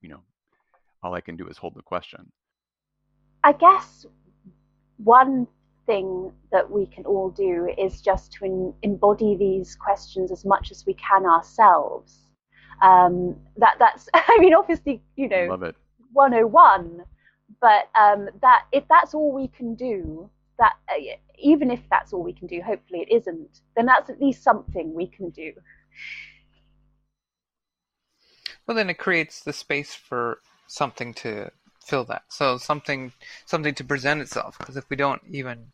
you 0.00 0.08
know, 0.08 0.20
all 1.02 1.14
I 1.14 1.20
can 1.20 1.36
do 1.36 1.48
is 1.48 1.56
hold 1.56 1.74
the 1.74 1.82
question. 1.82 2.30
I 3.42 3.52
guess 3.52 4.04
one 4.98 5.46
thing 5.86 6.32
that 6.52 6.70
we 6.70 6.86
can 6.86 7.04
all 7.04 7.30
do 7.30 7.68
is 7.78 8.00
just 8.02 8.32
to 8.32 8.44
in, 8.44 8.74
embody 8.82 9.36
these 9.36 9.74
questions 9.74 10.30
as 10.30 10.44
much 10.44 10.70
as 10.70 10.84
we 10.86 10.94
can 10.94 11.24
ourselves. 11.24 12.18
Um, 12.82 13.36
that 13.56 13.76
that's 13.78 14.08
I 14.14 14.36
mean 14.38 14.54
obviously 14.54 15.02
you 15.16 15.28
know 15.28 15.46
Love 15.50 15.62
it. 15.62 15.76
101 16.12 17.02
but 17.60 17.88
um, 17.98 18.28
that 18.40 18.64
if 18.72 18.84
that's 18.88 19.14
all 19.14 19.32
we 19.32 19.48
can 19.48 19.74
do 19.74 20.30
that 20.58 20.74
uh, 20.88 20.94
even 21.38 21.70
if 21.70 21.80
that's 21.90 22.12
all 22.12 22.22
we 22.22 22.32
can 22.32 22.46
do 22.46 22.60
hopefully 22.62 23.06
it 23.06 23.14
isn't 23.14 23.60
then 23.76 23.86
that's 23.86 24.08
at 24.08 24.20
least 24.20 24.42
something 24.42 24.94
we 24.94 25.06
can 25.06 25.30
do 25.30 25.52
well 28.66 28.76
then 28.76 28.90
it 28.90 28.98
creates 28.98 29.42
the 29.42 29.52
space 29.52 29.94
for 29.94 30.40
something 30.66 31.12
to 31.14 31.50
fill 31.80 32.04
that 32.04 32.22
so 32.28 32.56
something 32.56 33.12
something 33.46 33.74
to 33.74 33.84
present 33.84 34.20
itself 34.20 34.56
because 34.58 34.76
if 34.76 34.88
we 34.88 34.96
don't 34.96 35.22
even 35.30 35.66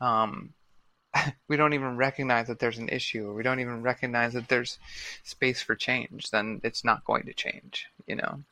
um, 0.00 0.52
we 1.48 1.56
don't 1.56 1.74
even 1.74 1.96
recognize 1.96 2.48
that 2.48 2.58
there's 2.58 2.78
an 2.78 2.88
issue 2.88 3.28
or 3.28 3.34
we 3.34 3.42
don't 3.42 3.60
even 3.60 3.82
recognize 3.82 4.32
that 4.32 4.48
there's 4.48 4.78
space 5.22 5.62
for 5.62 5.74
change 5.74 6.30
then 6.30 6.60
it's 6.64 6.84
not 6.84 7.04
going 7.04 7.24
to 7.24 7.32
change 7.32 7.86
you 8.06 8.16
know 8.16 8.42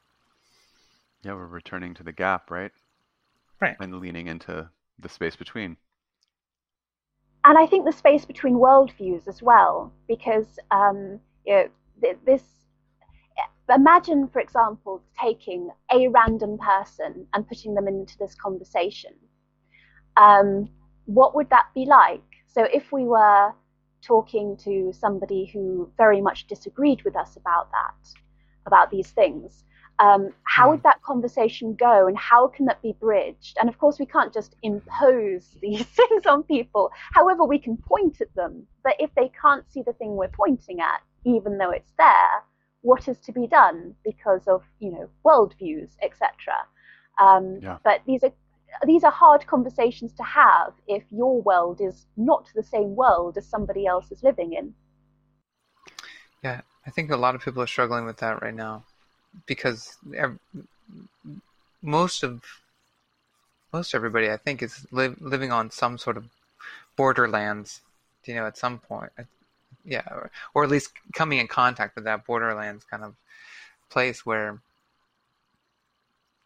yeah, 1.22 1.34
we're 1.34 1.46
returning 1.46 1.94
to 1.94 2.02
the 2.02 2.12
gap, 2.12 2.50
right? 2.50 2.72
Right. 3.60 3.76
And 3.78 4.00
leaning 4.00 4.26
into 4.26 4.70
the 4.98 5.08
space 5.08 5.36
between. 5.36 5.76
And 7.44 7.56
I 7.56 7.66
think 7.66 7.84
the 7.86 7.92
space 7.92 8.24
between 8.24 8.54
worldviews 8.54 9.26
as 9.26 9.42
well, 9.42 9.92
because 10.08 10.58
um, 10.70 11.20
you 11.46 11.54
know, 11.54 12.14
this. 12.26 12.42
Imagine, 13.72 14.26
for 14.26 14.40
example, 14.40 15.00
taking 15.20 15.70
a 15.92 16.08
random 16.08 16.58
person 16.58 17.24
and 17.32 17.46
putting 17.46 17.72
them 17.72 17.86
into 17.86 18.18
this 18.18 18.34
conversation. 18.34 19.12
Um, 20.16 20.68
what 21.04 21.36
would 21.36 21.48
that 21.50 21.66
be 21.72 21.86
like? 21.86 22.20
So, 22.48 22.64
if 22.64 22.90
we 22.90 23.04
were 23.04 23.52
talking 24.02 24.56
to 24.64 24.92
somebody 24.92 25.46
who 25.52 25.88
very 25.96 26.20
much 26.20 26.48
disagreed 26.48 27.02
with 27.04 27.14
us 27.14 27.36
about 27.36 27.70
that, 27.70 28.08
about 28.66 28.90
these 28.90 29.10
things, 29.10 29.62
um, 30.00 30.32
how 30.44 30.66
mm. 30.66 30.70
would 30.72 30.82
that 30.82 31.02
conversation 31.02 31.74
go 31.74 32.06
and 32.08 32.16
how 32.16 32.48
can 32.48 32.64
that 32.66 32.80
be 32.80 32.96
bridged? 32.98 33.58
And 33.60 33.68
of 33.68 33.78
course, 33.78 33.98
we 33.98 34.06
can't 34.06 34.32
just 34.32 34.56
impose 34.62 35.56
these 35.62 35.84
things 35.84 36.26
on 36.26 36.42
people. 36.42 36.90
However, 37.12 37.44
we 37.44 37.58
can 37.58 37.76
point 37.76 38.20
at 38.20 38.34
them. 38.34 38.66
But 38.82 38.94
if 38.98 39.10
they 39.14 39.30
can't 39.40 39.70
see 39.70 39.82
the 39.82 39.92
thing 39.92 40.16
we're 40.16 40.28
pointing 40.28 40.80
at, 40.80 41.02
even 41.24 41.58
though 41.58 41.70
it's 41.70 41.92
there, 41.98 42.44
what 42.80 43.08
is 43.08 43.18
to 43.18 43.32
be 43.32 43.46
done 43.46 43.94
because 44.02 44.48
of 44.48 44.62
you 44.78 44.90
know 44.90 45.10
worldviews, 45.24 45.90
etc. 46.02 46.30
Um, 47.20 47.58
yeah. 47.60 47.76
But 47.84 48.00
these 48.06 48.24
are 48.24 48.32
these 48.86 49.04
are 49.04 49.10
hard 49.10 49.46
conversations 49.46 50.14
to 50.14 50.22
have 50.22 50.72
if 50.88 51.02
your 51.10 51.42
world 51.42 51.82
is 51.82 52.06
not 52.16 52.48
the 52.54 52.62
same 52.62 52.96
world 52.96 53.36
as 53.36 53.46
somebody 53.46 53.86
else 53.86 54.10
is 54.10 54.22
living 54.22 54.54
in. 54.54 54.72
Yeah, 56.42 56.62
I 56.86 56.90
think 56.90 57.10
a 57.10 57.18
lot 57.18 57.34
of 57.34 57.42
people 57.42 57.62
are 57.62 57.66
struggling 57.66 58.06
with 58.06 58.16
that 58.18 58.40
right 58.40 58.54
now 58.54 58.86
because 59.46 59.96
most 61.82 62.22
of 62.22 62.42
most 63.72 63.94
everybody 63.94 64.30
I 64.30 64.36
think 64.36 64.62
is 64.62 64.86
li- 64.90 65.14
living 65.20 65.52
on 65.52 65.70
some 65.70 65.96
sort 65.96 66.16
of 66.16 66.24
borderlands, 66.96 67.80
you 68.24 68.34
know, 68.34 68.46
at 68.46 68.58
some 68.58 68.78
point, 68.78 69.12
yeah, 69.84 70.02
or, 70.10 70.30
or 70.54 70.64
at 70.64 70.70
least 70.70 70.92
coming 71.12 71.38
in 71.38 71.46
contact 71.46 71.94
with 71.94 72.04
that 72.04 72.26
borderlands 72.26 72.84
kind 72.84 73.04
of 73.04 73.14
place 73.88 74.26
where 74.26 74.58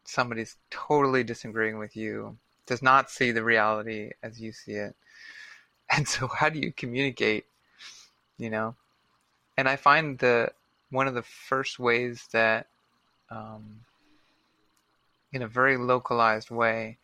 somebody's 0.05 0.57
totally 0.70 1.24
disagreeing 1.24 1.78
with 1.78 1.97
you, 1.97 2.37
does 2.66 2.82
not 2.82 3.11
see 3.11 3.30
the 3.30 3.43
reality 3.43 4.11
as 4.22 4.41
you 4.41 4.53
see 4.53 4.72
it, 4.72 4.95
and 5.91 6.07
so 6.07 6.26
how 6.26 6.49
do 6.49 6.59
you 6.59 6.72
communicate, 6.72 7.47
you 8.39 8.51
know? 8.51 8.74
And 9.57 9.68
I 9.68 9.76
find 9.76 10.18
the 10.18 10.51
one 10.91 11.09
of 11.09 11.14
the 11.14 11.22
first 11.22 11.78
ways 11.78 12.28
that 12.32 12.66
um, 13.31 13.81
in 15.33 15.43
a 15.43 15.49
very 15.49 15.77
localized 15.77 16.51
way 16.51 16.99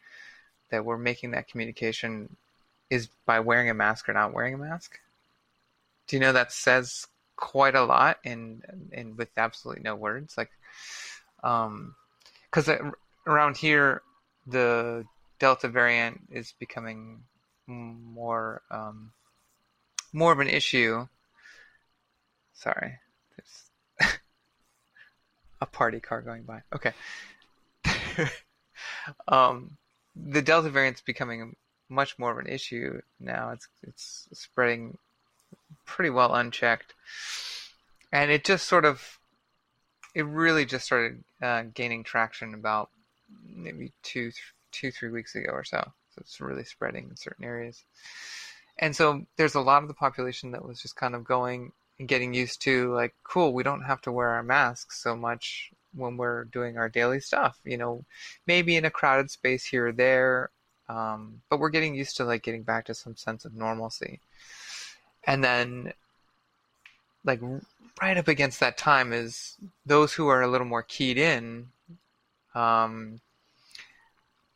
that 0.70 0.84
we're 0.84 0.98
making 0.98 1.32
that 1.32 1.48
communication 1.48 2.36
is 2.88 3.08
by 3.26 3.40
wearing 3.40 3.70
a 3.70 3.74
mask 3.74 4.08
or 4.08 4.12
not 4.12 4.32
wearing 4.32 4.54
a 4.54 4.58
mask. 4.58 4.98
Do 6.06 6.16
you 6.16 6.20
know 6.20 6.32
that 6.32 6.52
says 6.52 7.06
quite 7.36 7.74
a 7.74 7.84
lot 7.84 8.18
and 8.24 8.90
in 8.92 9.16
with 9.16 9.28
absolutely 9.36 9.82
no 9.82 9.94
words? 9.94 10.36
Like 10.36 10.50
um 11.42 11.94
because 12.50 12.68
around 13.26 13.56
here 13.56 14.02
the 14.46 15.04
delta 15.38 15.68
variant 15.68 16.20
is 16.30 16.54
becoming 16.58 17.22
more 17.66 18.62
um 18.70 19.12
more 20.12 20.32
of 20.32 20.40
an 20.40 20.48
issue. 20.48 21.06
Sorry 22.54 22.98
a 25.60 25.66
party 25.66 26.00
car 26.00 26.22
going 26.22 26.42
by. 26.42 26.62
Okay. 26.74 26.92
um, 29.28 29.76
the 30.16 30.42
Delta 30.42 30.70
variant's 30.70 31.00
becoming 31.00 31.56
much 31.88 32.18
more 32.18 32.30
of 32.30 32.38
an 32.38 32.46
issue 32.46 33.00
now. 33.18 33.50
It's 33.50 33.68
it's 33.82 34.28
spreading 34.32 34.96
pretty 35.84 36.10
well 36.10 36.34
unchecked, 36.34 36.94
and 38.12 38.30
it 38.30 38.44
just 38.44 38.66
sort 38.66 38.84
of, 38.84 39.18
it 40.14 40.24
really 40.24 40.64
just 40.64 40.86
started 40.86 41.22
uh, 41.42 41.64
gaining 41.74 42.04
traction 42.04 42.54
about 42.54 42.90
maybe 43.44 43.92
two, 44.02 44.30
two, 44.72 44.90
three 44.90 45.10
weeks 45.10 45.34
ago 45.34 45.50
or 45.50 45.64
so. 45.64 45.78
So 45.78 46.18
it's 46.20 46.40
really 46.40 46.64
spreading 46.64 47.08
in 47.10 47.16
certain 47.16 47.44
areas, 47.44 47.84
and 48.78 48.94
so 48.94 49.26
there's 49.36 49.54
a 49.54 49.60
lot 49.60 49.82
of 49.82 49.88
the 49.88 49.94
population 49.94 50.52
that 50.52 50.64
was 50.64 50.80
just 50.80 50.96
kind 50.96 51.14
of 51.14 51.24
going 51.24 51.72
getting 52.06 52.34
used 52.34 52.62
to 52.62 52.92
like 52.94 53.14
cool 53.24 53.52
we 53.52 53.62
don't 53.62 53.82
have 53.82 54.00
to 54.00 54.12
wear 54.12 54.28
our 54.28 54.42
masks 54.42 55.02
so 55.02 55.16
much 55.16 55.70
when 55.94 56.16
we're 56.16 56.44
doing 56.44 56.78
our 56.78 56.88
daily 56.88 57.20
stuff 57.20 57.58
you 57.64 57.76
know 57.76 58.04
maybe 58.46 58.76
in 58.76 58.84
a 58.84 58.90
crowded 58.90 59.30
space 59.30 59.64
here 59.64 59.88
or 59.88 59.92
there 59.92 60.50
um, 60.90 61.40
but 61.48 61.60
we're 61.60 61.70
getting 61.70 61.94
used 61.94 62.16
to 62.16 62.24
like 62.24 62.42
getting 62.42 62.64
back 62.64 62.86
to 62.86 62.94
some 62.94 63.14
sense 63.14 63.44
of 63.44 63.54
normalcy. 63.54 64.18
And 65.24 65.44
then 65.44 65.92
like 67.24 67.40
right 68.02 68.16
up 68.16 68.26
against 68.26 68.58
that 68.58 68.76
time 68.76 69.12
is 69.12 69.56
those 69.86 70.12
who 70.12 70.26
are 70.26 70.42
a 70.42 70.48
little 70.48 70.66
more 70.66 70.82
keyed 70.82 71.16
in 71.16 71.68
um, 72.56 73.20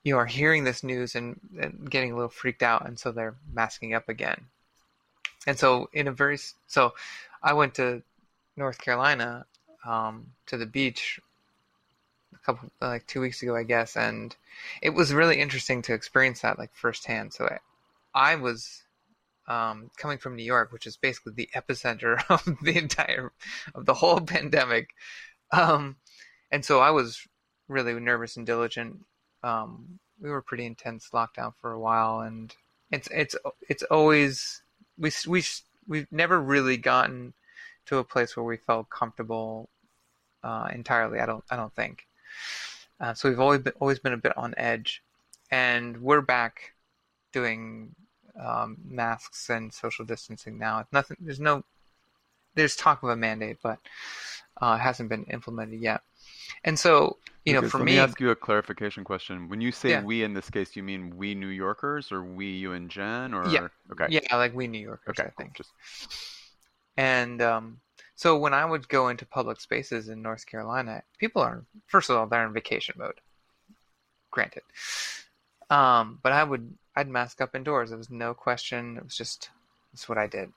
you 0.03 0.17
are 0.17 0.27
hearing 0.27 0.65
this 0.65 0.83
news 0.83 1.15
and, 1.15 1.39
and 1.61 1.89
getting 1.89 2.11
a 2.11 2.17
little 2.17 2.29
freaked 2.29 2.65
out 2.65 2.85
and 2.85 2.99
so 2.99 3.13
they're 3.13 3.37
masking 3.53 3.95
up 3.95 4.09
again. 4.09 4.47
And 5.47 5.57
so 5.57 5.89
in 5.93 6.09
a 6.09 6.13
very 6.13 6.39
so 6.67 6.95
I 7.45 7.53
went 7.53 7.75
to 7.75 8.03
North 8.57 8.79
Carolina 8.79 9.45
um, 9.87 10.29
to 10.47 10.57
the 10.57 10.67
beach 10.67 11.21
a 12.35 12.39
couple 12.39 12.71
like 12.81 13.07
two 13.07 13.21
weeks 13.21 13.43
ago, 13.43 13.55
I 13.55 13.65
guess, 13.65 13.97
and 13.97 14.35
it 14.81 14.91
was 14.91 15.13
really 15.13 15.39
interesting 15.39 15.83
to 15.83 15.93
experience 15.93 16.41
that 16.41 16.59
like 16.59 16.75
firsthand. 16.75 17.35
So 17.35 17.45
I, 17.45 18.33
I 18.33 18.35
was 18.37 18.83
um, 19.47 19.91
coming 19.99 20.17
from 20.17 20.37
New 20.37 20.43
York, 20.43 20.73
which 20.73 20.87
is 20.87 20.97
basically 20.97 21.35
the 21.37 21.51
epicenter 21.55 22.19
of 22.31 22.45
the 22.63 22.79
entire 22.79 23.31
of 23.75 23.85
the 23.85 23.95
whole 23.95 24.21
pandemic, 24.23 24.95
um, 25.53 25.97
and 26.51 26.65
so 26.65 26.81
I 26.81 26.91
was 26.93 27.27
really 27.69 27.93
nervous 28.01 28.39
and 28.39 28.47
diligent. 28.47 29.01
Um, 29.43 29.99
we 30.19 30.31
were 30.31 30.41
pretty 30.41 30.65
intense 30.65 31.11
lockdown 31.13 31.53
for 31.61 31.73
a 31.73 31.81
while, 31.81 32.21
and 32.21 32.55
it's 32.91 33.09
it's 33.11 33.37
it's 33.69 33.83
always 33.85 34.63
we 34.97 35.11
we 35.27 35.43
we've 35.87 36.11
never 36.11 36.41
really 36.41 36.77
gotten 36.77 37.35
to 37.87 37.99
a 37.99 38.05
place 38.05 38.37
where 38.37 38.45
we 38.45 38.57
felt 38.57 38.91
comfortable 38.91 39.69
uh, 40.43 40.69
entirely. 40.73 41.21
I 41.21 41.27
don't 41.27 41.45
I 41.51 41.57
don't 41.57 41.75
think. 41.75 42.07
Uh, 43.01 43.15
so 43.15 43.29
we've 43.29 43.41
always 43.41 43.61
been, 43.61 43.73
always 43.81 43.99
been 43.99 44.13
a 44.13 44.19
bit 44.19 44.37
on 44.37 44.55
edge, 44.57 45.03
and 45.51 46.01
we're 46.01 46.21
back 46.21 46.75
doing 47.33 47.95
um, 48.41 48.77
masks 48.85 49.51
and 49.51 49.73
social 49.73 50.05
distancing 50.05 50.59
now. 50.59 50.81
It's 50.81 50.93
nothing. 50.93 51.17
There's 51.21 51.41
no. 51.41 51.65
There's 52.55 52.77
talk 52.77 53.03
of 53.03 53.09
a 53.09 53.17
mandate, 53.17 53.59
but 53.63 53.79
uh, 54.61 54.77
hasn't 54.79 55.09
been 55.09 55.25
implemented 55.25 55.81
yet. 55.81 56.03
And 56.63 56.79
so, 56.79 57.19
you 57.45 57.53
know, 57.53 57.63
for 57.63 57.79
let 57.79 57.87
me, 57.87 57.93
me 57.93 57.99
ask 57.99 58.21
you 58.21 58.31
a 58.31 58.37
clarification 58.37 59.05
question. 59.05 59.49
When 59.49 59.61
you 59.61 59.73
say 59.73 59.91
Yeah. 59.91 60.03
we 60.03 60.23
in 60.23 60.33
this 60.35 60.49
case, 60.49 60.77
you 60.77 60.83
mean 60.83 61.17
we 61.17 61.35
New 61.35 61.49
Yorkers 61.49 62.13
or 62.13 62.23
we 62.23 62.47
you 62.47 62.73
and 62.73 62.91
Jen 62.91 63.35
or 63.35 63.51
Yeah. 63.51 63.69
okay. 63.93 64.07
yeah, 64.09 64.37
like 64.37 64.55
we 64.55 64.67
New 64.67 64.79
Yorkers, 64.79 65.19
Okay, 65.19 65.29
I 65.29 65.31
cool. 65.31 65.45
think. 65.45 65.57
Just 65.57 65.71
And 66.97 67.43
um, 67.43 67.81
so 68.15 68.39
when 68.39 68.55
I 68.55 68.65
would 68.65 68.89
go 68.89 69.09
into 69.09 69.27
public 69.27 69.61
spaces 69.61 70.09
in 70.09 70.23
North 70.23 70.47
Carolina, 70.47 71.03
people 71.19 71.43
are 71.43 71.65
first 71.87 72.09
of 72.09 72.17
all 72.17 72.27
they're 72.27 72.47
in 72.47 72.53
vacation 72.53 72.95
mode. 72.97 73.21
Granted, 74.31 74.63
um, 75.71 76.19
but 76.23 76.33
I 76.33 76.43
would 76.45 76.75
I'd 76.97 77.09
mask 77.09 77.41
up 77.41 77.55
indoors. 77.55 77.93
It 77.93 77.97
was 77.97 78.11
no 78.11 78.35
question. 78.35 78.97
It 78.97 79.05
was 79.05 79.17
just 79.17 79.51
it's 79.93 80.09
what 80.09 80.19
I 80.19 80.27
did, 80.27 80.51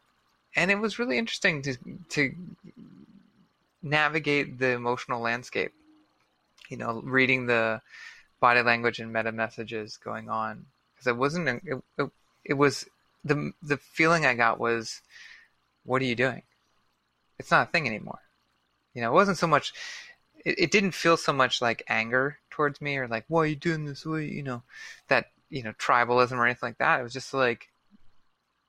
and 0.55 0.71
it 0.71 0.79
was 0.79 0.99
really 0.99 1.17
interesting 1.17 1.61
to 1.63 1.75
to 2.09 2.33
navigate 3.83 4.57
the 4.57 4.69
emotional 4.69 5.21
landscape. 5.21 5.73
You 6.69 6.77
know, 6.77 7.01
reading 7.03 7.47
the 7.47 7.81
body 8.39 8.61
language 8.61 8.99
and 8.99 9.11
meta 9.11 9.31
messages 9.31 9.97
going 9.97 10.29
on 10.29 10.65
because 10.93 11.07
it 11.07 11.17
wasn't 11.17 11.47
it, 11.49 11.83
it, 11.97 12.09
it 12.45 12.53
was 12.53 12.85
the 13.23 13.51
the 13.61 13.77
feeling 13.77 14.25
I 14.25 14.33
got 14.33 14.59
was 14.59 15.01
what 15.83 16.01
are 16.01 16.05
you 16.05 16.15
doing? 16.15 16.43
It's 17.39 17.51
not 17.51 17.67
a 17.67 17.71
thing 17.71 17.87
anymore. 17.87 18.19
You 18.93 19.01
know, 19.01 19.11
it 19.11 19.13
wasn't 19.13 19.37
so 19.37 19.47
much. 19.47 19.73
It, 20.43 20.59
it 20.59 20.71
didn't 20.71 20.91
feel 20.91 21.17
so 21.17 21.33
much 21.33 21.61
like 21.61 21.83
anger 21.87 22.39
towards 22.49 22.81
me 22.81 22.97
or 22.97 23.07
like, 23.07 23.25
why 23.27 23.43
are 23.43 23.45
you 23.47 23.55
doing 23.55 23.85
this? 23.85 24.05
Why, 24.05 24.19
you 24.19 24.43
know, 24.43 24.63
that 25.07 25.27
you 25.49 25.63
know 25.63 25.73
tribalism 25.73 26.33
or 26.33 26.45
anything 26.45 26.69
like 26.69 26.77
that. 26.79 26.99
It 26.99 27.03
was 27.03 27.13
just 27.13 27.33
like, 27.33 27.69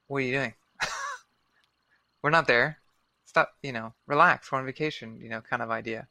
what 0.06 0.18
are 0.18 0.20
you 0.20 0.32
doing? 0.32 0.54
We're 2.22 2.30
not 2.30 2.46
there. 2.46 2.78
Stop. 3.26 3.52
You 3.62 3.72
know, 3.72 3.94
relax. 4.06 4.50
We're 4.52 4.58
on 4.58 4.66
vacation. 4.66 5.20
You 5.20 5.30
know, 5.30 5.40
kind 5.40 5.62
of 5.62 5.70
idea. 5.70 6.06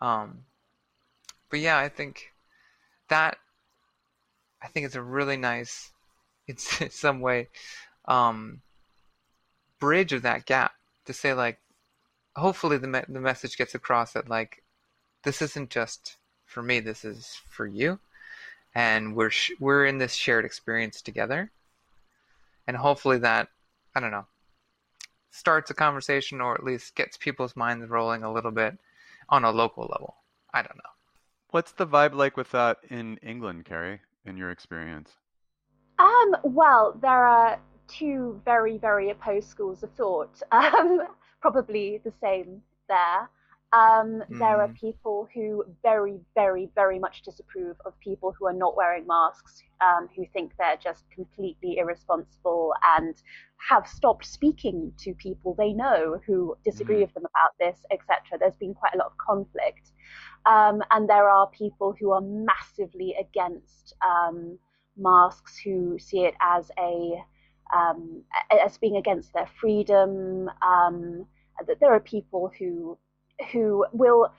Um, 0.00 0.40
but 1.54 1.60
yeah, 1.60 1.78
I 1.78 1.88
think 1.88 2.32
that 3.10 3.38
I 4.60 4.66
think 4.66 4.86
it's 4.86 4.96
a 4.96 5.02
really 5.02 5.36
nice, 5.36 5.92
it's 6.48 6.80
in 6.82 6.90
some 6.90 7.20
way, 7.20 7.46
um, 8.06 8.60
bridge 9.78 10.12
of 10.12 10.22
that 10.22 10.46
gap 10.46 10.72
to 11.04 11.12
say 11.12 11.32
like, 11.32 11.60
hopefully 12.34 12.76
the 12.76 12.88
me- 12.88 13.04
the 13.08 13.20
message 13.20 13.56
gets 13.56 13.72
across 13.72 14.14
that 14.14 14.28
like, 14.28 14.64
this 15.22 15.40
isn't 15.42 15.70
just 15.70 16.16
for 16.44 16.60
me. 16.60 16.80
This 16.80 17.04
is 17.04 17.40
for 17.48 17.68
you, 17.68 18.00
and 18.74 19.14
we're 19.14 19.30
sh- 19.30 19.52
we're 19.60 19.86
in 19.86 19.98
this 19.98 20.14
shared 20.14 20.44
experience 20.44 21.00
together, 21.00 21.52
and 22.66 22.76
hopefully 22.76 23.18
that 23.18 23.46
I 23.94 24.00
don't 24.00 24.10
know 24.10 24.26
starts 25.30 25.70
a 25.70 25.74
conversation 25.74 26.40
or 26.40 26.56
at 26.56 26.64
least 26.64 26.96
gets 26.96 27.16
people's 27.16 27.54
minds 27.54 27.88
rolling 27.88 28.24
a 28.24 28.32
little 28.32 28.50
bit 28.50 28.76
on 29.28 29.44
a 29.44 29.52
local 29.52 29.84
level. 29.84 30.16
I 30.52 30.62
don't 30.62 30.76
know. 30.78 30.93
What's 31.54 31.70
the 31.70 31.86
vibe 31.86 32.12
like 32.14 32.36
with 32.36 32.50
that 32.50 32.78
in 32.90 33.16
England, 33.18 33.64
Carrie, 33.64 34.00
in 34.24 34.36
your 34.36 34.50
experience? 34.50 35.12
Um, 35.98 36.36
well, 36.42 36.98
there 37.00 37.26
are 37.26 37.58
two 37.86 38.40
very, 38.44 38.78
very 38.78 39.10
opposed 39.10 39.48
schools 39.48 39.82
of 39.82 39.90
thought. 39.92 40.40
Um, 40.52 41.00
probably 41.40 42.00
the 42.04 42.12
same 42.22 42.62
there. 42.88 43.28
Um, 43.72 44.22
There 44.38 44.62
are 44.62 44.68
Mm. 44.68 44.78
people 44.80 45.28
who 45.34 45.64
very, 45.82 46.20
very, 46.34 46.70
very 46.74 46.98
much 46.98 47.22
disapprove 47.22 47.76
of 47.84 47.98
people 48.00 48.32
who 48.38 48.46
are 48.46 48.52
not 48.52 48.76
wearing 48.76 49.06
masks, 49.06 49.62
um, 49.80 50.08
who 50.16 50.24
think 50.32 50.52
they're 50.58 50.78
just 50.78 51.04
completely 51.10 51.76
irresponsible 51.78 52.72
and 52.96 53.14
have 53.68 53.86
stopped 53.86 54.24
speaking 54.26 54.92
to 54.98 55.14
people 55.14 55.54
they 55.54 55.72
know 55.72 56.18
who 56.26 56.56
disagree 56.64 57.00
Mhm. 57.00 57.02
with 57.02 57.12
them 57.14 57.26
about 57.26 57.52
this, 57.60 57.84
etc. 57.90 58.38
There's 58.38 58.56
been 58.56 58.74
quite 58.74 58.94
a 58.94 58.98
lot 58.98 59.08
of 59.08 59.18
conflict. 59.18 59.92
Um, 60.46 60.82
and 60.90 61.08
there 61.08 61.28
are 61.28 61.48
people 61.48 61.94
who 61.98 62.12
are 62.12 62.20
massively 62.20 63.14
against 63.18 63.94
um, 64.02 64.58
masks 64.96 65.58
who 65.58 65.98
see 65.98 66.20
it 66.24 66.34
as 66.40 66.70
a 66.78 67.22
um, 67.74 68.22
as 68.64 68.78
being 68.78 68.96
against 68.96 69.32
their 69.32 69.46
freedom. 69.60 70.48
Um, 70.62 71.26
that 71.66 71.80
there 71.80 71.92
are 71.94 72.00
people 72.00 72.50
who 72.58 72.98
who 73.52 73.84
will 73.92 74.32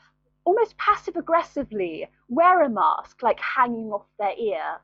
almost 0.45 0.77
passive 0.77 1.15
aggressively 1.15 2.07
wear 2.29 2.63
a 2.63 2.69
mask, 2.69 3.21
like 3.23 3.39
hanging 3.39 3.91
off 3.91 4.05
their 4.19 4.33
ear, 4.37 4.79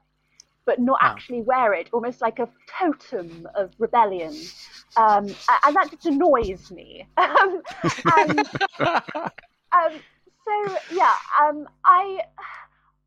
but 0.65 0.79
not 0.79 0.99
Wow. 1.01 1.03
actually 1.03 1.41
wear 1.41 1.73
it, 1.73 1.89
almost 1.93 2.21
like 2.21 2.39
a 2.39 2.49
totem 2.79 3.47
of 3.55 3.71
rebellion. 3.79 4.51
Um, 4.95 5.35
and 5.65 5.75
that 5.75 5.89
just 5.91 6.05
annoys 6.05 6.71
me. 6.71 7.07
Um, 7.17 7.61
and 8.19 8.49
um, 9.71 10.03
so 10.51 10.77
yeah, 10.95 11.15
um, 11.41 11.67
I 11.85 12.21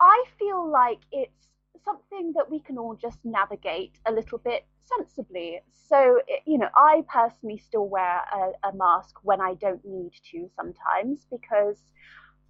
I 0.00 0.24
feel 0.38 0.70
like 0.70 0.98
it's 1.12 1.48
something 1.84 2.32
that 2.36 2.50
we 2.50 2.60
can 2.60 2.78
all 2.78 2.94
just 2.94 3.18
navigate 3.24 3.98
a 4.06 4.12
little 4.12 4.38
bit 4.38 4.66
sensibly. 4.82 5.60
So 5.88 6.20
you 6.46 6.58
know, 6.58 6.68
I 6.76 7.02
personally 7.08 7.58
still 7.58 7.88
wear 7.88 8.20
a, 8.32 8.68
a 8.68 8.74
mask 8.74 9.16
when 9.22 9.40
I 9.40 9.54
don't 9.54 9.84
need 9.84 10.12
to 10.30 10.48
sometimes 10.56 11.26
because 11.30 11.78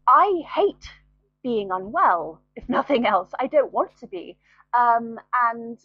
I 0.09 0.43
hate 0.55 0.89
being 1.43 1.71
unwell. 1.71 2.41
If 2.57 2.69
nothing 2.69 3.07
else, 3.07 3.31
I 3.39 3.47
don't 3.47 3.73
want 3.73 3.91
to 4.01 4.07
be. 4.07 4.39
Um, 4.77 5.19
and 5.51 5.79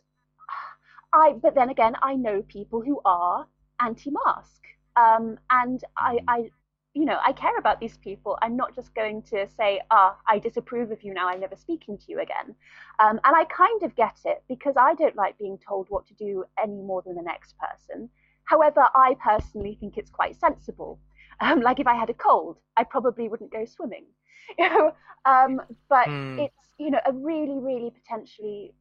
I, 1.14 1.34
but 1.34 1.56
then 1.56 1.70
again, 1.70 1.96
I 2.02 2.16
know 2.16 2.44
people 2.44 2.82
who 2.82 3.02
are 3.06 3.48
anti-mask, 3.80 4.62
um, 4.96 5.38
and 5.50 5.84
I. 5.98 6.20
I, 6.28 6.50
you 6.94 7.06
know, 7.06 7.20
I 7.26 7.32
care 7.34 7.58
about 7.58 7.80
these 7.80 7.98
people. 7.98 8.38
I'm 8.42 8.56
not 8.56 8.76
just 8.76 8.94
going 8.96 9.22
to 9.24 9.48
say, 9.48 9.82
ah, 9.92 10.18
I 10.28 10.40
disapprove 10.40 10.92
of 10.92 11.04
you 11.04 11.14
now. 11.14 11.28
I'm 11.30 11.40
never 11.40 11.56
speaking 11.56 11.98
to 11.98 12.06
you 12.08 12.20
again. 12.20 12.56
Um, 13.00 13.20
and 13.24 13.36
I 13.36 13.46
kind 13.46 13.84
of 13.84 13.96
get 13.96 14.18
it 14.26 14.44
because 14.50 14.76
I 14.78 14.94
don't 14.96 15.16
like 15.16 15.38
being 15.38 15.58
told 15.58 15.88
what 15.90 16.08
to 16.08 16.14
do 16.16 16.44
any 16.62 16.82
more 16.82 17.02
than 17.06 17.16
the 17.16 17.22
next 17.22 17.56
person. 17.58 18.10
However, 18.44 18.88
I 18.96 19.16
personally 19.24 19.78
think 19.80 19.98
it's 19.98 20.10
quite 20.12 20.36
sensible. 20.40 21.00
Um, 21.42 21.62
like 21.62 21.80
if 21.80 21.88
I 21.88 21.96
had 21.96 22.10
a 22.10 22.14
cold, 22.14 22.58
I 22.78 22.84
probably 22.84 23.30
wouldn't 23.30 23.52
go 23.52 23.66
swimming. 23.66 24.06
You 24.58 24.70
know, 24.70 24.92
um, 25.26 25.62
but 25.90 26.08
Hmm. 26.08 26.38
it's 26.38 26.70
you 26.78 26.92
know 26.92 27.00
a 27.06 27.14
really, 27.14 27.60
really 27.60 27.92
potentially 27.92 28.74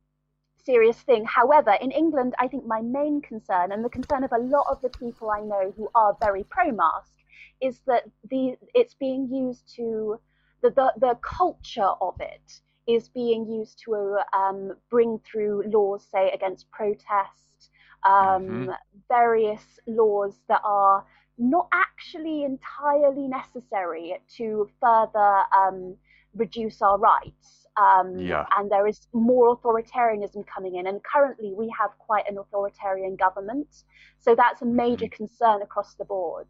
serious 0.65 0.99
thing. 1.01 1.25
However, 1.25 1.73
in 1.81 1.91
England, 1.93 2.35
I 2.39 2.49
think 2.49 2.67
my 2.67 2.81
main 2.83 3.21
concern 3.23 3.73
and 3.73 3.85
the 3.85 3.89
concern 3.91 4.25
of 4.25 4.33
a 4.33 4.39
lot 4.39 4.67
of 4.71 4.81
the 4.83 4.91
people 4.91 5.31
I 5.31 5.41
know 5.41 5.73
who 5.77 5.89
are 5.95 6.17
very 6.21 6.45
pro-mask 6.45 7.15
is 7.61 7.81
that 7.87 8.05
the 8.31 8.57
it's 8.75 8.95
being 8.95 9.29
used 9.33 9.75
to 9.77 10.19
the 10.63 10.71
the, 10.71 10.93
the 10.99 11.19
culture 11.23 11.91
of 12.01 12.15
it 12.21 12.61
is 12.87 13.09
being 13.09 13.47
used 13.47 13.79
to 13.85 14.19
um, 14.33 14.73
bring 14.91 15.19
through 15.19 15.63
laws, 15.67 16.07
say 16.11 16.31
against 16.31 16.71
protest, 16.71 17.71
um, 18.09 18.71
various 19.09 19.63
laws 19.87 20.41
that 20.49 20.63
are 20.65 21.05
not 21.37 21.69
actually 21.73 22.45
entirely 22.45 23.29
necessary 23.29 24.19
to 24.37 24.69
further 24.81 25.43
um, 25.57 25.97
reduce 26.35 26.81
our 26.83 26.99
rights. 26.99 27.67
Um, 27.77 28.19
Yeah. 28.19 28.47
And 28.57 28.71
there 28.71 28.87
is 28.87 29.07
more 29.13 29.57
authoritarianism 29.57 30.45
coming 30.47 30.77
in. 30.77 30.87
And 30.87 31.01
currently, 31.05 31.55
we 31.55 31.73
have 31.79 31.91
quite 31.99 32.29
an 32.29 32.39
authoritarian 32.39 33.17
government. 33.17 33.85
So 34.19 34.35
that's 34.35 34.63
a 34.63 34.67
major 34.67 35.09
concern 35.09 35.63
across 35.63 35.95
the 35.95 36.05
board. 36.05 36.47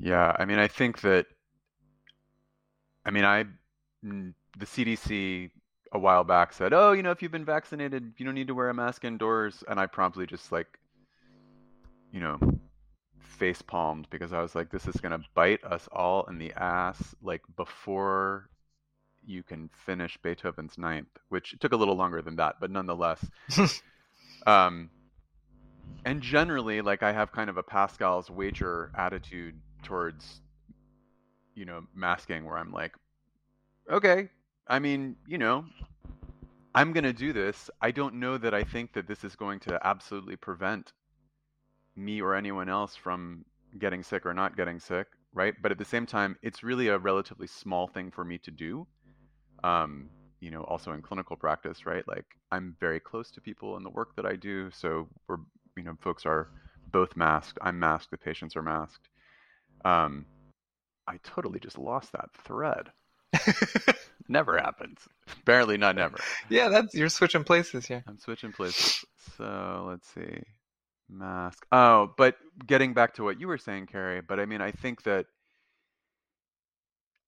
Yeah, 0.00 0.34
I 0.38 0.46
mean, 0.46 0.58
I 0.58 0.66
think 0.66 1.02
that, 1.02 1.26
I 3.04 3.10
mean, 3.10 3.24
I, 3.24 3.44
mm, 4.04 4.32
the 4.58 4.66
CDC 4.66 5.50
a 5.92 5.98
while 5.98 6.24
back 6.24 6.54
said, 6.54 6.72
oh, 6.72 6.92
you 6.92 7.02
know, 7.02 7.10
if 7.10 7.20
you've 7.20 7.30
been 7.30 7.44
vaccinated, 7.44 8.14
you 8.16 8.24
don't 8.24 8.34
need 8.34 8.46
to 8.46 8.54
wear 8.54 8.70
a 8.70 8.74
mask 8.74 9.04
indoors. 9.04 9.62
And 9.68 9.78
I 9.78 9.86
promptly 9.86 10.26
just 10.26 10.52
like, 10.52 10.78
you 12.12 12.20
know, 12.20 12.38
face 13.18 13.60
palmed 13.60 14.06
because 14.10 14.32
I 14.32 14.40
was 14.40 14.54
like, 14.54 14.70
this 14.70 14.86
is 14.86 14.96
going 14.96 15.12
to 15.12 15.24
bite 15.34 15.62
us 15.64 15.86
all 15.92 16.24
in 16.24 16.38
the 16.38 16.52
ass, 16.52 17.14
like 17.22 17.42
before 17.56 18.48
you 19.26 19.42
can 19.42 19.68
finish 19.84 20.16
Beethoven's 20.22 20.78
Ninth, 20.78 21.18
which 21.28 21.56
took 21.60 21.72
a 21.72 21.76
little 21.76 21.96
longer 21.96 22.22
than 22.22 22.36
that, 22.36 22.56
but 22.58 22.70
nonetheless. 22.70 23.22
um, 24.46 24.88
and 26.06 26.22
generally, 26.22 26.80
like 26.80 27.02
I 27.02 27.12
have 27.12 27.32
kind 27.32 27.50
of 27.50 27.58
a 27.58 27.62
Pascal's 27.62 28.30
wager 28.30 28.90
attitude 28.96 29.56
towards, 29.82 30.40
you 31.54 31.64
know, 31.64 31.84
masking, 31.94 32.44
where 32.44 32.58
I'm 32.58 32.72
like, 32.72 32.94
okay, 33.90 34.28
I 34.66 34.78
mean, 34.78 35.16
you 35.26 35.38
know, 35.38 35.64
I'm 36.74 36.92
going 36.92 37.04
to 37.04 37.12
do 37.12 37.32
this. 37.32 37.70
I 37.80 37.90
don't 37.90 38.14
know 38.14 38.38
that 38.38 38.54
I 38.54 38.62
think 38.62 38.92
that 38.92 39.08
this 39.08 39.24
is 39.24 39.34
going 39.34 39.60
to 39.60 39.78
absolutely 39.86 40.36
prevent 40.36 40.92
me 41.96 42.20
or 42.20 42.34
anyone 42.34 42.68
else 42.68 42.94
from 42.94 43.44
getting 43.78 44.02
sick 44.02 44.24
or 44.24 44.34
not 44.34 44.56
getting 44.56 44.78
sick, 44.78 45.08
right? 45.34 45.54
But 45.60 45.72
at 45.72 45.78
the 45.78 45.84
same 45.84 46.06
time, 46.06 46.36
it's 46.42 46.62
really 46.62 46.88
a 46.88 46.98
relatively 46.98 47.46
small 47.46 47.88
thing 47.88 48.10
for 48.10 48.24
me 48.24 48.38
to 48.38 48.50
do. 48.50 48.86
Um, 49.64 50.08
you 50.40 50.50
know, 50.50 50.62
also 50.62 50.92
in 50.92 51.02
clinical 51.02 51.36
practice, 51.36 51.84
right? 51.84 52.06
Like 52.08 52.24
I'm 52.50 52.76
very 52.80 52.98
close 52.98 53.30
to 53.32 53.40
people 53.40 53.76
in 53.76 53.82
the 53.82 53.90
work 53.90 54.16
that 54.16 54.24
I 54.24 54.36
do, 54.36 54.70
so 54.70 55.08
we're, 55.28 55.36
you 55.76 55.82
know, 55.82 55.96
folks 56.00 56.24
are 56.24 56.48
both 56.90 57.16
masked. 57.16 57.58
I'm 57.60 57.78
masked. 57.78 58.10
The 58.10 58.16
patients 58.16 58.56
are 58.56 58.62
masked. 58.62 59.08
Um, 59.84 60.26
I 61.06 61.18
totally 61.22 61.60
just 61.60 61.78
lost 61.78 62.12
that 62.12 62.30
thread. 62.44 62.90
never 64.28 64.58
happens. 64.58 65.00
Barely, 65.44 65.76
not 65.76 65.96
never. 65.96 66.18
Yeah, 66.48 66.68
that's 66.68 66.94
you're 66.94 67.08
switching 67.08 67.44
places 67.44 67.86
here. 67.86 68.02
I'm 68.06 68.18
switching 68.18 68.52
places. 68.52 69.04
So 69.36 69.86
let's 69.88 70.08
see 70.12 70.42
mask. 71.10 71.66
Oh, 71.72 72.12
but 72.16 72.36
getting 72.66 72.94
back 72.94 73.14
to 73.14 73.24
what 73.24 73.40
you 73.40 73.48
were 73.48 73.58
saying, 73.58 73.86
Carrie, 73.86 74.20
but 74.20 74.40
I 74.40 74.46
mean, 74.46 74.60
I 74.60 74.70
think 74.70 75.02
that 75.02 75.26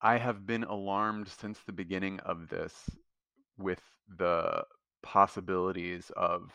I 0.00 0.18
have 0.18 0.46
been 0.46 0.64
alarmed 0.64 1.28
since 1.28 1.58
the 1.60 1.72
beginning 1.72 2.20
of 2.20 2.48
this 2.48 2.90
with 3.58 3.80
the 4.18 4.64
possibilities 5.02 6.10
of 6.16 6.52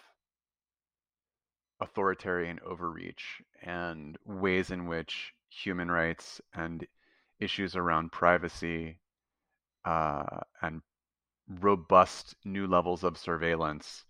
authoritarian 1.79 2.59
overreach 2.65 3.41
and 3.61 4.17
ways 4.25 4.71
in 4.71 4.87
which 4.87 5.33
human 5.49 5.89
rights 5.89 6.41
and 6.53 6.85
issues 7.39 7.75
around 7.75 8.11
privacy 8.11 8.99
uh, 9.85 10.41
and 10.61 10.81
robust 11.59 12.35
new 12.43 12.67
levels 12.67 13.03
of 13.03 13.17
surveillance 13.17 14.05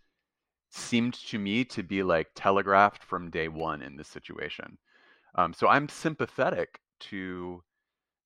seemed 0.70 1.14
to 1.14 1.40
me 1.40 1.64
to 1.64 1.84
be 1.84 2.04
like 2.04 2.28
telegraphed 2.36 3.04
from 3.04 3.30
day 3.30 3.48
one 3.48 3.82
in 3.82 3.96
this 3.96 4.08
situation. 4.08 4.78
Um, 5.36 5.54
so 5.54 5.68
I'm 5.68 5.88
sympathetic 5.88 6.80
to 7.00 7.64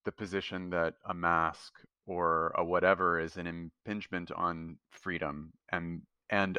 the 0.06 0.12
position 0.12 0.70
that 0.72 0.96
a 1.06 1.14
mask 1.14 1.74
or 2.06 2.52
a 2.56 2.64
whatever 2.64 3.20
is 3.20 3.38
an 3.38 3.48
impingement 3.48 4.32
on 4.32 4.78
freedom 4.90 5.54
and 5.72 6.02
and 6.30 6.58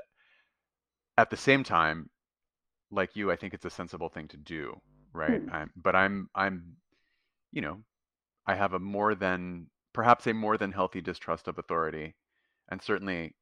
at 1.18 1.30
the 1.30 1.36
same 1.36 1.64
time 1.64 2.08
like 2.90 3.16
you 3.16 3.30
i 3.32 3.36
think 3.36 3.52
it's 3.52 3.64
a 3.64 3.70
sensible 3.70 4.08
thing 4.08 4.28
to 4.28 4.36
do 4.36 4.80
right 5.12 5.40
Hmm. 5.40 5.50
I'm, 5.50 5.70
but 5.76 5.94
i'm 5.94 6.28
i'm 6.34 6.76
you 7.52 7.60
know 7.62 7.78
i 8.46 8.54
have 8.54 8.72
a 8.72 8.78
more 8.78 9.14
than 9.14 9.66
perhaps 9.92 10.26
a 10.26 10.34
more 10.34 10.56
than 10.56 10.72
healthy 10.72 11.00
distrust 11.00 11.48
of 11.48 11.58
authority 11.58 12.14
and 12.68 12.80
certainly 12.82 13.34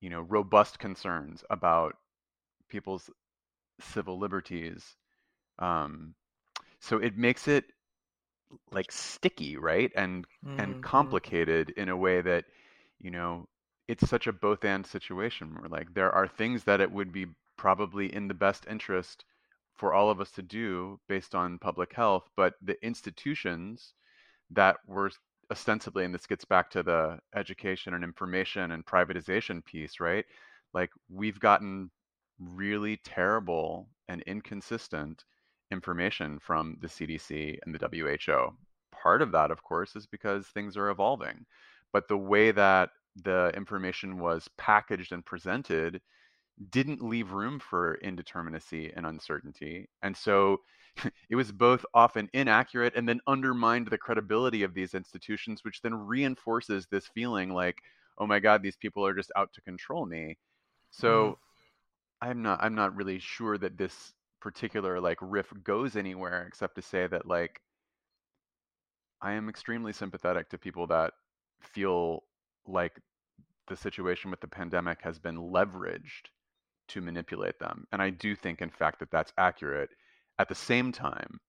you 0.00 0.10
know, 0.10 0.20
robust 0.20 0.78
concerns 0.78 1.44
about 1.50 1.94
people's 2.68 3.10
civil 3.80 4.18
liberties. 4.18 4.96
Um, 5.58 6.14
so 6.80 6.98
it 6.98 7.16
makes 7.16 7.48
it 7.48 7.64
like 8.72 8.90
sticky, 8.92 9.56
right? 9.56 9.90
And 9.96 10.26
and 10.58 10.80
Mhm. 10.80 10.80
complicated 10.80 11.70
in 11.70 11.88
a 11.88 11.96
way 11.96 12.20
that, 12.20 12.44
you 12.98 13.10
know, 13.10 13.48
it's 13.88 14.08
such 14.08 14.26
a 14.26 14.32
both 14.32 14.64
and 14.64 14.86
situation 14.86 15.54
where 15.54 15.68
like 15.68 15.94
there 15.94 16.12
are 16.12 16.26
things 16.28 16.64
that 16.64 16.80
it 16.80 16.90
would 16.92 17.12
be 17.12 17.26
probably 17.56 18.12
in 18.14 18.28
the 18.28 18.34
best 18.34 18.66
interest 18.68 19.24
for 19.76 19.94
all 19.94 20.10
of 20.10 20.20
us 20.20 20.30
to 20.32 20.42
do 20.42 20.98
based 21.08 21.34
on 21.34 21.58
public 21.58 21.92
health, 21.92 22.28
but 22.36 22.54
the 22.62 22.82
institutions 22.84 23.94
that 24.50 24.76
were 24.86 25.10
ostensibly, 25.50 26.04
and 26.04 26.14
this 26.14 26.26
gets 26.26 26.44
back 26.44 26.70
to 26.70 26.82
the 26.82 27.18
education 27.34 27.94
and 27.94 28.04
information 28.04 28.72
and 28.72 28.86
privatization 28.86 29.64
piece, 29.64 30.00
right? 30.00 30.24
Like 30.74 30.90
we've 31.08 31.40
gotten 31.40 31.90
really 32.38 32.98
terrible 33.04 33.88
and 34.08 34.22
inconsistent 34.22 35.24
information 35.70 36.38
from 36.38 36.76
the 36.80 36.88
CDC 36.88 37.58
and 37.64 37.74
the 37.74 37.88
WHO. 37.88 38.54
Part 38.92 39.22
of 39.22 39.32
that, 39.32 39.50
of 39.50 39.62
course, 39.62 39.96
is 39.96 40.06
because 40.06 40.46
things 40.46 40.76
are 40.76 40.90
evolving. 40.90 41.46
But 41.92 42.08
the 42.08 42.18
way 42.18 42.50
that 42.52 42.90
the 43.16 43.52
information 43.56 44.18
was 44.18 44.48
packaged 44.56 45.12
and 45.12 45.24
presented 45.24 46.00
didn't 46.68 47.02
leave 47.02 47.32
room 47.32 47.58
for 47.58 47.98
indeterminacy 48.04 48.92
and 48.94 49.06
uncertainty. 49.06 49.88
And 50.02 50.16
so 50.16 50.58
it 51.30 51.36
was 51.36 51.52
both 51.52 51.84
often 51.94 52.28
inaccurate 52.34 52.94
and 52.96 53.08
then 53.08 53.20
undermined 53.26 53.88
the 53.88 53.98
credibility 53.98 54.62
of 54.62 54.74
these 54.74 54.94
institutions, 54.94 55.64
which 55.64 55.80
then 55.80 55.94
reinforces 55.94 56.86
this 56.90 57.06
feeling 57.14 57.50
like, 57.50 57.78
oh 58.18 58.26
my 58.26 58.38
God, 58.38 58.62
these 58.62 58.76
people 58.76 59.06
are 59.06 59.14
just 59.14 59.32
out 59.36 59.52
to 59.54 59.62
control 59.62 60.04
me. 60.04 60.18
Mm-hmm. 60.18 60.36
So 60.90 61.38
I'm 62.20 62.42
not 62.42 62.62
I'm 62.62 62.74
not 62.74 62.94
really 62.94 63.18
sure 63.18 63.56
that 63.58 63.78
this 63.78 64.12
particular 64.40 65.00
like 65.00 65.18
riff 65.20 65.52
goes 65.64 65.96
anywhere 65.96 66.46
except 66.46 66.74
to 66.74 66.82
say 66.82 67.06
that 67.06 67.26
like 67.26 67.60
I 69.22 69.32
am 69.32 69.48
extremely 69.48 69.92
sympathetic 69.92 70.48
to 70.50 70.58
people 70.58 70.86
that 70.88 71.12
feel 71.60 72.24
like 72.66 72.98
the 73.68 73.76
situation 73.76 74.30
with 74.30 74.40
the 74.40 74.48
pandemic 74.48 75.00
has 75.02 75.18
been 75.18 75.36
leveraged 75.36 76.28
to 76.90 77.00
manipulate 77.02 77.58
them. 77.58 77.86
And 77.92 78.02
I 78.02 78.10
do 78.10 78.36
think, 78.36 78.62
in 78.62 78.70
fact, 78.70 79.00
that 79.00 79.10
that's 79.10 79.32
accurate. 79.38 79.90
At 80.38 80.48
the 80.48 80.54
same 80.54 80.92
time, 80.92 81.40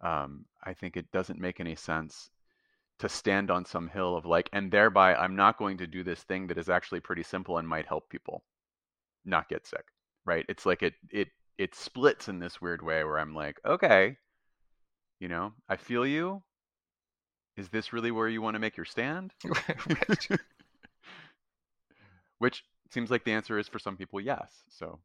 um, 0.00 0.44
I 0.64 0.74
think 0.74 0.96
it 0.96 1.10
doesn't 1.12 1.40
make 1.40 1.60
any 1.60 1.76
sense 1.76 2.30
to 3.00 3.08
stand 3.08 3.50
on 3.50 3.64
some 3.64 3.88
hill 3.88 4.16
of 4.16 4.26
like, 4.26 4.48
and 4.52 4.70
thereby 4.72 5.14
I'm 5.14 5.36
not 5.36 5.58
going 5.58 5.78
to 5.78 5.86
do 5.88 6.04
this 6.04 6.22
thing 6.24 6.46
that 6.48 6.58
is 6.58 6.68
actually 6.70 7.00
pretty 7.00 7.22
simple 7.24 7.58
and 7.58 7.68
might 7.68 7.86
help 7.86 8.08
people 8.10 8.44
not 9.24 9.48
get 9.48 9.66
sick, 9.66 9.86
right? 10.26 10.44
It's 10.48 10.66
like 10.66 10.82
it 10.82 10.94
it 11.10 11.28
it 11.58 11.74
splits 11.74 12.28
in 12.28 12.38
this 12.40 12.60
weird 12.60 12.82
way 12.82 13.04
where 13.04 13.18
I'm 13.18 13.34
like, 13.34 13.60
okay, 13.66 14.16
you 15.20 15.28
know, 15.28 15.52
I 15.68 15.76
feel 15.76 16.06
you. 16.06 16.42
Is 17.58 17.68
this 17.68 17.92
really 17.92 18.10
where 18.10 18.26
you 18.28 18.40
want 18.40 18.54
to 18.54 18.58
make 18.58 18.76
your 18.76 18.86
stand? 18.86 19.34
Right. 19.86 20.28
Which 22.88 22.94
seems 22.94 23.10
like 23.10 23.24
the 23.24 23.32
answer 23.32 23.58
is 23.58 23.68
for 23.68 23.78
some 23.78 23.98
people, 23.98 24.18
yes. 24.18 24.64
So, 24.70 24.98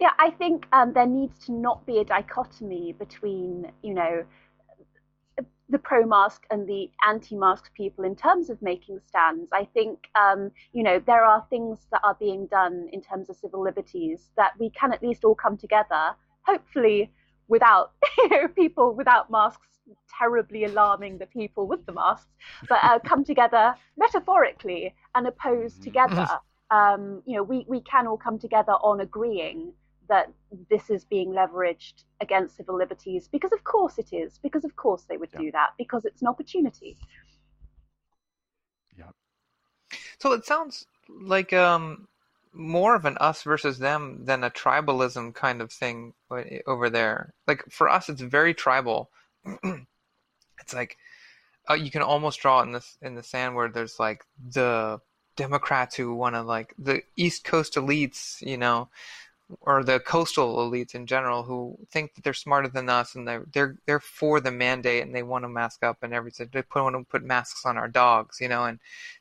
Yeah, 0.00 0.12
I 0.18 0.30
think 0.30 0.66
um, 0.72 0.94
there 0.94 1.06
needs 1.06 1.38
to 1.46 1.52
not 1.52 1.84
be 1.84 1.98
a 1.98 2.04
dichotomy 2.04 2.94
between, 2.98 3.70
you 3.82 3.92
know, 3.92 4.24
the 5.68 5.78
pro-mask 5.78 6.46
and 6.50 6.66
the 6.66 6.90
anti-mask 7.06 7.74
people 7.74 8.04
in 8.04 8.16
terms 8.16 8.48
of 8.48 8.60
making 8.62 9.00
stands. 9.06 9.50
I 9.52 9.66
think, 9.74 10.08
um, 10.14 10.50
you 10.72 10.82
know, 10.82 10.98
there 10.98 11.24
are 11.24 11.46
things 11.50 11.86
that 11.90 12.00
are 12.02 12.16
being 12.18 12.46
done 12.46 12.88
in 12.90 13.02
terms 13.02 13.28
of 13.28 13.36
civil 13.36 13.62
liberties 13.62 14.30
that 14.38 14.52
we 14.58 14.70
can 14.70 14.94
at 14.94 15.02
least 15.02 15.24
all 15.24 15.34
come 15.34 15.58
together, 15.58 16.14
hopefully 16.42 17.10
without, 17.48 17.92
you 18.18 18.28
know, 18.30 18.48
people 18.48 18.94
without 18.94 19.30
masks 19.30 19.66
terribly 20.18 20.64
alarming 20.64 21.18
the 21.18 21.26
people 21.26 21.66
with 21.66 21.84
the 21.86 21.92
masks, 21.92 22.30
but 22.68 22.78
uh, 22.84 22.98
come 23.00 23.24
together 23.24 23.74
metaphorically 23.96 24.94
and 25.14 25.26
oppose 25.26 25.78
Mhm. 25.78 25.78
together. 25.78 26.26
Um, 26.70 27.22
you 27.26 27.36
know, 27.36 27.42
we, 27.42 27.64
we 27.68 27.80
can 27.82 28.06
all 28.06 28.16
come 28.16 28.38
together 28.38 28.72
on 28.72 29.00
agreeing 29.00 29.72
that 30.08 30.32
this 30.70 30.90
is 30.90 31.04
being 31.04 31.30
leveraged 31.30 32.04
against 32.20 32.56
civil 32.56 32.76
liberties 32.76 33.28
because 33.32 33.52
of 33.52 33.64
course 33.64 33.98
it 33.98 34.12
is 34.12 34.38
because 34.38 34.64
of 34.64 34.76
course 34.76 35.04
they 35.08 35.16
would 35.16 35.32
Yeah. 35.32 35.40
do 35.40 35.50
that 35.52 35.70
because 35.78 36.04
it's 36.04 36.20
an 36.22 36.28
opportunity 36.28 36.98
yeah. 38.96 39.10
So 40.18 40.32
it 40.32 40.44
sounds 40.44 40.86
like 41.08 41.52
um 41.52 42.08
more 42.54 42.94
of 42.94 43.04
an 43.04 43.18
us 43.18 43.42
versus 43.42 43.78
them 43.78 44.24
than 44.24 44.44
a 44.44 44.50
tribalism 44.50 45.34
kind 45.34 45.60
of 45.60 45.72
thing 45.72 46.14
over 46.66 46.88
there. 46.88 47.34
Like 47.46 47.64
for 47.70 47.88
us, 47.88 48.08
it's 48.08 48.20
very 48.20 48.54
tribal. 48.54 49.10
it's 49.64 50.72
like 50.72 50.96
uh, 51.68 51.74
you 51.74 51.90
can 51.90 52.02
almost 52.02 52.40
draw 52.40 52.62
in 52.62 52.72
this 52.72 52.96
in 53.02 53.14
the 53.14 53.22
sand 53.22 53.54
where 53.54 53.68
there's 53.68 53.98
like 53.98 54.24
the 54.52 55.00
Democrats 55.36 55.96
who 55.96 56.14
want 56.14 56.34
to 56.34 56.42
like 56.42 56.74
the 56.78 57.02
East 57.16 57.44
Coast 57.44 57.74
elites, 57.74 58.40
you 58.40 58.56
know, 58.56 58.88
or 59.60 59.82
the 59.82 60.00
coastal 60.00 60.56
elites 60.58 60.94
in 60.94 61.06
general 61.06 61.42
who 61.42 61.78
think 61.90 62.14
that 62.14 62.24
they're 62.24 62.32
smarter 62.32 62.68
than 62.68 62.88
us 62.88 63.14
and 63.14 63.26
they're 63.26 63.44
they're 63.52 63.76
they're 63.86 64.00
for 64.00 64.40
the 64.40 64.50
mandate 64.50 65.02
and 65.02 65.14
they 65.14 65.22
want 65.22 65.44
to 65.44 65.48
mask 65.48 65.82
up 65.82 65.98
and 66.02 66.14
everything. 66.14 66.48
They 66.52 66.62
put 66.62 66.82
want 66.82 66.96
to 66.96 67.04
put 67.04 67.24
masks 67.24 67.66
on 67.66 67.76
our 67.76 67.88
dogs, 67.88 68.38
you 68.40 68.48
know, 68.48 68.64
and 68.64 68.78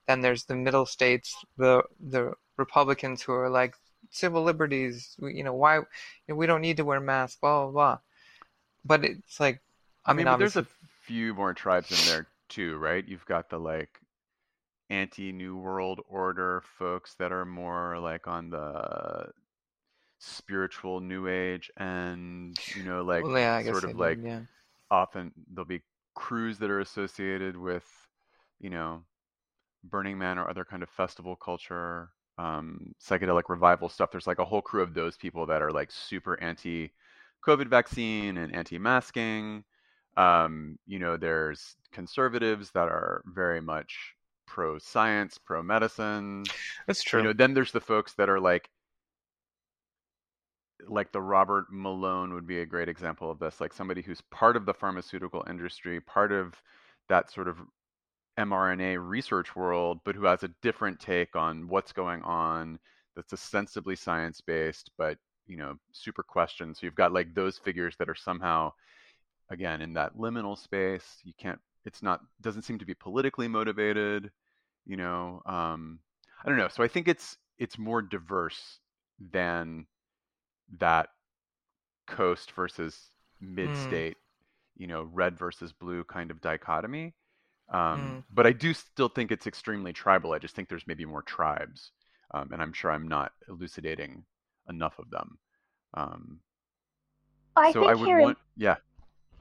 then 0.07 0.21
there's 0.21 0.45
the 0.45 0.55
middle 0.55 0.86
states, 0.86 1.36
the 1.57 1.84
the 1.99 2.34
Republicans 2.74 3.21
who 3.21 3.34
are 3.34 3.49
like 3.49 3.76
civil 4.11 4.43
liberties, 4.43 5.15
we- 5.19 5.36
you 5.36 5.43
know, 5.43 5.53
why 5.53 5.82
we 6.28 6.45
don't 6.47 6.61
need 6.61 6.78
to 6.78 6.86
wear 6.86 6.99
masks, 6.99 7.39
blah 7.41 7.63
blah 7.65 7.71
blah. 7.71 7.99
but 8.86 9.05
it's 9.05 9.39
like 9.39 9.61
I, 10.05 10.11
I 10.11 10.13
mean, 10.13 10.28
mean, 10.28 10.38
there's 10.38 10.55
a 10.57 10.67
few 11.01 11.34
more 11.34 11.53
tribes 11.53 11.91
in 11.91 12.05
there 12.05 12.28
too, 12.49 12.78
right? 12.78 13.07
You've 13.07 13.26
got 13.26 13.49
the 13.49 13.59
like 13.59 13.99
anti-New 14.89 15.57
World 15.57 16.01
Order 16.07 16.61
folks 16.80 17.15
that 17.15 17.32
are 17.34 17.45
more 17.45 17.99
like 17.99 18.28
on 18.28 18.49
the 18.49 19.32
spiritual 20.19 20.99
New 21.01 21.28
Age 21.28 21.71
and, 21.78 22.57
you 22.76 22.84
know, 22.84 23.03
like 23.03 23.24
well, 23.24 23.38
yeah, 23.38 23.61
sort 23.61 23.86
I 23.86 23.91
of 23.91 23.95
like 23.95 24.19
did, 24.19 24.24
yeah. 24.24 24.41
often 24.91 25.34
there'll 25.51 25.65
be 25.67 25.84
crews 26.15 26.59
that 26.59 26.71
are 26.71 26.82
associated 26.82 27.57
with, 27.57 27.86
you 28.59 28.69
know, 28.71 29.03
Burning 29.84 30.17
Man 30.17 30.39
or 30.39 30.49
other 30.49 30.65
kind 30.65 30.84
of 30.84 30.89
festival 30.89 31.36
culture, 31.36 32.11
um, 32.38 32.93
psychedelic 33.01 33.43
revival 33.49 33.89
stuff. 33.89 34.11
There's 34.11 34.27
like 34.27 34.39
a 34.39 34.45
whole 34.45 34.61
crew 34.61 34.81
of 34.81 34.93
those 34.93 35.17
people 35.17 35.45
that 35.47 35.61
are 35.61 35.71
like 35.71 35.91
super 35.91 36.39
anti 36.41 36.91
COVID 37.45 37.67
vaccine 37.67 38.38
and 38.38 38.53
anti 38.55 38.77
masking. 38.77 39.63
Um, 40.15 40.77
you 40.86 40.99
know, 40.99 41.17
there's 41.17 41.75
conservatives 41.91 42.71
that 42.71 42.88
are 42.88 43.23
very 43.25 43.61
much 43.61 44.15
pro 44.45 44.77
science, 44.77 45.38
pro 45.38 45.63
medicine. 45.63 46.43
That's 46.88 47.03
You 47.03 47.09
true. 47.09 47.23
know, 47.23 47.34
then 47.34 47.53
there's 47.53 47.71
the 47.71 47.81
folks 47.81 48.13
that 48.13 48.29
are 48.29 48.39
like, 48.39 48.69
like 50.88 51.11
the 51.11 51.21
Robert 51.21 51.67
Malone 51.71 52.34
would 52.34 52.45
be 52.45 52.59
a 52.61 52.65
great 52.65 52.89
example 52.89 53.31
of 53.31 53.39
this, 53.39 53.61
like 53.61 53.73
somebody 53.73 54.01
who's 54.01 54.21
part 54.31 54.55
of 54.57 54.65
the 54.65 54.73
pharmaceutical 54.73 55.43
industry, 55.49 55.99
part 56.01 56.31
of 56.31 56.61
that 57.09 57.31
sort 57.31 57.47
of 57.47 57.57
mRNA 58.38 58.97
research 59.07 59.55
world, 59.55 59.99
but 60.05 60.15
who 60.15 60.25
has 60.25 60.43
a 60.43 60.51
different 60.61 60.99
take 60.99 61.36
on 61.36 61.67
what's 61.67 61.93
going 61.93 62.21
on 62.23 62.79
that's 63.15 63.34
ostensibly 63.34 63.95
science 63.95 64.41
based, 64.41 64.91
but 64.97 65.17
you 65.47 65.57
know, 65.57 65.75
super 65.91 66.23
questioned. 66.23 66.75
So 66.77 66.86
you've 66.86 66.95
got 66.95 67.13
like 67.13 67.34
those 67.34 67.57
figures 67.57 67.95
that 67.97 68.09
are 68.09 68.15
somehow, 68.15 68.71
again, 69.49 69.81
in 69.81 69.93
that 69.93 70.17
liminal 70.17 70.57
space. 70.57 71.19
You 71.23 71.34
can't. 71.38 71.59
It's 71.86 72.01
not. 72.03 72.21
Doesn't 72.41 72.63
seem 72.63 72.79
to 72.79 72.86
be 72.86 72.95
politically 72.95 73.47
motivated. 73.47 74.31
You 74.86 74.97
know. 74.97 75.41
Um, 75.45 75.99
I 76.45 76.49
don't 76.49 76.57
know. 76.57 76.69
So 76.69 76.84
I 76.84 76.88
think 76.88 77.07
it's 77.07 77.38
it's 77.59 77.77
more 77.77 78.01
diverse 78.01 78.79
than 79.31 79.86
that 80.79 81.09
coast 82.07 82.51
versus 82.53 83.09
mid 83.41 83.75
Mm, 83.75 83.75
state. 83.75 84.17
You 84.77 84.88
know, 84.88 85.03
red 85.13 85.38
versus 85.38 85.73
blue 85.73 86.03
kind 86.05 86.31
of 86.31 86.41
dichotomy 86.41 87.13
um, 87.70 87.80
mm. 87.80 88.24
but 88.34 88.45
I 88.45 88.51
do 88.51 88.74
still 88.74 89.09
think 89.09 89.32
it's 89.32 89.47
extremely 89.47 89.93
tribal. 89.93 90.34
I 90.34 90.39
just 90.39 90.55
think 90.55 90.70
there's 90.70 90.88
maybe 90.88 91.05
more 91.05 91.22
tribes, 91.22 91.91
um, 92.34 92.49
and 92.51 92.61
I'm 92.61 92.74
sure 92.74 92.91
I'm 92.91 93.07
not 93.07 93.32
elucidating 93.49 94.24
enough 94.70 94.99
of 94.99 95.09
them. 95.09 95.38
Um, 95.93 96.39
I 97.55 97.72
so 97.72 97.84
I 97.84 97.89
think 97.89 97.99
would 97.99 98.07
here 98.07 98.20
in 98.20 98.24
want, 98.26 98.38
yeah, 98.57 98.76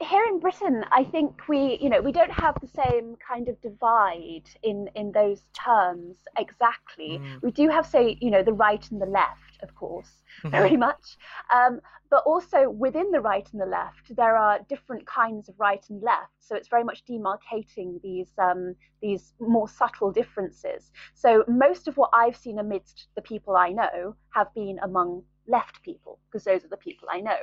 here 0.01 0.25
in 0.25 0.39
Britain, 0.39 0.83
I 0.91 1.03
think 1.03 1.47
we, 1.47 1.77
you 1.81 1.89
know, 1.89 2.01
we 2.01 2.11
don't 2.11 2.31
have 2.31 2.55
the 2.61 2.67
same 2.67 3.15
kind 3.25 3.47
of 3.47 3.59
divide 3.61 4.49
in 4.63 4.89
in 4.95 5.11
those 5.11 5.41
terms 5.53 6.17
exactly. 6.37 7.19
Mm, 7.21 7.41
We 7.41 7.51
do 7.51 7.69
have, 7.69 7.85
say, 7.85 8.17
you 8.19 8.31
know, 8.31 8.43
the 8.43 8.53
right 8.53 8.83
and 8.91 9.01
the 9.01 9.05
left, 9.05 9.61
of 9.61 9.73
course, 9.75 10.23
mhm, 10.43 10.51
very 10.51 10.77
much. 10.77 11.17
Um, 11.53 11.79
but 12.09 12.23
also 12.25 12.69
within 12.69 13.11
the 13.11 13.21
right 13.21 13.47
and 13.53 13.61
the 13.61 13.65
left, 13.65 14.15
there 14.15 14.37
are 14.37 14.59
different 14.69 15.05
kinds 15.07 15.49
of 15.49 15.55
right 15.59 15.83
and 15.89 16.01
left. 16.01 16.33
So 16.39 16.55
it's 16.55 16.67
very 16.67 16.83
much 16.83 17.03
demarcating 17.05 18.01
these 18.01 18.31
um, 18.37 18.75
these 19.01 19.33
more 19.39 19.67
subtle 19.67 20.11
differences. 20.11 20.91
So 21.13 21.43
most 21.47 21.87
of 21.87 21.97
what 21.97 22.09
I've 22.13 22.35
seen 22.37 22.59
amidst 22.59 23.07
the 23.15 23.21
people 23.21 23.55
I 23.55 23.69
know 23.71 24.15
have 24.35 24.53
been 24.53 24.79
among 24.83 25.23
left 25.47 25.81
people, 25.83 26.19
because 26.25 26.43
those 26.43 26.63
are 26.63 26.69
the 26.69 26.77
people 26.77 27.07
I 27.11 27.19
know. 27.19 27.39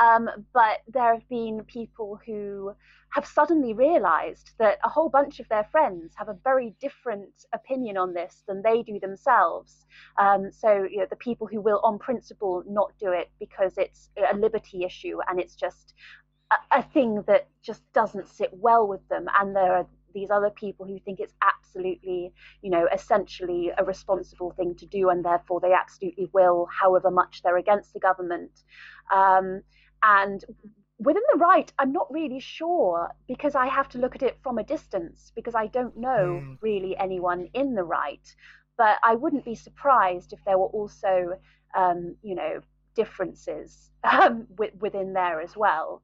Um, 0.00 0.28
but 0.52 0.78
there 0.88 1.14
have 1.14 1.28
been 1.28 1.64
people 1.66 2.18
who 2.24 2.74
have 3.10 3.26
suddenly 3.26 3.74
realized 3.74 4.52
that 4.58 4.78
a 4.84 4.88
whole 4.88 5.08
bunch 5.08 5.38
of 5.38 5.48
their 5.48 5.64
friends 5.64 6.14
have 6.16 6.28
a 6.28 6.38
very 6.44 6.74
different 6.80 7.44
opinion 7.52 7.96
on 7.96 8.14
this 8.14 8.42
than 8.48 8.62
they 8.62 8.82
do 8.82 8.98
themselves. 8.98 9.86
Um, 10.18 10.50
so, 10.50 10.86
you 10.90 10.98
know, 10.98 11.06
the 11.10 11.16
people 11.16 11.46
who 11.46 11.60
will, 11.60 11.80
on 11.84 11.98
principle, 11.98 12.62
not 12.66 12.92
do 12.98 13.12
it 13.12 13.30
because 13.38 13.76
it's 13.76 14.10
a 14.32 14.36
liberty 14.36 14.84
issue 14.84 15.18
and 15.28 15.38
it's 15.38 15.56
just 15.56 15.94
a, 16.50 16.78
a 16.78 16.82
thing 16.82 17.22
that 17.26 17.48
just 17.62 17.82
doesn't 17.92 18.28
sit 18.28 18.50
well 18.52 18.86
with 18.86 19.06
them. 19.08 19.26
And 19.38 19.54
there 19.54 19.74
are 19.76 19.86
these 20.12 20.30
other 20.30 20.50
people 20.50 20.86
who 20.86 20.98
think 21.00 21.20
it's 21.20 21.34
absolutely, 21.42 22.32
you 22.62 22.70
know, 22.70 22.88
essentially 22.92 23.70
a 23.76 23.84
responsible 23.84 24.52
thing 24.52 24.74
to 24.76 24.86
do, 24.86 25.08
and 25.08 25.24
therefore 25.24 25.60
they 25.60 25.72
absolutely 25.72 26.28
will, 26.32 26.68
however 26.80 27.10
much 27.10 27.42
they're 27.42 27.56
against 27.56 27.92
the 27.92 28.00
government. 28.00 28.62
Um, 29.12 29.62
and 30.02 30.44
within 30.98 31.22
the 31.32 31.38
right, 31.38 31.72
I'm 31.78 31.92
not 31.92 32.12
really 32.12 32.40
sure 32.40 33.10
because 33.26 33.54
I 33.54 33.66
have 33.66 33.88
to 33.90 33.98
look 33.98 34.14
at 34.14 34.22
it 34.22 34.38
from 34.42 34.58
a 34.58 34.64
distance 34.64 35.32
because 35.34 35.54
I 35.54 35.66
don't 35.66 35.96
know 35.96 36.40
mm. 36.42 36.58
really 36.60 36.96
anyone 36.96 37.48
in 37.54 37.74
the 37.74 37.84
right. 37.84 38.26
But 38.78 38.98
I 39.02 39.14
wouldn't 39.14 39.44
be 39.44 39.54
surprised 39.54 40.32
if 40.32 40.40
there 40.44 40.58
were 40.58 40.66
also, 40.66 41.38
um, 41.76 42.16
you 42.22 42.34
know, 42.34 42.60
differences 42.94 43.90
um, 44.04 44.46
w- 44.50 44.72
within 44.80 45.12
there 45.12 45.40
as 45.40 45.56
well. 45.56 46.02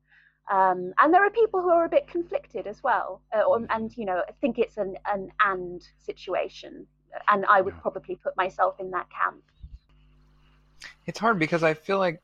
Um, 0.51 0.95
and 0.99 1.13
there 1.13 1.25
are 1.25 1.31
people 1.31 1.61
who 1.61 1.69
are 1.69 1.85
a 1.85 1.89
bit 1.89 2.09
conflicted 2.09 2.67
as 2.67 2.83
well, 2.83 3.21
uh, 3.37 3.43
or, 3.43 3.67
and 3.69 3.95
you 3.97 4.07
know, 4.07 4.23
I 4.27 4.33
think 4.41 4.59
it's 4.59 4.79
an 4.79 4.97
an 5.05 5.31
and 5.41 5.87
situation, 5.99 6.87
and 7.29 7.45
I 7.47 7.61
would 7.61 7.79
probably 7.83 8.17
put 8.17 8.37
myself 8.37 8.81
in 8.81 8.91
that 8.93 9.07
camp. 9.11 9.43
It's 11.07 11.19
hard 11.19 11.39
because 11.39 11.63
I 11.63 11.75
feel 11.75 11.99
like 11.99 12.23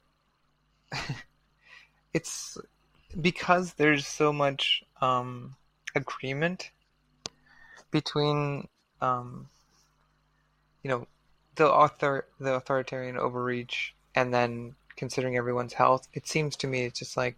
it's 2.15 2.57
because 3.21 3.75
there's 3.75 4.07
so 4.07 4.33
much 4.33 4.83
um, 5.03 5.57
agreement 5.95 6.71
between 7.91 8.69
um, 9.03 9.49
you 10.83 10.91
know 10.91 11.07
the 11.57 11.71
author 11.71 12.27
the 12.41 12.55
authoritarian 12.55 13.17
overreach 13.17 13.95
and 14.15 14.33
then 14.33 14.75
considering 14.97 15.37
everyone's 15.37 15.75
health. 15.75 16.09
It 16.15 16.27
seems 16.27 16.57
to 16.57 16.67
me 16.67 16.85
it's 16.85 16.99
just 16.99 17.17
like 17.17 17.37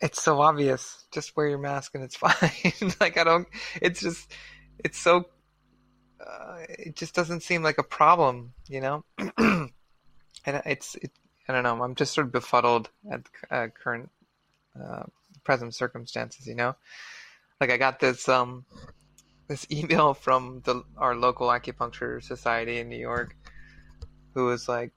it's 0.00 0.22
so 0.22 0.40
obvious. 0.40 1.06
Just 1.12 1.36
wear 1.36 1.48
your 1.48 1.58
mask 1.58 1.94
and 1.94 2.04
it's 2.04 2.16
fine. 2.24 2.72
like 3.00 3.18
I 3.18 3.24
don't. 3.24 3.48
It's 3.80 4.00
just 4.00 4.32
it's 4.78 4.98
so. 4.98 5.26
Uh, 6.24 6.58
it 6.68 6.96
just 6.96 7.14
doesn't 7.14 7.42
seem 7.42 7.62
like 7.62 7.78
a 7.78 7.82
problem, 7.82 8.54
you 8.68 8.80
know. 8.80 9.04
and 9.38 9.70
it's 10.46 10.94
it, 10.96 11.10
I 11.48 11.52
don't 11.52 11.62
know. 11.62 11.82
I'm 11.82 11.94
just 11.94 12.14
sort 12.14 12.26
of 12.26 12.32
befuddled 12.32 12.88
at 13.10 13.22
uh, 13.50 13.68
current 13.68 14.10
uh, 14.80 15.04
present 15.42 15.74
circumstances, 15.74 16.46
you 16.46 16.54
know. 16.54 16.76
Like 17.60 17.70
I 17.70 17.76
got 17.76 18.00
this 18.00 18.28
um 18.28 18.64
this 19.48 19.66
email 19.70 20.14
from 20.14 20.62
the 20.64 20.82
our 20.96 21.14
local 21.14 21.48
acupuncture 21.48 22.22
society 22.22 22.78
in 22.78 22.88
New 22.88 22.98
York, 22.98 23.36
who 24.34 24.46
was 24.46 24.68
like, 24.68 24.92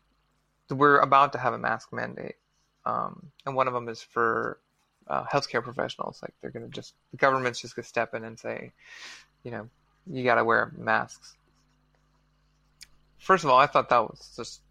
"We're 0.70 1.00
about 1.00 1.34
to 1.34 1.40
have 1.40 1.54
a 1.54 1.58
mask 1.58 1.92
mandate, 1.92 2.36
um, 2.86 3.32
and 3.46 3.56
one 3.56 3.68
of 3.68 3.74
them 3.74 3.90
is 3.90 4.02
for 4.02 4.60
uh, 5.10 5.24
healthcare 5.26 5.64
professionals. 5.64 6.20
Like 6.22 6.34
they're 6.42 6.52
gonna 6.52 6.68
just 6.68 6.94
the 7.12 7.18
government's 7.18 7.62
just 7.62 7.76
gonna 7.76 7.86
step 7.86 8.14
in 8.14 8.24
and 8.24 8.40
say, 8.40 8.72
you 9.44 9.52
know, 9.52 9.70
you 10.06 10.24
gotta 10.24 10.44
wear 10.44 10.72
masks." 10.78 11.36
First 13.18 13.44
of 13.44 13.50
all, 13.50 13.58
I 13.60 13.68
thought 13.68 13.90
that 13.90 14.04
was 14.04 14.34
just 14.36 14.62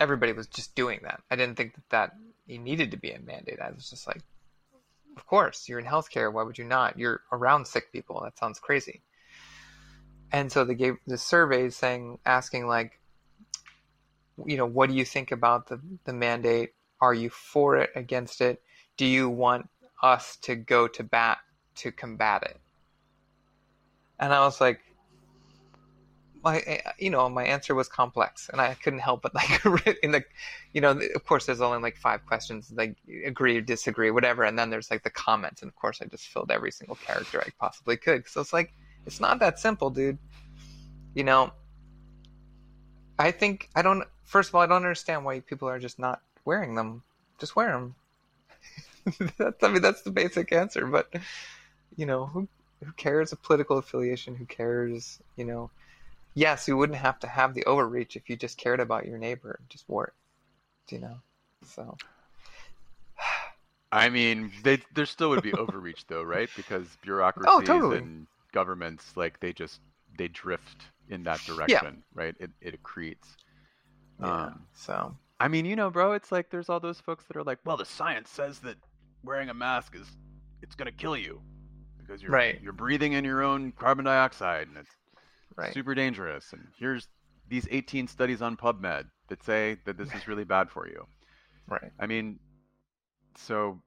everybody 0.00 0.32
was 0.32 0.46
just 0.46 0.74
doing 0.74 1.00
that. 1.02 1.20
I 1.30 1.36
didn't 1.36 1.56
think 1.56 1.74
that 1.74 1.88
that 1.90 2.12
needed 2.46 2.92
to 2.92 2.96
be 2.96 3.10
a 3.10 3.18
mandate. 3.18 3.60
I 3.60 3.70
was 3.70 3.90
just 3.90 4.06
like, 4.06 4.22
of 5.16 5.26
course, 5.26 5.68
you're 5.68 5.78
in 5.78 5.84
healthcare. 5.84 6.32
Why 6.32 6.42
would 6.42 6.58
you 6.58 6.64
not? 6.64 6.98
You're 6.98 7.22
around 7.32 7.66
sick 7.66 7.92
people. 7.92 8.20
That 8.22 8.38
sounds 8.38 8.58
crazy. 8.58 9.02
And 10.32 10.52
so 10.52 10.64
they 10.64 10.74
gave 10.74 10.96
the 11.06 11.18
surveys 11.18 11.76
saying, 11.76 12.18
asking 12.24 12.66
like, 12.66 13.00
you 14.46 14.56
know, 14.56 14.66
what 14.66 14.88
do 14.88 14.94
you 14.94 15.04
think 15.04 15.32
about 15.32 15.68
the, 15.68 15.80
the 16.04 16.12
mandate? 16.12 16.74
Are 17.00 17.14
you 17.14 17.30
for 17.30 17.76
it, 17.76 17.90
against 17.94 18.40
it? 18.40 18.62
Do 18.98 19.06
you 19.06 19.30
want 19.30 19.70
us 20.02 20.36
to 20.42 20.54
go 20.54 20.86
to 20.88 21.02
bat 21.02 21.38
to 21.76 21.90
combat 21.90 22.42
it? 22.42 22.60
And 24.20 24.34
I 24.34 24.40
was 24.40 24.60
like, 24.60 24.80
my, 26.44 26.58
eh, 26.58 26.80
you 26.98 27.10
know, 27.10 27.28
my 27.28 27.44
answer 27.44 27.74
was 27.74 27.88
complex, 27.88 28.48
and 28.50 28.60
I 28.60 28.74
couldn't 28.74 28.98
help 28.98 29.22
but 29.22 29.34
like 29.40 29.64
in 30.02 30.12
the, 30.12 30.24
you 30.72 30.80
know, 30.80 31.00
of 31.14 31.24
course, 31.24 31.46
there's 31.46 31.60
only 31.60 31.80
like 31.80 31.96
five 31.96 32.26
questions, 32.26 32.72
like 32.74 32.96
agree, 33.24 33.56
or 33.56 33.60
disagree, 33.60 34.10
whatever, 34.10 34.42
and 34.42 34.58
then 34.58 34.68
there's 34.68 34.90
like 34.90 35.04
the 35.04 35.10
comments, 35.10 35.62
and 35.62 35.68
of 35.68 35.76
course, 35.76 36.00
I 36.02 36.06
just 36.06 36.26
filled 36.28 36.50
every 36.50 36.70
single 36.70 36.96
character 36.96 37.40
I 37.40 37.50
possibly 37.58 37.96
could. 37.96 38.28
So 38.28 38.40
it's 38.40 38.52
like, 38.52 38.72
it's 39.06 39.20
not 39.20 39.38
that 39.38 39.58
simple, 39.58 39.90
dude. 39.90 40.18
You 41.14 41.24
know, 41.24 41.52
I 43.18 43.30
think 43.30 43.68
I 43.74 43.82
don't. 43.82 44.04
First 44.24 44.50
of 44.50 44.54
all, 44.54 44.60
I 44.60 44.66
don't 44.66 44.76
understand 44.76 45.24
why 45.24 45.40
people 45.40 45.68
are 45.68 45.78
just 45.78 45.98
not 45.98 46.20
wearing 46.44 46.74
them. 46.74 47.02
Just 47.38 47.56
wear 47.56 47.72
them. 47.72 47.94
That's, 49.38 49.62
I 49.62 49.68
mean, 49.68 49.82
that's 49.82 50.02
the 50.02 50.10
basic 50.10 50.52
answer. 50.52 50.86
But 50.86 51.12
you 51.96 52.06
know, 52.06 52.26
who 52.26 52.48
who 52.84 52.92
cares 52.94 53.32
a 53.32 53.36
political 53.36 53.78
affiliation? 53.78 54.36
Who 54.36 54.46
cares? 54.46 55.20
You 55.36 55.44
know, 55.46 55.70
yes, 56.34 56.68
you 56.68 56.76
wouldn't 56.76 56.98
have 56.98 57.20
to 57.20 57.28
have 57.28 57.54
the 57.54 57.64
overreach 57.66 58.16
if 58.16 58.30
you 58.30 58.36
just 58.36 58.58
cared 58.58 58.80
about 58.80 59.06
your 59.06 59.18
neighbor 59.18 59.56
and 59.60 59.70
just 59.70 59.88
wore 59.88 60.06
it. 60.08 60.14
You 60.94 61.00
know, 61.00 61.16
so 61.64 61.98
I 63.92 64.08
mean, 64.08 64.52
they 64.62 64.82
there 64.92 65.06
still 65.06 65.30
would 65.30 65.42
be 65.42 65.54
overreach 65.54 66.06
though, 66.08 66.22
right? 66.22 66.50
Because 66.54 66.96
bureaucracies 67.02 67.56
Oh, 67.60 67.60
totally. 67.60 68.02
and 68.02 68.26
governments, 68.52 69.16
like 69.16 69.40
they 69.40 69.52
just 69.52 69.80
they 70.16 70.28
drift 70.28 70.90
in 71.08 71.22
that 71.24 71.44
direction, 71.44 72.02
right? 72.14 72.34
It 72.38 72.50
it 72.60 72.82
accretes. 72.82 73.36
Yeah. 74.18 74.50
Um, 74.50 74.66
So 74.74 75.16
I 75.40 75.48
mean, 75.48 75.64
you 75.66 75.76
know, 75.76 75.90
bro, 75.90 76.12
it's 76.12 76.32
like 76.32 76.50
there's 76.50 76.68
all 76.68 76.80
those 76.80 77.00
folks 77.00 77.24
that 77.26 77.36
are 77.36 77.44
like, 77.44 77.60
well, 77.64 77.76
the 77.76 77.84
science 77.84 78.30
says 78.30 78.60
that 78.60 78.78
wearing 79.22 79.48
a 79.50 79.54
mask 79.54 79.94
is 79.96 80.06
it's 80.62 80.74
gonna 80.74 80.92
kill 80.92 81.16
you 81.16 81.40
because 81.98 82.22
you're 82.22 82.32
Right. 82.32 82.60
you're 82.62 82.72
breathing 82.72 83.12
in 83.12 83.24
your 83.24 83.42
own 83.42 83.72
carbon 83.72 84.04
dioxide 84.04 84.68
and 84.68 84.76
it's 84.76 84.96
right. 85.56 85.72
super 85.72 85.94
dangerous. 85.94 86.52
And 86.52 86.66
here's 86.78 87.08
these 87.48 87.66
18 87.70 88.06
studies 88.08 88.42
on 88.42 88.56
PubMed 88.56 89.10
that 89.28 89.42
say 89.42 89.78
that 89.84 89.96
this 89.96 90.12
is 90.14 90.28
really 90.28 90.44
bad 90.44 90.70
for 90.70 90.86
you. 90.88 91.06
Right. 91.66 91.92
I 91.98 92.06
mean, 92.06 92.38
so 93.36 93.82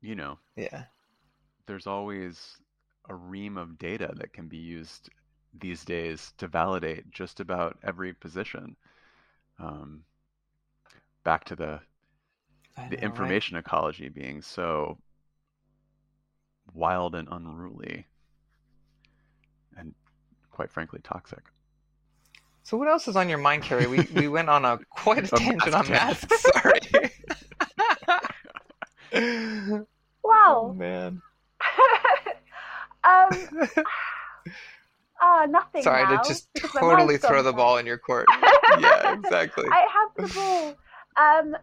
you 0.00 0.14
know, 0.14 0.38
Yeah. 0.56 0.84
there's 1.66 1.86
always 1.86 2.56
a 3.08 3.14
ream 3.14 3.56
of 3.56 3.78
data 3.78 4.12
that 4.16 4.32
can 4.32 4.48
be 4.48 4.58
used 4.58 5.10
these 5.60 5.84
days 5.84 6.32
to 6.38 6.48
validate 6.48 7.10
just 7.10 7.40
about 7.40 7.78
every 7.82 8.12
position. 8.12 8.76
Um, 9.58 10.04
back 11.24 11.44
to 11.44 11.56
the 11.56 11.80
I 12.76 12.88
the 12.88 12.96
know, 13.00 13.00
right? 13.00 13.04
information 13.04 13.56
ecology 13.56 14.08
being 14.08 14.42
so 14.42 14.98
wild 16.72 17.14
and 17.14 17.28
unruly 17.30 18.06
and 19.76 19.94
quite 20.50 20.70
frankly 20.70 21.00
toxic. 21.02 21.44
So 22.62 22.76
what 22.78 22.88
else 22.88 23.08
is 23.08 23.16
on 23.16 23.28
your 23.28 23.38
mind, 23.38 23.62
Carrie? 23.62 23.86
We 23.86 24.08
we 24.14 24.28
went 24.28 24.48
on 24.48 24.64
a 24.64 24.78
quite 24.90 25.30
a 25.30 25.36
A 25.36 25.38
tangent 25.38 25.74
on 25.74 25.88
mask 25.90 26.30
masks. 26.30 26.42
Sorry. 26.52 26.80
oh 29.14 29.86
Wow. 30.24 30.72
man. 30.76 31.22
um, 33.04 33.30
ah, 35.20 35.46
nothing. 35.48 35.82
Sorry 35.82 36.02
now, 36.04 36.22
to 36.22 36.28
just 36.28 36.48
totally 36.56 37.18
throw 37.18 37.42
the 37.42 37.52
ball 37.52 37.76
in 37.78 37.86
your 37.86 37.98
court. 37.98 38.26
Yeah, 38.80 39.12
exactly. 39.12 39.66
I 39.70 39.86
have 39.92 40.28
the 40.28 40.34
ball. 40.34 40.76
Um, 41.16 41.56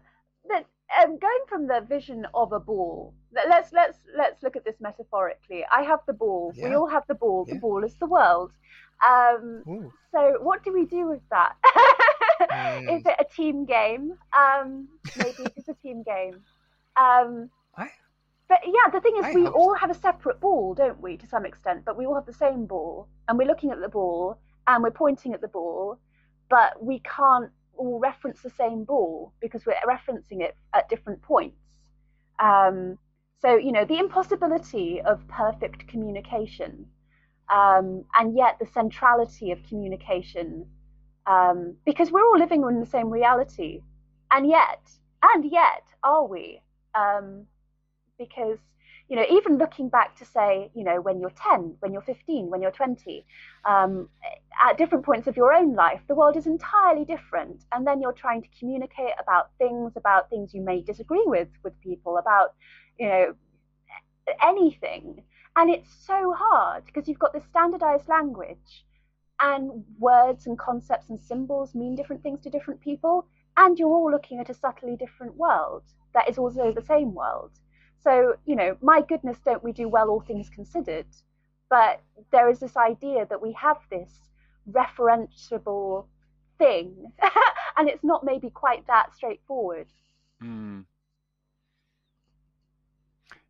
but 0.48 0.66
um, 1.00 1.18
going 1.18 1.44
from 1.48 1.66
the 1.66 1.80
vision 1.88 2.26
of 2.34 2.52
a 2.52 2.60
ball, 2.60 3.14
let- 3.34 3.48
let's 3.48 3.72
let's 3.72 3.98
let's 4.16 4.42
look 4.42 4.56
at 4.56 4.64
this 4.64 4.76
metaphorically. 4.80 5.64
I 5.72 5.82
have 5.82 6.00
the 6.06 6.12
ball. 6.12 6.52
We 6.56 6.74
all 6.74 6.88
have 6.88 7.06
the 7.06 7.14
ball. 7.14 7.44
The 7.44 7.54
Yeah. 7.54 7.60
ball 7.60 7.84
is 7.84 7.94
the 7.96 8.06
world. 8.06 8.52
Um, 9.06 9.62
so 10.12 10.38
what 10.42 10.62
do 10.64 10.72
we 10.72 10.84
do 10.86 11.08
with 11.08 11.22
that? 11.30 11.54
Mm. 12.40 12.90
Is 12.98 13.02
it 13.06 13.16
a 13.18 13.24
team 13.24 13.64
game? 13.64 14.16
Um, 14.38 14.88
maybe 15.16 15.42
it 15.44 15.54
is 15.56 15.68
a 15.68 15.74
team 15.74 16.02
game. 16.02 16.42
Um, 16.96 17.50
I- 17.76 17.90
but 18.48 18.58
yeah, 18.66 18.90
the 18.92 19.00
thing 19.00 19.16
is, 19.18 19.24
I 19.24 19.32
we 19.34 19.46
all 19.46 19.74
have 19.74 19.90
a 19.90 19.94
separate 19.94 20.38
ball, 20.40 20.74
don't 20.74 21.00
we, 21.00 21.16
to 21.16 21.26
some 21.26 21.46
extent? 21.46 21.84
But 21.84 21.96
we 21.96 22.04
all 22.06 22.14
have 22.14 22.26
the 22.26 22.32
same 22.32 22.66
ball, 22.66 23.08
and 23.28 23.38
we're 23.38 23.46
looking 23.48 23.70
at 23.70 23.80
the 23.80 23.88
ball, 23.88 24.38
and 24.66 24.82
we're 24.82 24.90
pointing 24.90 25.32
at 25.34 25.40
the 25.40 25.48
ball, 25.48 25.98
but 26.50 26.82
we 26.82 26.98
can't 27.00 27.50
all 27.82 27.98
reference 27.98 28.42
the 28.42 28.50
same 28.50 28.84
ball 28.84 29.32
because 29.40 29.66
we're 29.66 29.74
referencing 29.86 30.40
it 30.40 30.56
at 30.74 30.88
different 30.88 31.22
points. 31.22 31.56
Um, 32.38 32.98
so, 33.40 33.56
you 33.56 33.72
know, 33.72 33.84
the 33.84 33.98
impossibility 33.98 35.00
of 35.02 35.26
perfect 35.28 35.88
communication, 35.88 36.86
um, 37.52 38.04
and 38.18 38.36
yet 38.36 38.58
the 38.60 38.66
centrality 38.66 39.50
of 39.50 39.58
communication, 39.68 40.66
um, 41.26 41.74
because 41.84 42.10
we're 42.10 42.24
all 42.24 42.38
living 42.38 42.62
in 42.62 42.80
the 42.80 42.86
same 42.86 43.10
reality, 43.10 43.80
and 44.30 44.48
yet, 44.48 44.80
and 45.22 45.44
yet, 45.50 45.84
are 46.02 46.26
we? 46.26 46.62
Um, 46.94 47.46
because 48.18 48.58
you 49.12 49.16
know, 49.16 49.26
even 49.30 49.58
looking 49.58 49.90
back 49.90 50.16
to 50.16 50.24
say, 50.24 50.70
you 50.72 50.82
know, 50.82 50.98
when 51.02 51.20
you're 51.20 51.34
10, 51.36 51.76
when 51.80 51.92
you're 51.92 52.00
15, 52.00 52.48
when 52.48 52.62
you're 52.62 52.70
20, 52.70 53.26
um, 53.66 54.08
at 54.64 54.78
different 54.78 55.04
points 55.04 55.26
of 55.26 55.36
your 55.36 55.52
own 55.52 55.74
life, 55.74 56.00
the 56.08 56.14
world 56.14 56.34
is 56.34 56.46
entirely 56.46 57.04
different. 57.04 57.62
And 57.72 57.86
then 57.86 58.00
you're 58.00 58.14
trying 58.14 58.40
to 58.40 58.48
communicate 58.58 59.12
about 59.20 59.50
things, 59.58 59.92
about 59.96 60.30
things 60.30 60.54
you 60.54 60.62
may 60.62 60.80
disagree 60.80 61.24
with 61.26 61.48
with 61.62 61.78
people, 61.82 62.16
about, 62.16 62.54
you 62.98 63.06
know, 63.06 63.34
anything. 64.42 65.22
And 65.56 65.68
it's 65.68 65.92
so 66.06 66.34
hard 66.34 66.86
because 66.86 67.06
you've 67.06 67.18
got 67.18 67.34
this 67.34 67.44
standardized 67.50 68.08
language 68.08 68.86
and 69.40 69.84
words 69.98 70.46
and 70.46 70.58
concepts 70.58 71.10
and 71.10 71.20
symbols 71.20 71.74
mean 71.74 71.96
different 71.96 72.22
things 72.22 72.40
to 72.44 72.48
different 72.48 72.80
people. 72.80 73.26
And 73.58 73.78
you're 73.78 73.90
all 73.90 74.10
looking 74.10 74.40
at 74.40 74.48
a 74.48 74.54
subtly 74.54 74.96
different 74.96 75.36
world 75.36 75.82
that 76.14 76.30
is 76.30 76.38
also 76.38 76.72
the 76.72 76.80
same 76.80 77.12
world. 77.12 77.50
So, 78.02 78.34
you 78.46 78.56
know, 78.56 78.76
my 78.80 79.02
goodness, 79.02 79.38
don't 79.44 79.62
we 79.62 79.72
do 79.72 79.88
well, 79.88 80.08
all 80.08 80.20
things 80.20 80.50
considered? 80.50 81.06
But 81.70 82.00
there 82.32 82.50
is 82.50 82.58
this 82.58 82.76
idea 82.76 83.26
that 83.30 83.40
we 83.40 83.52
have 83.52 83.78
this 83.90 84.10
referentiable 84.70 86.06
thing, 86.58 87.12
and 87.76 87.88
it's 87.88 88.04
not 88.04 88.24
maybe 88.24 88.50
quite 88.50 88.86
that 88.88 89.14
straightforward. 89.14 89.86
Mm. 90.42 90.84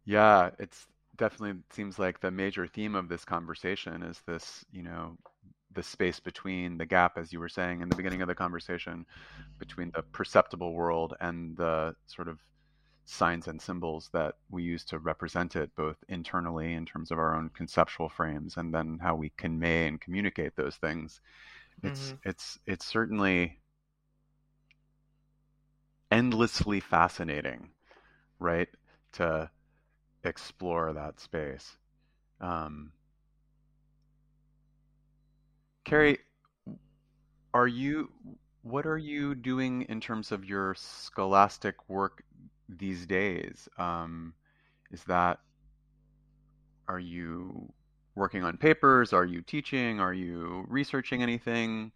Yeah, 0.05 0.50
it's 0.59 0.86
definitely 1.16 1.61
seems 1.70 1.98
like 1.98 2.20
the 2.20 2.30
major 2.30 2.66
theme 2.66 2.94
of 2.94 3.09
this 3.09 3.24
conversation 3.24 4.03
is 4.03 4.20
this, 4.26 4.64
you 4.72 4.82
know, 4.82 5.16
the 5.74 5.82
space 5.82 6.20
between 6.20 6.76
the 6.76 6.86
gap, 6.86 7.16
as 7.16 7.32
you 7.32 7.40
were 7.40 7.48
saying 7.48 7.80
in 7.80 7.88
the 7.88 7.96
beginning 7.96 8.20
of 8.20 8.28
the 8.28 8.34
conversation, 8.34 9.07
between 9.59 9.90
the 9.94 10.03
perceptible 10.03 10.74
world 10.74 11.14
and 11.20 11.57
the 11.57 11.94
sort 12.07 12.28
of 12.28 12.38
signs 13.05 13.48
and 13.48 13.61
symbols 13.61 14.11
that 14.12 14.34
we 14.50 14.62
use 14.62 14.84
to 14.86 14.98
represent 14.98 15.57
it, 15.57 15.70
both 15.76 15.96
internally 16.09 16.74
in 16.74 16.86
terms 16.86 17.11
of 17.11 17.18
our 17.18 17.34
own 17.36 17.50
conceptual 17.50 18.09
frames, 18.09 18.57
and 18.57 18.72
then 18.72 18.98
how 19.03 19.14
we 19.14 19.30
convey 19.36 19.86
and 19.86 20.00
communicate 20.00 20.57
those 20.57 20.76
things. 20.76 21.20
It's 21.82 22.14
it's 22.24 22.59
it's 22.66 22.86
certainly 22.86 23.59
endlessly 26.11 26.80
fascinating, 26.80 27.70
right? 28.38 28.68
To 29.14 29.50
explore 30.24 30.92
that 30.92 31.18
space. 31.20 31.76
Um, 32.40 32.92
Carrie, 35.84 36.18
are 37.55 37.66
you, 37.66 38.11
what 38.62 38.86
are 38.86 38.98
you 38.98 39.34
doing 39.34 39.82
in 39.88 40.00
terms 40.00 40.32
of 40.32 40.44
your 40.44 40.74
scholastic 40.74 41.88
work 41.88 42.22
these 42.79 43.07
days? 43.07 43.68
Um, 43.79 44.35
is 44.91 45.05
that, 45.05 45.39
are 46.89 46.99
you 46.99 47.73
working 48.14 48.45
on 48.45 48.57
papers? 48.57 49.12
Are 49.12 49.25
you 49.25 49.43
teaching? 49.43 50.01
Are 50.01 50.14
you 50.14 50.64
researching 50.68 51.23
anything? 51.23 51.93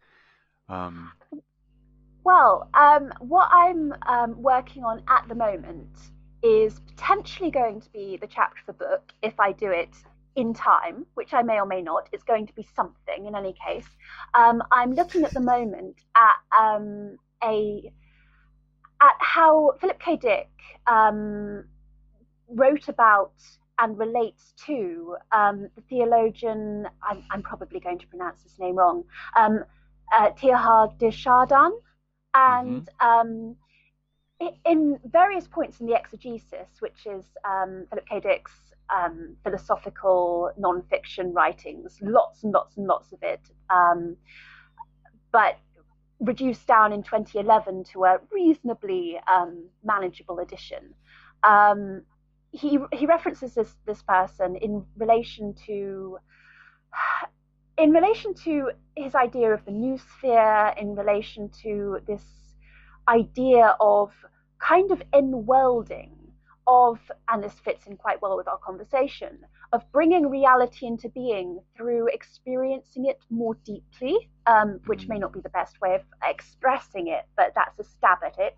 Um, 0.69 1.13
Well, 2.25 2.69
um, 2.75 3.13
what 3.21 3.49
I'm 3.53 3.95
um, 4.07 4.43
working 4.43 4.83
on 4.85 5.03
at 5.09 5.29
the 5.29 5.35
moment 5.35 5.97
is 6.43 6.81
potentially 6.81 7.51
going 7.51 7.81
to 7.81 7.91
be 7.91 8.17
the 8.17 8.27
chapter 8.27 8.61
of 8.67 8.79
the 8.79 8.85
book 8.85 9.13
if 9.23 9.39
I 9.39 9.53
do 9.53 9.71
it 9.71 9.91
in 10.35 10.53
time, 10.53 11.07
which 11.15 11.33
I 11.33 11.43
may 11.43 11.55
or 11.61 11.67
may 11.67 11.83
not. 11.83 12.09
It's 12.13 12.25
going 12.25 12.47
to 12.47 12.53
be 12.55 12.67
something 12.75 13.27
in 13.27 13.35
any 13.35 13.55
case. 13.67 13.87
Um, 14.35 14.63
I'm 14.73 14.93
looking 14.93 15.25
at 15.25 15.33
the 15.33 15.41
moment 15.41 15.97
at 16.17 16.37
um, 16.59 17.17
a 17.43 17.93
at 19.01 19.17
how 19.19 19.73
Philip 19.81 19.99
K. 20.01 20.17
Dick 20.17 20.51
um, 20.87 21.65
wrote 22.49 22.89
about 22.89 23.33
and 23.79 23.99
relates 23.99 24.55
to 24.67 25.17
um, 25.33 25.69
the 25.77 25.83
theologian. 25.89 26.89
I'm, 27.03 27.25
I'm, 27.31 27.43
probably 27.43 27.81
going 27.81 27.99
to 27.99 28.07
pronounce 28.07 28.43
this 28.43 28.59
name 28.59 28.77
wrong. 28.77 29.05
Um, 29.37 29.65
uh, 30.13 30.31
Teilhard 30.31 30.99
de 30.99 31.11
Chardin, 31.11 31.73
and 32.35 32.89
um, 33.01 33.57
in 34.65 34.99
various 35.05 35.47
points 35.47 35.81
in 35.81 35.87
the 35.87 35.95
exegesis, 35.95 36.69
which 36.81 37.07
is 37.07 37.25
um, 37.45 37.87
Philip 37.91 38.07
K. 38.09 38.21
Dick's 38.21 38.53
um, 38.95 39.37
philosophical 39.43 40.53
non-fiction 40.57 41.33
writings, 41.33 41.99
lots 42.01 42.45
and 42.45 42.53
lots 42.53 42.77
and 42.77 42.87
lots 42.87 43.13
of 43.13 43.23
it, 43.23 43.41
um, 43.71 44.17
but 45.33 45.59
reduced 46.21 46.67
down 46.67 46.93
in 46.93 47.03
2011 47.03 47.85
to 47.93 48.05
a 48.05 48.19
reasonably 48.31 49.19
um, 49.33 49.69
manageable 49.85 50.39
edition. 50.39 50.95
Um, 51.43 52.03
he 52.53 52.79
he 52.93 53.07
references 53.07 53.55
this 53.55 53.77
this 53.87 54.03
person 54.03 54.57
in 54.57 54.85
relation 54.97 55.55
to 55.67 56.19
in 57.79 57.91
relation 57.91 58.35
to 58.35 58.71
his 58.97 59.15
idea 59.15 59.53
of 59.53 59.65
the 59.65 59.71
noosphere, 59.71 60.81
in 60.81 60.95
relation 60.97 61.51
to 61.63 61.99
this 62.07 62.23
idea 63.09 63.77
of 63.81 64.13
kind 64.59 64.91
of 64.91 65.03
enworlding 65.13 66.13
of, 66.67 66.99
and 67.29 67.45
this 67.45 67.53
fits 67.65 67.87
in 67.87 67.97
quite 67.97 68.21
well 68.23 68.37
with 68.37 68.49
our 68.49 68.59
conversation, 68.59 69.39
of 69.73 69.83
bringing 69.93 70.29
reality 70.29 70.87
into 70.87 71.09
being 71.09 71.59
through 71.77 72.07
experiencing 72.09 73.07
it 73.07 73.19
more 73.31 73.55
deeply, 73.65 74.31
um, 74.47 74.81
which 74.87 75.09
may 75.09 75.19
not 75.19 75.33
be 75.33 75.41
the 75.41 75.49
best 75.51 75.81
way 75.81 75.95
of 75.95 76.03
expressing 76.23 77.09
it, 77.09 77.25
but 77.37 77.53
that's 77.55 77.79
a 77.79 77.85
stab 77.85 78.19
at 78.25 78.39
it. 78.39 78.57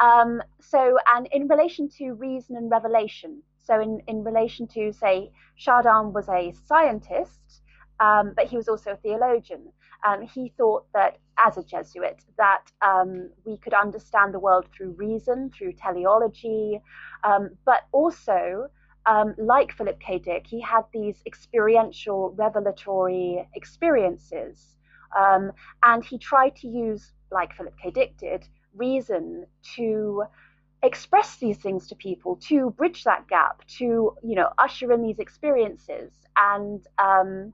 Um, 0.00 0.42
so, 0.60 0.96
and 1.14 1.26
in 1.32 1.48
relation 1.48 1.88
to 1.98 2.12
reason 2.12 2.56
and 2.56 2.70
revelation, 2.70 3.42
so 3.62 3.80
in, 3.80 4.00
in 4.06 4.22
relation 4.24 4.66
to, 4.68 4.92
say, 4.92 5.30
Chardin 5.56 6.12
was 6.12 6.28
a 6.28 6.52
scientist, 6.66 7.62
um, 8.00 8.32
but 8.36 8.46
he 8.46 8.56
was 8.56 8.68
also 8.68 8.92
a 8.92 8.96
theologian. 8.96 9.72
Um, 10.06 10.22
he 10.22 10.52
thought 10.58 10.86
that, 10.92 11.18
as 11.38 11.56
a 11.56 11.64
Jesuit, 11.64 12.20
that 12.36 12.70
um, 12.82 13.30
we 13.46 13.56
could 13.56 13.72
understand 13.72 14.34
the 14.34 14.38
world 14.38 14.66
through 14.76 14.90
reason, 14.90 15.50
through 15.50 15.72
teleology, 15.72 16.80
um, 17.24 17.50
but 17.64 17.82
also 17.92 18.68
um, 19.06 19.34
like 19.38 19.72
Philip 19.72 20.00
K. 20.00 20.18
Dick, 20.18 20.46
he 20.46 20.60
had 20.60 20.82
these 20.92 21.22
experiential, 21.26 22.34
revelatory 22.36 23.48
experiences. 23.54 24.76
Um, 25.18 25.52
and 25.82 26.04
he 26.04 26.18
tried 26.18 26.56
to 26.56 26.68
use, 26.68 27.12
like 27.30 27.54
Philip 27.54 27.74
K. 27.82 27.90
Dick 27.90 28.16
did, 28.18 28.46
reason 28.74 29.46
to 29.76 30.24
express 30.82 31.36
these 31.36 31.58
things 31.58 31.86
to 31.88 31.94
people, 31.94 32.36
to 32.36 32.70
bridge 32.70 33.04
that 33.04 33.26
gap, 33.28 33.66
to, 33.78 34.16
you 34.22 34.34
know, 34.34 34.50
usher 34.58 34.92
in 34.92 35.02
these 35.02 35.18
experiences. 35.18 36.12
And 36.36 36.84
um, 36.98 37.52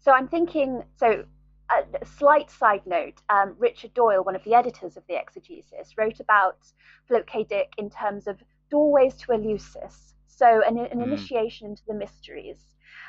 so 0.00 0.12
I'm 0.12 0.28
thinking, 0.28 0.82
so 0.96 1.24
a 1.70 2.06
slight 2.06 2.50
side 2.50 2.82
note 2.86 3.20
um, 3.30 3.54
Richard 3.58 3.94
Doyle, 3.94 4.22
one 4.22 4.36
of 4.36 4.44
the 4.44 4.54
editors 4.54 4.96
of 4.96 5.02
the 5.08 5.18
exegesis, 5.18 5.96
wrote 5.96 6.20
about 6.20 6.58
Philip 7.08 7.26
K. 7.26 7.44
Dick 7.44 7.72
in 7.78 7.90
terms 7.90 8.26
of 8.26 8.36
doorways 8.70 9.14
to 9.14 9.28
Eleusis. 9.28 10.13
So, 10.36 10.62
an, 10.66 10.78
an 10.78 10.98
mm. 10.98 11.02
initiation 11.02 11.68
into 11.68 11.82
the 11.86 11.94
mysteries. 11.94 12.58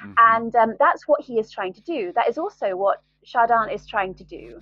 Mm-hmm. 0.04 0.14
And 0.18 0.56
um, 0.56 0.76
that's 0.80 1.08
what 1.08 1.22
he 1.22 1.40
is 1.40 1.52
trying 1.52 1.74
to 1.74 1.82
do. 1.82 2.12
That 2.16 2.30
is 2.30 2.38
also 2.38 2.76
what 2.76 3.02
Chardin 3.24 3.70
is 3.74 3.86
trying 3.88 4.14
to 4.16 4.24
do. 4.24 4.62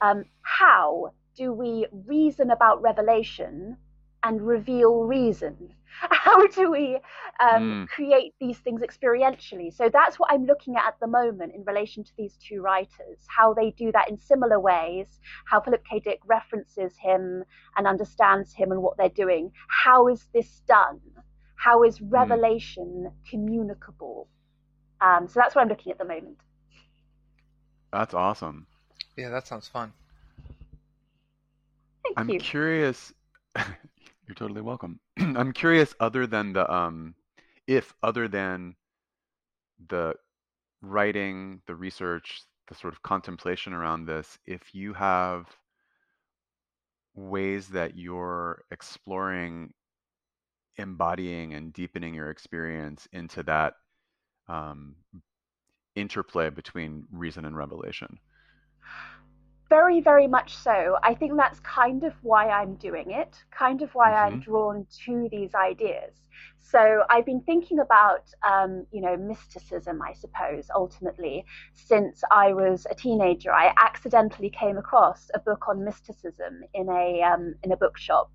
Um, 0.00 0.24
how 0.42 1.12
do 1.36 1.52
we 1.52 1.86
reason 2.06 2.50
about 2.50 2.82
revelation 2.82 3.76
and 4.22 4.40
reveal 4.46 5.04
reason? 5.04 5.74
How 6.10 6.46
do 6.48 6.72
we 6.72 6.98
um, 7.38 7.86
mm. 7.86 7.88
create 7.88 8.34
these 8.40 8.58
things 8.58 8.80
experientially? 8.80 9.72
So 9.72 9.88
that's 9.92 10.18
what 10.18 10.32
I'm 10.32 10.44
looking 10.44 10.74
at 10.74 10.86
at 10.86 10.98
the 11.00 11.06
moment 11.06 11.54
in 11.54 11.62
relation 11.64 12.02
to 12.02 12.10
these 12.18 12.36
two 12.36 12.60
writers, 12.60 13.18
how 13.28 13.54
they 13.54 13.70
do 13.70 13.92
that 13.92 14.08
in 14.10 14.18
similar 14.18 14.58
ways, 14.58 15.06
how 15.46 15.60
Philip 15.60 15.84
K. 15.88 16.00
Dick 16.00 16.18
references 16.26 16.96
him 16.98 17.44
and 17.76 17.86
understands 17.86 18.52
him 18.52 18.72
and 18.72 18.82
what 18.82 18.96
they're 18.96 19.08
doing. 19.08 19.52
How 19.68 20.08
is 20.08 20.26
this 20.34 20.62
done? 20.66 21.00
How 21.56 21.82
is 21.84 21.98
hmm. 21.98 22.08
revelation 22.08 23.08
mm. 23.08 23.30
communicable? 23.30 24.28
Um, 25.00 25.28
so 25.28 25.40
that's 25.40 25.54
what 25.54 25.62
I'm 25.62 25.68
looking 25.68 25.92
at 25.92 25.98
the 25.98 26.04
moment. 26.04 26.38
That's 27.92 28.14
awesome. 28.14 28.66
Yeah, 29.16 29.28
that 29.30 29.46
sounds 29.46 29.68
fun. 29.68 29.92
Thank 32.02 32.18
I'm 32.18 32.28
you. 32.28 32.40
curious. 32.40 33.12
you're 33.56 34.34
totally 34.34 34.62
welcome. 34.62 34.98
I'm 35.18 35.52
curious, 35.52 35.94
other 36.00 36.26
than 36.26 36.52
the 36.52 36.70
um, 36.72 37.14
if 37.66 37.94
other 38.02 38.28
than 38.28 38.74
the 39.88 40.14
writing, 40.82 41.60
the 41.66 41.74
research, 41.74 42.42
the 42.68 42.74
sort 42.74 42.92
of 42.92 43.02
contemplation 43.02 43.72
around 43.72 44.06
this, 44.06 44.38
if 44.46 44.74
you 44.74 44.92
have 44.94 45.46
ways 47.14 47.68
that 47.68 47.96
you're 47.96 48.62
exploring 48.70 49.72
embodying 50.76 51.54
and 51.54 51.72
deepening 51.72 52.14
your 52.14 52.30
experience 52.30 53.06
into 53.12 53.42
that 53.44 53.74
um, 54.48 54.96
interplay 55.94 56.50
between 56.50 57.04
reason 57.12 57.44
and 57.44 57.56
revelation. 57.56 58.18
Very, 59.68 60.00
very 60.00 60.26
much 60.26 60.56
so. 60.56 60.98
I 61.02 61.14
think 61.14 61.36
that's 61.36 61.60
kind 61.60 62.04
of 62.04 62.12
why 62.22 62.50
I'm 62.50 62.74
doing 62.74 63.10
it, 63.10 63.34
kind 63.50 63.82
of 63.82 63.94
why 63.94 64.10
mm-hmm. 64.10 64.34
I'm 64.34 64.40
drawn 64.40 64.86
to 65.06 65.28
these 65.30 65.54
ideas. 65.54 66.12
So 66.60 67.04
I've 67.10 67.26
been 67.26 67.42
thinking 67.42 67.78
about, 67.78 68.24
um, 68.42 68.86
you 68.90 69.00
know, 69.00 69.16
mysticism, 69.16 70.00
I 70.02 70.12
suppose, 70.14 70.68
ultimately, 70.74 71.44
since 71.74 72.22
I 72.30 72.52
was 72.52 72.86
a 72.90 72.94
teenager. 72.94 73.52
I 73.52 73.72
accidentally 73.76 74.50
came 74.50 74.78
across 74.78 75.30
a 75.34 75.38
book 75.38 75.68
on 75.68 75.84
mysticism 75.84 76.62
in 76.72 76.88
a 76.88 77.22
um, 77.22 77.54
in 77.62 77.72
a 77.72 77.76
bookshop, 77.76 78.30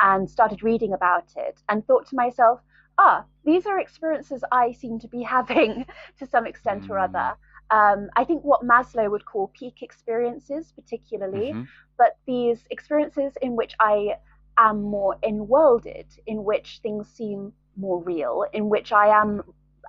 and 0.00 0.30
started 0.30 0.62
reading 0.62 0.92
about 0.92 1.32
it, 1.36 1.60
and 1.68 1.84
thought 1.86 2.06
to 2.08 2.16
myself, 2.16 2.60
ah, 2.98 3.24
these 3.44 3.66
are 3.66 3.80
experiences 3.80 4.44
I 4.52 4.72
seem 4.72 4.98
to 5.00 5.08
be 5.08 5.22
having 5.36 5.86
to 6.18 6.26
some 6.26 6.46
extent 6.46 6.90
or 6.90 6.98
other. 6.98 7.36
Um, 7.72 8.10
I 8.16 8.24
think 8.24 8.44
what 8.44 8.62
Maslow 8.62 9.10
would 9.10 9.24
call 9.24 9.50
peak 9.58 9.82
experiences, 9.82 10.72
particularly, 10.76 11.52
mm-hmm. 11.52 11.62
but 11.96 12.18
these 12.26 12.60
experiences 12.70 13.32
in 13.40 13.56
which 13.56 13.74
I 13.80 14.16
am 14.58 14.82
more 14.82 15.16
enworlded, 15.22 16.06
in 16.26 16.44
which 16.44 16.80
things 16.82 17.08
seem 17.08 17.54
more 17.76 18.02
real, 18.02 18.44
in 18.52 18.68
which 18.68 18.92
I 18.92 19.06
am, 19.08 19.42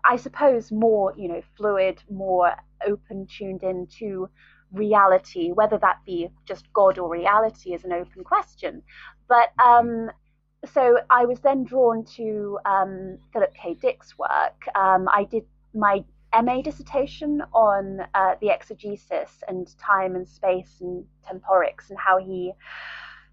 I 0.05 0.15
suppose, 0.15 0.71
more, 0.71 1.13
you 1.17 1.27
know, 1.27 1.41
fluid, 1.57 2.01
more 2.09 2.55
open, 2.87 3.27
tuned 3.27 3.63
in 3.63 3.87
to 3.99 4.29
reality, 4.71 5.51
whether 5.51 5.77
that 5.79 5.99
be 6.05 6.29
just 6.45 6.71
God 6.71 6.97
or 6.97 7.09
reality 7.09 7.73
is 7.73 7.83
an 7.83 7.91
open 7.91 8.23
question. 8.23 8.81
But 9.27 9.51
um, 9.61 10.09
so 10.73 10.99
I 11.09 11.25
was 11.25 11.41
then 11.41 11.65
drawn 11.65 12.05
to 12.15 12.59
um, 12.65 13.17
Philip 13.33 13.53
K. 13.61 13.73
Dick's 13.73 14.17
work. 14.17 14.55
Um, 14.73 15.09
I 15.09 15.25
did 15.25 15.43
my 15.73 16.05
MA 16.41 16.61
dissertation 16.61 17.41
on 17.53 18.01
uh, 18.13 18.35
the 18.41 18.49
exegesis 18.49 19.43
and 19.47 19.77
time 19.77 20.15
and 20.15 20.27
space 20.27 20.77
and 20.81 21.05
temporics 21.25 21.89
and 21.89 21.99
how 21.99 22.17
he 22.17 22.53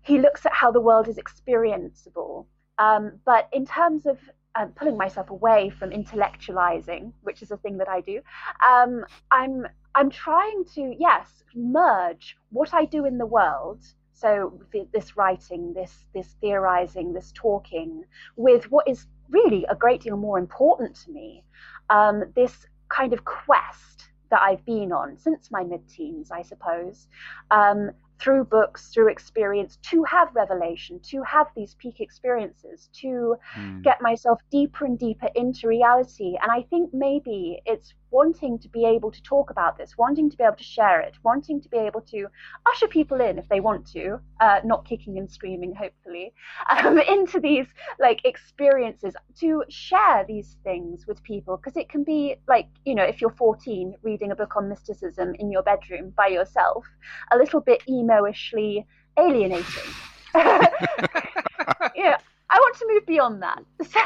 he 0.03 0.19
looks 0.19 0.47
at 0.47 0.53
how 0.53 0.71
the 0.71 0.81
world 0.81 1.09
is 1.09 1.19
experienceable. 1.19 2.47
Um, 2.79 3.21
but 3.27 3.49
in 3.53 3.67
terms 3.67 4.07
of 4.07 4.19
um, 4.55 4.71
pulling 4.71 4.97
myself 4.97 5.31
away 5.31 5.71
from 5.71 5.91
intellectualizing, 5.91 7.13
which 7.23 7.43
is 7.43 7.51
a 7.51 7.57
thing 7.59 7.77
that 7.79 7.89
I 7.89 8.01
do, 8.01 8.21
um, 8.67 9.05
I'm 9.31 9.67
I'm 9.95 10.11
trying 10.11 10.65
to 10.75 10.95
yes 10.99 11.43
merge 11.55 12.37
what 12.51 12.73
I 12.75 12.85
do 12.85 13.05
in 13.05 13.19
the 13.19 13.27
world. 13.27 13.85
So 14.13 14.61
this 14.93 15.17
writing, 15.17 15.73
this 15.75 16.05
this 16.15 16.37
theorizing, 16.41 17.13
this 17.13 17.33
talking, 17.35 18.05
with 18.37 18.71
what 18.71 18.89
is 18.89 19.07
really 19.29 19.65
a 19.69 19.75
great 19.75 20.03
deal 20.03 20.17
more 20.17 20.39
important 20.39 20.97
to 21.05 21.11
me, 21.11 21.45
um, 21.89 22.25
this 22.35 22.67
kind 22.91 23.12
of 23.12 23.24
quest 23.24 24.09
that 24.30 24.41
I've 24.43 24.64
been 24.64 24.93
on 24.93 25.16
since 25.16 25.51
my 25.51 25.64
mid-teens, 25.64 26.30
I 26.30 26.43
suppose, 26.43 27.09
um, 27.51 27.91
through 28.20 28.45
books, 28.45 28.91
through 28.93 29.09
experience, 29.11 29.78
to 29.91 30.05
have 30.05 30.28
revelation, 30.34 31.00
to 31.04 31.22
have 31.22 31.46
these 31.57 31.75
peak 31.75 32.00
experiences, 32.00 32.91
to 33.00 33.37
mm. 33.57 33.83
get 33.83 34.03
myself 34.03 34.41
deeper 34.50 34.84
and 34.84 34.99
deeper 34.99 35.29
into 35.34 35.67
reality. 35.67 36.37
And 36.41 36.53
I 36.53 36.62
think 36.71 36.91
maybe 36.92 37.61
it's 37.64 37.95
wanting 38.11 38.58
to 38.58 38.68
be 38.68 38.84
able 38.84 39.11
to 39.11 39.22
talk 39.22 39.50
about 39.50 39.78
this, 39.78 39.96
wanting 39.96 40.30
to 40.30 40.37
be 40.37 40.45
able 40.45 40.57
to 40.57 40.64
share 40.64 41.00
it, 41.00 41.14
wanting 41.22 41.61
to 41.61 41.68
be 41.68 41.76
able 41.76 42.00
to 42.00 42.26
usher 42.70 42.88
people 42.88 43.20
in 43.20 43.38
if 43.38 43.49
they 43.49 43.61
want 43.61 43.87
to, 43.92 44.18
uh, 44.41 44.61
not 44.64 44.84
kicking 44.84 45.18
and 45.18 45.30
screaming, 45.30 45.74
hopefully, 45.74 46.32
um, 46.70 46.99
into 46.99 47.41
these 47.41 47.66
like 47.99 48.20
experiences 48.24 49.14
to 49.38 49.62
share 49.68 50.24
these 50.26 50.57
things 50.64 51.07
with 51.07 51.22
people 51.22 51.57
because 51.57 51.76
it 51.76 51.88
can 51.88 52.04
be 52.04 52.37
like, 52.49 52.68
you 52.84 52.95
know, 52.95 53.04
if 53.04 53.20
you're 53.20 53.30
14 53.30 53.95
reading 54.03 54.32
a 54.32 54.37
book 54.37 54.57
on 54.57 54.68
mysticism 54.68 55.34
in 55.38 55.50
your 55.50 55.62
bedroom 55.62 56.12
by 56.16 56.26
yourself, 56.26 56.84
a 57.32 57.37
little 57.37 57.61
bit 57.61 57.82
emo-ishly 57.88 58.87
alienating. 59.18 59.64
yeah. 60.34 62.18
I 62.53 62.58
want 62.58 62.76
to 62.78 62.88
move 62.88 63.07
beyond 63.07 63.42
that. 63.42 63.62
So, 63.84 64.00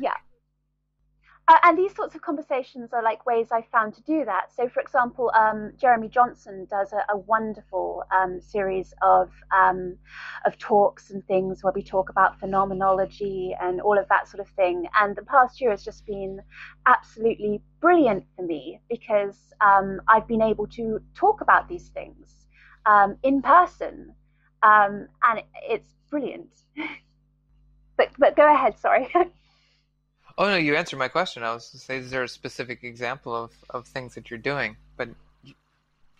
yeah 0.00 0.14
uh, 1.48 1.56
and 1.64 1.78
these 1.78 1.94
sorts 1.94 2.14
of 2.14 2.20
conversations 2.20 2.92
are 2.92 3.02
like 3.02 3.24
ways 3.24 3.48
I 3.50 3.62
found 3.72 3.94
to 3.94 4.02
do 4.02 4.24
that. 4.26 4.52
So, 4.54 4.68
for 4.68 4.80
example, 4.80 5.32
um, 5.34 5.72
Jeremy 5.80 6.08
Johnson 6.08 6.66
does 6.70 6.92
a, 6.92 7.02
a 7.10 7.16
wonderful 7.16 8.04
um, 8.12 8.38
series 8.40 8.92
of 9.00 9.30
um, 9.56 9.96
of 10.44 10.58
talks 10.58 11.10
and 11.10 11.26
things 11.26 11.64
where 11.64 11.72
we 11.74 11.82
talk 11.82 12.10
about 12.10 12.38
phenomenology 12.38 13.56
and 13.60 13.80
all 13.80 13.98
of 13.98 14.06
that 14.08 14.28
sort 14.28 14.40
of 14.40 14.48
thing. 14.56 14.86
And 15.00 15.16
the 15.16 15.22
past 15.22 15.58
year 15.60 15.70
has 15.70 15.82
just 15.82 16.04
been 16.04 16.40
absolutely 16.86 17.62
brilliant 17.80 18.24
for 18.36 18.42
me 18.42 18.80
because 18.90 19.54
um, 19.62 20.02
I've 20.06 20.28
been 20.28 20.42
able 20.42 20.66
to 20.68 21.00
talk 21.14 21.40
about 21.40 21.66
these 21.66 21.88
things 21.88 22.46
um, 22.84 23.16
in 23.22 23.40
person, 23.40 24.12
um, 24.62 25.08
and 25.24 25.42
it's 25.62 25.94
brilliant. 26.10 26.50
but 27.96 28.10
but 28.18 28.36
go 28.36 28.52
ahead, 28.52 28.78
sorry. 28.78 29.08
Oh 30.40 30.48
no, 30.48 30.56
you 30.56 30.76
answered 30.76 31.00
my 31.00 31.08
question. 31.08 31.42
I 31.42 31.52
was 31.52 31.70
to 31.72 31.78
say, 31.78 31.96
is 31.96 32.12
there 32.12 32.22
a 32.22 32.28
specific 32.28 32.84
example 32.84 33.34
of, 33.34 33.50
of 33.70 33.88
things 33.88 34.14
that 34.14 34.30
you're 34.30 34.38
doing? 34.38 34.76
But 34.96 35.08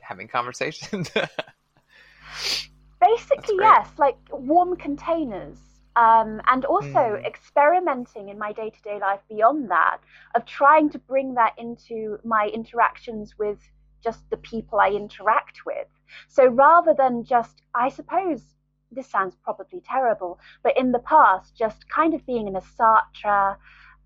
having 0.00 0.26
conversations. 0.26 1.08
Basically, 3.00 3.56
yes, 3.60 3.88
like 3.96 4.16
warm 4.30 4.76
containers. 4.76 5.58
Um, 5.94 6.40
and 6.46 6.64
also 6.64 6.88
mm. 6.88 7.24
experimenting 7.24 8.28
in 8.28 8.38
my 8.38 8.52
day 8.52 8.70
to 8.70 8.82
day 8.82 8.98
life 9.00 9.20
beyond 9.28 9.70
that, 9.70 9.98
of 10.34 10.44
trying 10.44 10.90
to 10.90 10.98
bring 10.98 11.34
that 11.34 11.54
into 11.56 12.18
my 12.24 12.50
interactions 12.52 13.38
with 13.38 13.58
just 14.02 14.28
the 14.30 14.36
people 14.36 14.80
I 14.80 14.90
interact 14.90 15.64
with. 15.64 15.86
So 16.26 16.46
rather 16.46 16.92
than 16.92 17.24
just, 17.24 17.62
I 17.74 17.88
suppose, 17.88 18.42
this 18.90 19.06
sounds 19.08 19.36
probably 19.44 19.80
terrible, 19.80 20.40
but 20.64 20.76
in 20.76 20.90
the 20.92 20.98
past, 21.00 21.56
just 21.56 21.88
kind 21.88 22.14
of 22.14 22.24
being 22.26 22.48
in 22.48 22.56
a 22.56 22.62
Sartre 22.62 23.56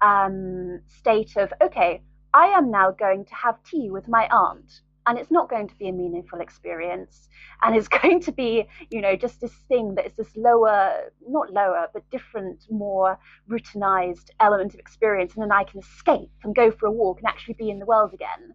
um, 0.02 0.80
state 0.86 1.36
of, 1.36 1.52
okay, 1.62 2.02
I 2.34 2.46
am 2.46 2.70
now 2.70 2.90
going 2.90 3.24
to 3.26 3.34
have 3.34 3.62
tea 3.62 3.90
with 3.90 4.08
my 4.08 4.26
aunt. 4.30 4.80
And 5.04 5.18
it's 5.18 5.32
not 5.32 5.50
going 5.50 5.66
to 5.66 5.74
be 5.76 5.88
a 5.88 5.92
meaningful 5.92 6.40
experience. 6.40 7.28
And 7.62 7.74
it's 7.74 7.88
going 8.02 8.20
to 8.20 8.32
be 8.32 8.66
you 8.90 9.00
know 9.00 9.16
just 9.16 9.40
this 9.40 9.54
thing 9.68 9.94
that 9.96 10.06
is 10.06 10.12
this 10.16 10.36
lower 10.36 11.10
not 11.26 11.52
lower 11.52 11.88
but 11.92 12.08
different 12.10 12.64
more 12.70 13.18
routinized 13.50 14.30
element 14.40 14.74
of 14.74 14.80
experience. 14.80 15.34
And 15.34 15.42
then 15.42 15.52
i 15.52 15.64
can 15.64 15.80
escape 15.80 16.30
and 16.44 16.54
go 16.54 16.70
for 16.70 16.86
a 16.86 16.92
walk 16.92 17.18
and 17.18 17.26
actually 17.26 17.54
be 17.54 17.70
in 17.70 17.78
the 17.78 17.86
world 17.86 18.14
again. 18.14 18.54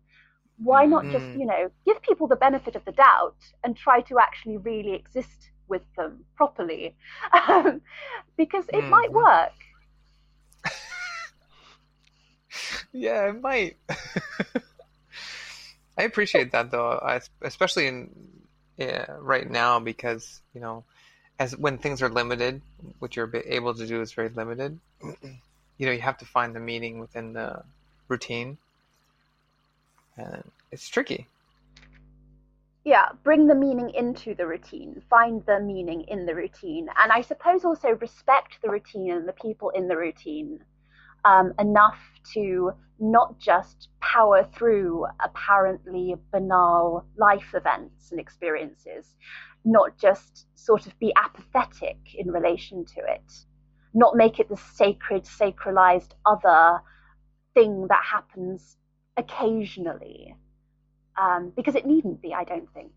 Why 0.57 0.86
not 0.86 1.03
mm-hmm. 1.03 1.11
just 1.11 1.26
you 1.38 1.45
know 1.45 1.69
give 1.86 2.02
people 2.02 2.28
the 2.28 2.38
benefit 2.38 2.76
of 2.76 2.86
the 2.86 2.94
doubt 2.94 3.38
and 3.64 3.76
try 3.76 4.02
to 4.02 4.18
actually 4.18 4.57
really 4.57 4.94
exist 4.94 5.52
with 5.68 5.84
them 5.98 6.24
properly? 6.36 6.95
Um, 7.49 7.82
because 8.38 8.65
it 8.69 8.76
mm-hmm. 8.76 8.90
might 8.90 9.11
work 9.11 9.53
yeah 12.91 13.29
it 13.29 13.41
might. 13.41 13.77
I 15.97 16.03
appreciate 16.03 16.51
that 16.51 16.71
though, 16.71 17.19
especially 17.41 17.88
in 17.88 18.09
yeah, 18.77 19.05
right 19.19 19.49
now 19.49 19.79
because 19.79 20.41
you 20.53 20.61
know, 20.61 20.84
as 21.39 21.57
when 21.57 21.77
things 21.77 22.01
are 22.01 22.09
limited, 22.09 22.61
what 22.99 23.15
you're 23.15 23.31
able 23.47 23.73
to 23.73 23.88
do 23.88 24.01
is 24.01 24.13
very 24.13 24.29
limited. 24.29 24.79
you 25.01 25.85
know, 25.85 25.91
you 25.91 26.01
have 26.01 26.17
to 26.19 26.25
find 26.25 26.55
the 26.55 26.59
meaning 26.59 26.99
within 26.99 27.34
the 27.34 27.63
routine, 28.07 28.57
and 30.17 30.43
it's 30.71 30.88
tricky. 30.88 31.27
Yeah, 32.84 33.09
bring 33.23 33.47
the 33.47 33.55
meaning 33.55 33.89
into 33.89 34.34
the 34.34 34.47
routine, 34.47 35.01
find 35.09 35.45
the 35.45 35.59
meaning 35.59 36.03
in 36.03 36.25
the 36.25 36.35
routine, 36.35 36.88
and 37.01 37.11
I 37.11 37.21
suppose 37.21 37.65
also 37.65 37.89
respect 37.89 38.59
the 38.61 38.69
routine 38.69 39.11
and 39.11 39.27
the 39.27 39.34
people 39.34 39.71
in 39.71 39.88
the 39.88 39.97
routine 39.97 40.61
um, 41.28 41.54
enough 41.60 41.99
to 42.34 42.72
not 42.99 43.38
just 43.38 43.90
power 44.02 44.48
through 44.54 45.06
apparently 45.24 46.16
banal 46.32 47.06
life 47.18 47.54
events 47.54 48.12
and 48.12 48.20
experiences, 48.20 49.14
not 49.66 49.98
just 49.98 50.48
sort 50.56 50.88
of 50.88 50.98
be 50.99 51.14
apathetic 51.18 51.98
in 52.16 52.32
relation 52.32 52.86
to 52.86 53.02
it, 53.02 53.32
not 53.94 54.16
make 54.16 54.40
it 54.40 54.48
the 54.49 54.58
sacred, 54.58 55.24
sacralized 55.24 56.12
other 56.26 56.82
thing 57.54 57.88
that 57.90 58.04
happens 58.04 58.78
occasionally, 59.18 60.34
um, 61.22 61.52
because 61.56 61.76
it 61.76 61.86
needn't 61.86 62.22
be, 62.22 62.34
I 62.34 62.45
don't 62.45 62.72
think. 62.74 62.91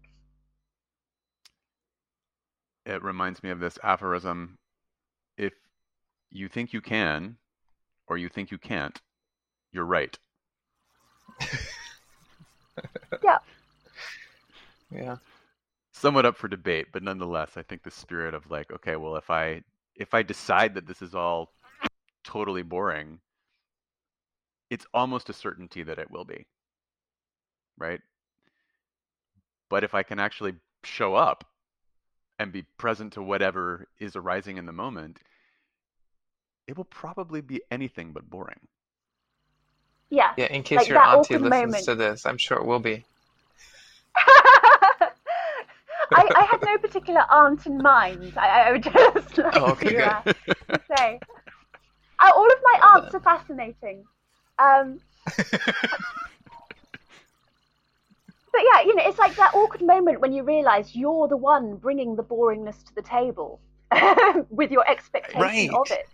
It 2.86 3.02
reminds 3.02 3.42
me 3.42 3.50
of 3.50 3.60
this 3.60 3.78
aphorism 3.82 4.56
if 5.36 5.52
you 6.30 6.48
think 6.48 6.72
you 6.72 6.80
can, 6.80 7.36
or 8.10 8.18
you 8.18 8.28
think 8.28 8.50
you 8.50 8.58
can't, 8.58 9.00
you're 9.72 9.86
right. 9.86 10.18
yeah. 13.22 13.38
Yeah. 14.92 15.16
Somewhat 15.92 16.26
up 16.26 16.36
for 16.36 16.48
debate, 16.48 16.88
but 16.92 17.04
nonetheless, 17.04 17.52
I 17.56 17.62
think 17.62 17.84
the 17.84 17.90
spirit 17.90 18.34
of 18.34 18.50
like, 18.50 18.72
okay, 18.72 18.96
well, 18.96 19.14
if 19.16 19.30
I 19.30 19.62
if 19.94 20.12
I 20.12 20.22
decide 20.22 20.74
that 20.74 20.86
this 20.86 21.02
is 21.02 21.14
all 21.14 21.52
totally 22.24 22.62
boring, 22.62 23.20
it's 24.70 24.86
almost 24.92 25.30
a 25.30 25.32
certainty 25.34 25.84
that 25.84 25.98
it 25.98 26.10
will 26.10 26.24
be. 26.24 26.46
Right? 27.78 28.00
But 29.68 29.84
if 29.84 29.94
I 29.94 30.02
can 30.02 30.18
actually 30.18 30.54
show 30.82 31.14
up 31.14 31.44
and 32.40 32.50
be 32.50 32.64
present 32.76 33.12
to 33.12 33.22
whatever 33.22 33.86
is 34.00 34.16
arising 34.16 34.56
in 34.56 34.66
the 34.66 34.72
moment, 34.72 35.18
it 36.66 36.76
will 36.76 36.84
probably 36.84 37.40
be 37.40 37.60
anything 37.70 38.12
but 38.12 38.28
boring. 38.28 38.60
Yeah. 40.10 40.32
Yeah, 40.36 40.46
in 40.46 40.62
case 40.62 40.78
like 40.78 40.88
your 40.88 40.98
auntie 40.98 41.38
listens 41.38 41.50
moment. 41.50 41.84
to 41.84 41.94
this, 41.94 42.26
I'm 42.26 42.38
sure 42.38 42.58
it 42.58 42.64
will 42.64 42.80
be. 42.80 43.04
I, 46.12 46.28
I, 46.34 46.42
had 46.50 46.60
no 46.62 46.76
particular 46.78 47.24
aunt 47.30 47.66
in 47.66 47.78
mind. 47.78 48.32
I, 48.36 48.62
I 48.62 48.72
would 48.72 48.82
just 48.82 49.38
like 49.38 49.56
oh, 49.56 49.72
okay, 49.72 49.90
to, 49.90 50.16
uh, 50.16 50.22
to, 50.22 50.80
say. 50.96 51.20
Uh, 52.18 52.32
all 52.34 52.46
of 52.46 52.58
my 52.62 52.80
aunts 52.94 53.14
are 53.14 53.20
fascinating. 53.20 54.04
Um, 54.58 55.00
but 55.36 55.46
yeah, 58.54 58.82
you 58.84 58.96
know, 58.96 59.04
it's 59.06 59.18
like 59.18 59.36
that 59.36 59.54
awkward 59.54 59.82
moment 59.82 60.20
when 60.20 60.32
you 60.32 60.42
realise 60.42 60.96
you're 60.96 61.28
the 61.28 61.36
one 61.36 61.76
bringing 61.76 62.16
the 62.16 62.24
boringness 62.24 62.84
to 62.84 62.94
the 62.94 63.02
table 63.02 63.60
with 64.50 64.72
your 64.72 64.88
expectation 64.90 65.40
right. 65.40 65.70
of 65.72 65.90
it. 65.90 66.08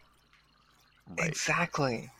Right. 1.09 1.29
Exactly. 1.29 2.11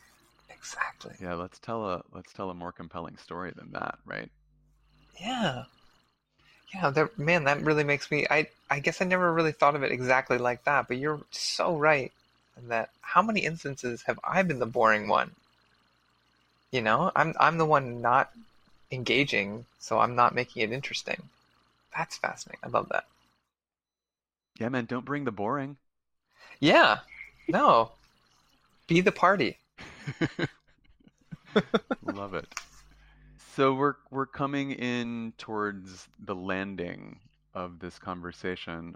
Exactly. 0.49 1.15
Yeah, 1.21 1.35
let's 1.35 1.59
tell 1.59 1.85
a 1.89 2.03
let's 2.11 2.33
tell 2.33 2.49
a 2.49 2.53
more 2.53 2.71
compelling 2.71 3.17
story 3.17 3.51
than 3.55 3.71
that, 3.71 3.99
right? 4.05 4.29
Yeah. 5.19 5.65
Yeah, 6.73 6.89
that 6.91 7.17
man, 7.17 7.43
that 7.45 7.61
really 7.61 7.83
makes 7.83 8.09
me 8.11 8.25
I 8.29 8.47
I 8.69 8.79
guess 8.79 9.01
I 9.01 9.05
never 9.05 9.33
really 9.33 9.51
thought 9.51 9.75
of 9.75 9.83
it 9.83 9.91
exactly 9.91 10.37
like 10.37 10.63
that, 10.65 10.87
but 10.87 10.97
you're 10.97 11.21
so 11.31 11.77
right 11.77 12.11
in 12.57 12.69
that 12.69 12.89
how 13.01 13.21
many 13.21 13.41
instances 13.41 14.03
have 14.03 14.19
I 14.23 14.41
been 14.43 14.59
the 14.59 14.65
boring 14.65 15.07
one? 15.07 15.35
You 16.71 16.81
know, 16.81 17.11
I'm 17.15 17.33
I'm 17.39 17.57
the 17.57 17.65
one 17.65 18.01
not 18.01 18.31
engaging, 18.91 19.65
so 19.79 19.99
I'm 19.99 20.15
not 20.15 20.35
making 20.35 20.63
it 20.63 20.71
interesting. 20.71 21.29
That's 21.95 22.17
fascinating. 22.17 22.61
I 22.63 22.69
love 22.69 22.89
that. 22.89 23.05
Yeah, 24.59 24.69
man, 24.69 24.85
don't 24.85 25.05
bring 25.05 25.23
the 25.23 25.31
boring. 25.31 25.77
Yeah. 26.59 26.99
No. 27.47 27.91
Be 28.87 29.01
the 29.01 29.11
party. 29.11 29.57
Love 32.01 32.33
it. 32.33 32.47
So 33.55 33.73
we're 33.73 33.95
we're 34.11 34.25
coming 34.25 34.71
in 34.71 35.33
towards 35.37 36.07
the 36.19 36.35
landing 36.35 37.19
of 37.53 37.79
this 37.79 37.99
conversation. 37.99 38.95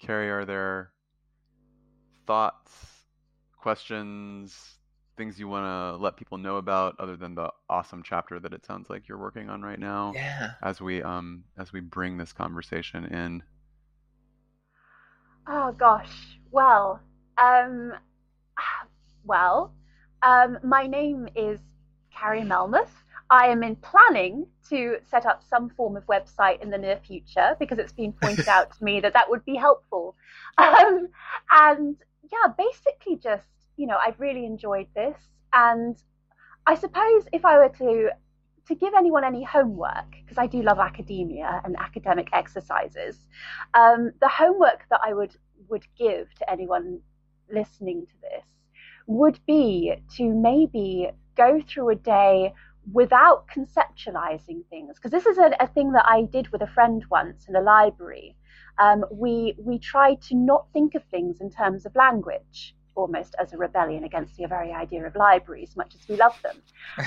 Carrie, 0.00 0.30
are 0.30 0.44
there 0.44 0.92
thoughts, 2.26 2.70
questions, 3.58 4.78
things 5.16 5.38
you 5.38 5.48
want 5.48 5.66
to 5.66 6.02
let 6.02 6.16
people 6.16 6.38
know 6.38 6.56
about 6.56 6.94
other 7.00 7.16
than 7.16 7.34
the 7.34 7.50
awesome 7.68 8.02
chapter 8.02 8.38
that 8.38 8.54
it 8.54 8.64
sounds 8.64 8.88
like 8.88 9.08
you're 9.08 9.18
working 9.18 9.50
on 9.50 9.60
right 9.60 9.80
now? 9.80 10.12
Yeah. 10.14 10.52
As 10.62 10.80
we 10.80 11.02
um 11.02 11.44
as 11.58 11.72
we 11.72 11.80
bring 11.80 12.16
this 12.16 12.32
conversation 12.32 13.04
in. 13.06 13.42
Oh 15.46 15.72
gosh. 15.72 16.38
Well, 16.50 17.00
um 17.36 17.92
well, 19.28 19.74
um, 20.22 20.58
my 20.64 20.86
name 20.86 21.28
is 21.36 21.60
Carrie 22.10 22.42
Melmoth. 22.42 22.90
I 23.30 23.48
am 23.48 23.62
in 23.62 23.76
planning 23.76 24.46
to 24.70 24.96
set 25.10 25.26
up 25.26 25.42
some 25.48 25.68
form 25.68 25.96
of 25.96 26.06
website 26.06 26.62
in 26.62 26.70
the 26.70 26.78
near 26.78 26.96
future 26.96 27.54
because 27.60 27.78
it's 27.78 27.92
been 27.92 28.14
pointed 28.14 28.48
out 28.56 28.76
to 28.76 28.82
me 28.82 29.00
that 29.00 29.12
that 29.12 29.28
would 29.28 29.44
be 29.44 29.54
helpful. 29.54 30.16
Um, 30.56 31.08
and 31.52 31.96
yeah, 32.32 32.52
basically 32.56 33.16
just, 33.16 33.46
you 33.76 33.86
know, 33.86 33.98
I've 34.04 34.18
really 34.18 34.46
enjoyed 34.46 34.88
this. 34.96 35.18
And 35.52 35.96
I 36.66 36.74
suppose 36.74 37.24
if 37.32 37.44
I 37.44 37.58
were 37.58 37.68
to 37.78 38.10
to 38.66 38.74
give 38.74 38.92
anyone 38.92 39.24
any 39.24 39.42
homework, 39.42 40.10
because 40.22 40.36
I 40.36 40.46
do 40.46 40.60
love 40.60 40.78
academia 40.78 41.62
and 41.64 41.74
academic 41.78 42.28
exercises, 42.34 43.16
um, 43.72 44.12
the 44.20 44.28
homework 44.28 44.84
that 44.90 45.00
I 45.02 45.14
would 45.14 45.34
would 45.68 45.86
give 45.98 46.34
to 46.34 46.50
anyone 46.50 47.00
listening 47.50 48.06
to 48.06 48.12
this 48.20 48.57
would 49.08 49.40
be 49.46 49.94
to 50.16 50.28
maybe 50.28 51.10
go 51.34 51.60
through 51.66 51.88
a 51.88 51.94
day 51.96 52.52
without 52.92 53.46
conceptualizing 53.48 54.64
things. 54.70 54.96
Because 54.96 55.10
this 55.10 55.26
is 55.26 55.38
a, 55.38 55.50
a, 55.60 55.66
thing 55.66 55.92
that 55.92 56.04
i 56.06 56.22
did 56.22 56.48
with 56.52 56.62
a 56.62 56.66
friend 56.68 57.04
once 57.10 57.46
in 57.48 57.56
a 57.56 57.60
library. 57.60 58.36
Um, 58.78 59.04
we 59.10 59.54
we 59.58 59.78
tried 59.78 60.22
to 60.22 60.36
not 60.36 60.66
think 60.72 60.94
of 60.94 61.02
things 61.10 61.40
in 61.40 61.50
terms 61.50 61.84
of 61.84 61.96
language 61.96 62.76
almost 62.94 63.34
as 63.40 63.52
a 63.52 63.56
rebellion 63.56 64.04
against 64.04 64.36
the 64.36 64.46
very 64.46 64.72
idea 64.72 65.04
of 65.06 65.14
libraries 65.16 65.76
much 65.76 65.94
as 65.94 66.06
we 66.08 66.16
love 66.16 66.38
them. 66.42 66.56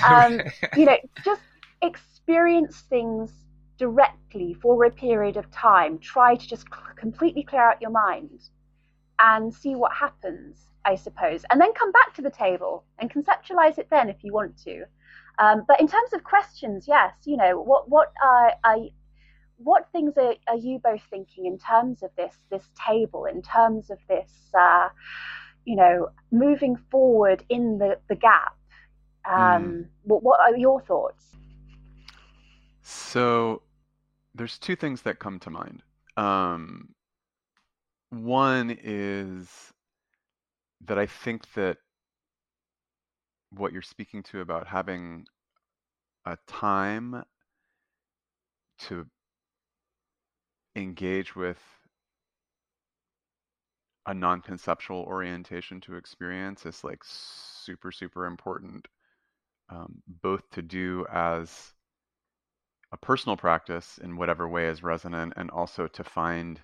Um, 0.06 0.40
you 0.76 0.84
know 0.84 0.98
just 1.24 1.40
experience 1.82 2.82
things 2.90 3.32
directly 3.78 4.54
for 4.54 4.84
a 4.84 4.90
period 4.90 5.36
of 5.36 5.50
time. 5.50 5.98
Try 5.98 6.34
to 6.34 6.46
just 6.46 6.66
completely 6.96 7.42
clear 7.42 7.62
out 7.70 7.80
your 7.80 7.90
mind 7.90 8.40
and 9.18 9.54
see 9.54 9.74
what 9.74 9.92
happens 9.92 10.71
I 10.84 10.96
suppose, 10.96 11.44
and 11.50 11.60
then 11.60 11.72
come 11.74 11.92
back 11.92 12.14
to 12.14 12.22
the 12.22 12.30
table 12.30 12.84
and 12.98 13.10
conceptualize 13.10 13.78
it 13.78 13.88
then 13.90 14.08
if 14.08 14.22
you 14.22 14.32
want 14.32 14.56
to. 14.64 14.84
Um, 15.38 15.64
but 15.66 15.80
in 15.80 15.88
terms 15.88 16.12
of 16.12 16.24
questions, 16.24 16.86
yes, 16.86 17.14
you 17.24 17.36
know 17.36 17.60
what 17.60 17.88
what 17.88 18.12
uh, 18.22 18.50
I 18.64 18.90
what 19.56 19.88
things 19.92 20.14
are, 20.16 20.34
are 20.48 20.56
you 20.56 20.78
both 20.82 21.02
thinking 21.10 21.46
in 21.46 21.58
terms 21.58 22.02
of 22.02 22.10
this 22.16 22.34
this 22.50 22.64
table, 22.86 23.26
in 23.26 23.42
terms 23.42 23.90
of 23.90 23.98
this, 24.08 24.30
uh, 24.58 24.88
you 25.64 25.76
know, 25.76 26.08
moving 26.30 26.76
forward 26.90 27.44
in 27.48 27.78
the, 27.78 27.98
the 28.08 28.14
gap? 28.14 28.56
Um, 29.24 29.36
mm. 29.36 29.86
what, 30.02 30.22
what 30.22 30.40
are 30.40 30.56
your 30.56 30.80
thoughts? 30.80 31.26
So 32.82 33.62
there's 34.34 34.58
two 34.58 34.74
things 34.74 35.02
that 35.02 35.20
come 35.20 35.38
to 35.40 35.50
mind. 35.50 35.82
Um, 36.16 36.88
one 38.10 38.76
is 38.82 39.71
that 40.86 40.98
I 40.98 41.06
think 41.06 41.52
that 41.54 41.78
what 43.50 43.72
you're 43.72 43.82
speaking 43.82 44.22
to 44.24 44.40
about 44.40 44.66
having 44.66 45.26
a 46.24 46.36
time 46.46 47.24
to 48.78 49.06
engage 50.76 51.36
with 51.36 51.58
a 54.06 54.14
non-conceptual 54.14 55.02
orientation 55.02 55.80
to 55.80 55.94
experience 55.94 56.66
is 56.66 56.82
like 56.82 57.02
super 57.04 57.92
super 57.92 58.26
important 58.26 58.88
um, 59.70 60.02
both 60.22 60.48
to 60.50 60.62
do 60.62 61.06
as 61.12 61.72
a 62.92 62.96
personal 62.96 63.36
practice 63.36 63.98
in 63.98 64.16
whatever 64.16 64.48
way 64.48 64.66
is 64.66 64.82
resonant 64.82 65.32
and 65.36 65.50
also 65.50 65.86
to 65.88 66.04
find 66.04 66.60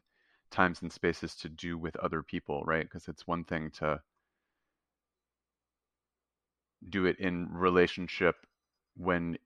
times 0.51 0.83
and 0.83 0.93
spaces 0.93 1.35
to 1.35 1.49
do 1.49 1.77
with 1.79 1.97
other 1.97 2.23
people 2.23 2.63
right? 2.65 2.85
Because 2.85 3.09
it's 3.09 3.27
one 3.27 3.45
thing 3.45 3.71
to 3.73 4.01
do 6.89 7.07
it 7.07 7.19
in 7.19 7.49
relationship 7.53 8.37
when 8.97 9.37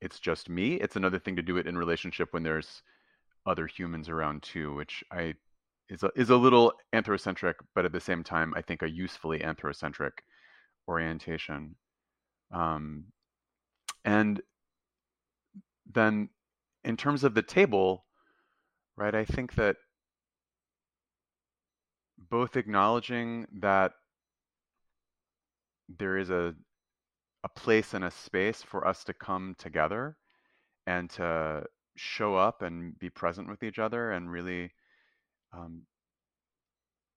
it's 0.00 0.18
just 0.18 0.48
me 0.48 0.74
it's 0.74 0.96
another 0.96 1.18
thing 1.18 1.36
to 1.36 1.42
do 1.42 1.56
it 1.56 1.66
in 1.66 1.76
relationship 1.76 2.28
when 2.32 2.42
there's 2.42 2.82
other 3.46 3.66
humans 3.66 4.08
around 4.08 4.42
too, 4.42 4.74
which 4.74 5.04
I 5.10 5.34
is 5.88 6.02
a, 6.02 6.10
is 6.16 6.30
a 6.30 6.36
little 6.36 6.72
anthrocentric, 6.94 7.54
but 7.74 7.84
at 7.84 7.92
the 7.92 8.00
same 8.00 8.24
time, 8.24 8.54
I 8.56 8.62
think 8.62 8.82
a 8.82 8.90
usefully 8.90 9.40
anthrocentric 9.40 10.12
orientation. 10.88 11.76
Um, 12.52 13.06
and 14.04 14.40
then, 15.92 16.30
in 16.84 16.96
terms 16.96 17.24
of 17.24 17.34
the 17.34 17.42
table, 17.42 18.06
right, 18.96 19.14
I 19.14 19.24
think 19.24 19.54
that 19.56 19.76
both 22.30 22.56
acknowledging 22.56 23.46
that 23.60 23.92
there 25.88 26.16
is 26.18 26.30
a 26.30 26.54
a 27.44 27.48
place 27.48 27.94
and 27.94 28.04
a 28.04 28.10
space 28.10 28.62
for 28.62 28.86
us 28.86 29.04
to 29.04 29.12
come 29.14 29.54
together 29.58 30.16
and 30.86 31.10
to 31.10 31.64
show 31.96 32.36
up 32.36 32.62
and 32.62 32.98
be 32.98 33.10
present 33.10 33.48
with 33.48 33.62
each 33.62 33.78
other 33.78 34.12
and 34.12 34.30
really 34.30 34.72
um, 35.52 35.82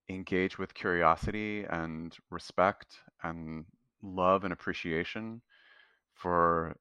engage 0.09 0.57
with 0.57 0.73
curiosity 0.73 1.63
and 1.69 2.17
respect 2.29 2.97
and 3.23 3.65
love 4.01 4.43
and 4.43 4.53
appreciation 4.53 5.41
for 6.13 6.75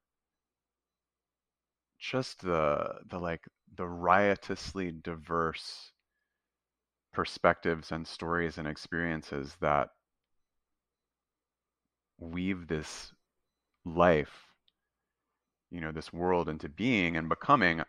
just 1.99 2.41
the 2.41 2.99
the 3.09 3.19
like 3.19 3.47
the 3.75 3.87
riotously 3.87 4.91
diverse 4.91 5.91
perspectives 7.11 7.91
and 7.91 8.07
stories 8.07 8.57
and 8.57 8.67
experiences 8.67 9.55
that 9.59 9.89
weave 12.19 12.67
this 12.67 13.13
life 13.85 14.47
you 15.71 15.81
know 15.81 15.91
this 15.91 16.13
world 16.13 16.49
into 16.49 16.69
being 16.69 17.17
and 17.17 17.29
becoming 17.29 17.81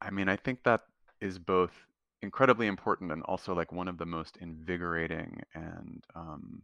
i 0.00 0.10
mean 0.10 0.28
i 0.28 0.36
think 0.36 0.62
that 0.64 0.82
is 1.20 1.38
both 1.38 1.72
incredibly 2.22 2.66
important 2.66 3.12
and 3.12 3.22
also 3.24 3.54
like 3.54 3.72
one 3.72 3.88
of 3.88 3.98
the 3.98 4.06
most 4.06 4.38
invigorating 4.38 5.40
and 5.54 6.04
um, 6.14 6.62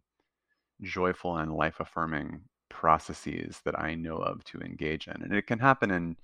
joyful 0.83 1.37
and 1.39 1.55
life 1.55 1.81
affirming 1.81 2.41
processes 2.69 3.61
that 3.65 3.79
i 3.79 3.95
know 3.95 4.17
of 4.17 4.43
to 4.45 4.59
engage 4.61 5.09
in. 5.09 5.23
And 5.23 5.35
it 5.35 5.47
can 5.47 5.59
happen 5.59 5.91
in 5.91 6.17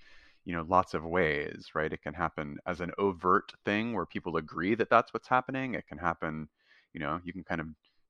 you 0.45 0.55
know 0.55 0.65
lots 0.69 0.95
of 0.95 1.05
ways 1.05 1.71
right? 1.75 1.93
It 1.93 2.03
can 2.03 2.15
happen 2.15 2.59
as 2.67 2.81
an 2.81 2.93
overt 2.99 3.53
thing 3.65 3.95
where 3.95 4.07
people 4.07 4.37
agree 4.37 4.75
that 4.77 4.91
that's 4.91 5.13
what's 5.13 5.29
happening. 5.29 5.75
It 5.75 5.87
can 5.87 5.99
happen 5.99 6.49
you 6.95 7.01
know 7.01 7.21
you 7.25 7.33
can 7.33 7.45
kind 7.45 7.61
of 7.61 7.67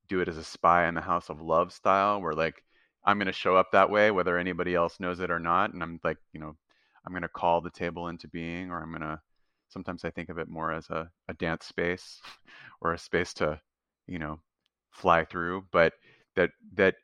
do 0.09 0.21
it 0.21 0.29
as 0.29 0.37
a 0.37 0.45
spy 0.45 0.89
in 0.89 0.95
the 0.95 1.01
house 1.01 1.29
of 1.31 1.41
love 1.41 1.73
style 1.73 2.21
where 2.21 2.35
like 2.35 2.63
I'm 3.07 3.19
going 3.19 3.27
to 3.27 3.33
show 3.33 3.55
up 3.57 3.71
that 3.73 3.89
way, 3.89 4.11
whether 4.11 4.37
anybody 4.37 4.75
else 4.75 4.99
knows 4.99 5.21
it 5.21 5.31
or 5.31 5.39
not. 5.39 5.73
And 5.73 5.83
I'm 5.83 6.01
like, 6.03 6.19
you 6.33 6.41
know, 6.41 6.57
I'm 7.07 7.13
going 7.13 7.23
to 7.23 7.29
call 7.29 7.61
the 7.61 7.71
table 7.71 8.09
into 8.09 8.27
being, 8.27 8.71
or 8.71 8.83
I'm 8.83 8.91
going 8.91 9.03
to, 9.03 9.21
sometimes 9.69 10.05
I 10.05 10.11
think 10.11 10.29
of 10.29 10.39
it 10.39 10.49
more 10.49 10.73
as 10.73 10.91
a, 10.91 11.09
a 11.29 11.35
dance 11.35 11.67
space 11.67 12.21
or 12.81 12.93
a 12.93 12.99
space 12.99 13.33
to, 13.35 13.61
you 14.09 14.19
know, 14.19 14.41
fly 14.91 15.25
through. 15.25 15.67
But 15.71 15.93
that, 16.35 16.51
that, 16.75 16.97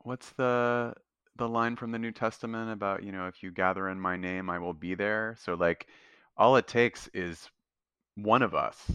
what's 0.00 0.30
the, 0.30 0.94
the 1.36 1.48
line 1.48 1.76
from 1.76 1.92
the 1.92 1.98
New 1.98 2.12
Testament 2.12 2.70
about, 2.72 3.02
you 3.04 3.12
know, 3.12 3.26
if 3.26 3.42
you 3.42 3.50
gather 3.50 3.90
in 3.90 4.00
my 4.00 4.16
name, 4.16 4.48
I 4.48 4.58
will 4.58 4.72
be 4.72 4.94
there. 4.94 5.36
So 5.44 5.52
like 5.52 5.88
all 6.38 6.56
it 6.56 6.66
takes 6.66 7.06
is 7.12 7.50
one 8.14 8.40
of 8.40 8.54
us 8.54 8.90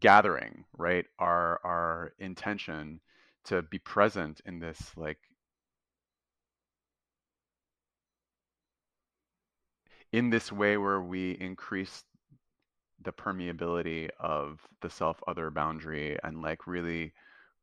gathering, 0.00 0.64
right? 0.76 1.06
Our 1.18 1.60
our 1.64 2.12
intention 2.18 3.00
to 3.44 3.62
be 3.62 3.78
present 3.78 4.40
in 4.46 4.58
this 4.60 4.92
like 4.96 5.18
in 10.12 10.30
this 10.30 10.50
way 10.52 10.76
where 10.76 11.00
we 11.00 11.32
increase 11.32 12.04
the 13.02 13.12
permeability 13.12 14.08
of 14.20 14.60
the 14.80 14.90
self 14.90 15.22
other 15.26 15.50
boundary 15.50 16.18
and 16.24 16.42
like 16.42 16.66
really 16.66 17.12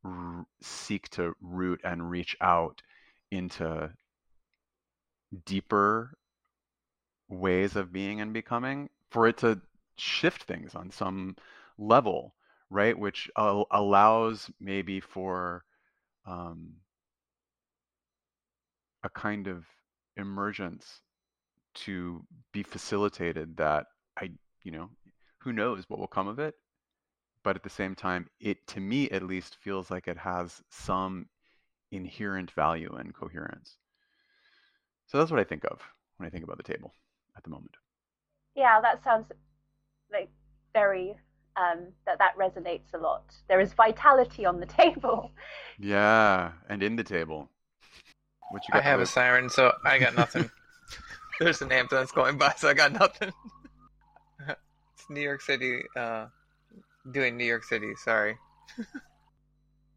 r- 0.04 0.46
seek 0.62 1.08
to 1.10 1.34
root 1.40 1.80
and 1.84 2.10
reach 2.10 2.36
out 2.40 2.82
into 3.30 3.90
deeper 5.44 6.16
ways 7.28 7.76
of 7.76 7.92
being 7.92 8.20
and 8.20 8.32
becoming 8.32 8.88
for 9.10 9.26
it 9.26 9.36
to 9.38 9.60
shift 9.96 10.44
things 10.44 10.74
on 10.74 10.90
some 10.90 11.36
level, 11.78 12.34
right? 12.70 12.98
Which 12.98 13.30
allows 13.36 14.50
maybe 14.60 15.00
for 15.00 15.64
um, 16.26 16.74
a 19.02 19.08
kind 19.08 19.46
of 19.46 19.64
emergence 20.16 21.02
to 21.74 22.24
be 22.52 22.62
facilitated 22.62 23.56
that 23.58 23.86
I, 24.18 24.30
you 24.62 24.72
know, 24.72 24.90
who 25.38 25.52
knows 25.52 25.84
what 25.88 26.00
will 26.00 26.06
come 26.06 26.28
of 26.28 26.38
it. 26.38 26.54
But 27.44 27.54
at 27.54 27.62
the 27.62 27.70
same 27.70 27.94
time, 27.94 28.28
it, 28.40 28.66
to 28.68 28.80
me 28.80 29.08
at 29.10 29.22
least, 29.22 29.56
feels 29.60 29.90
like 29.90 30.08
it 30.08 30.18
has 30.18 30.60
some 30.70 31.26
inherent 31.92 32.50
value 32.50 32.96
and 32.98 33.14
coherence. 33.14 33.76
So 35.06 35.18
that's 35.18 35.30
what 35.30 35.38
I 35.38 35.44
think 35.44 35.64
of 35.64 35.80
when 36.16 36.26
I 36.26 36.30
think 36.30 36.42
about 36.42 36.56
the 36.56 36.64
table 36.64 36.92
at 37.36 37.44
the 37.44 37.50
moment. 37.50 37.76
Yeah, 38.56 38.80
that 38.80 39.04
sounds 39.04 39.30
like 40.10 40.30
very 40.72 41.14
um, 41.56 41.86
that 42.04 42.18
that 42.18 42.36
resonates 42.38 42.94
a 42.94 42.98
lot. 42.98 43.34
There 43.48 43.60
is 43.60 43.72
vitality 43.72 44.44
on 44.44 44.60
the 44.60 44.66
table. 44.82 45.30
Yeah, 45.78 46.52
and 46.68 46.82
in 46.82 46.96
the 46.96 47.04
table. 47.04 47.48
What 48.50 48.62
you 48.68 48.72
got? 48.72 48.78
I 48.78 48.82
have 48.82 49.00
a 49.00 49.06
siren, 49.06 49.50
so 49.50 49.72
I 49.84 49.98
got 49.98 50.14
nothing. 50.16 50.50
There's 51.40 51.60
an 51.62 51.72
ambulance 51.72 52.12
going 52.12 52.38
by, 52.38 52.54
so 52.56 52.68
I 52.68 52.74
got 52.74 52.92
nothing. 52.92 53.32
it's 54.48 55.10
New 55.10 55.20
York 55.20 55.42
City, 55.42 55.80
uh, 55.96 56.26
doing 57.12 57.36
New 57.36 57.44
York 57.44 57.64
City. 57.64 57.92
Sorry. 58.04 58.36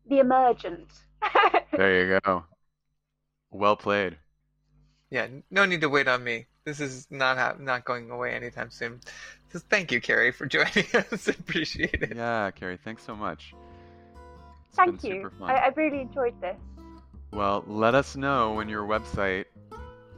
the 0.09 0.19
emergent. 0.19 0.91
there 1.71 2.05
you 2.05 2.19
go. 2.25 2.45
Well 3.51 3.75
played. 3.75 4.17
Yeah, 5.09 5.27
no 5.49 5.65
need 5.65 5.81
to 5.81 5.89
wait 5.89 6.07
on 6.07 6.23
me. 6.23 6.45
This 6.69 6.79
is 6.79 7.07
not 7.09 7.39
ha- 7.39 7.55
not 7.59 7.83
going 7.83 8.11
away 8.11 8.35
anytime 8.35 8.69
soon. 8.69 8.99
So 9.51 9.57
thank 9.57 9.91
you, 9.91 9.99
Carrie, 9.99 10.31
for 10.31 10.45
joining 10.57 10.85
us. 10.93 11.27
Appreciate 11.27 12.03
it. 12.03 12.15
Yeah, 12.15 12.51
Carrie, 12.51 12.77
thanks 12.83 13.03
so 13.03 13.15
much. 13.15 13.55
It's 14.67 14.75
thank 14.75 15.03
you. 15.03 15.31
I, 15.41 15.53
I, 15.53 15.67
really 15.75 16.01
enjoyed 16.01 16.39
this. 16.41 16.57
Well, 17.33 17.63
let 17.65 17.95
us 17.95 18.15
know 18.15 18.53
when 18.53 18.69
your 18.69 18.83
website 18.83 19.45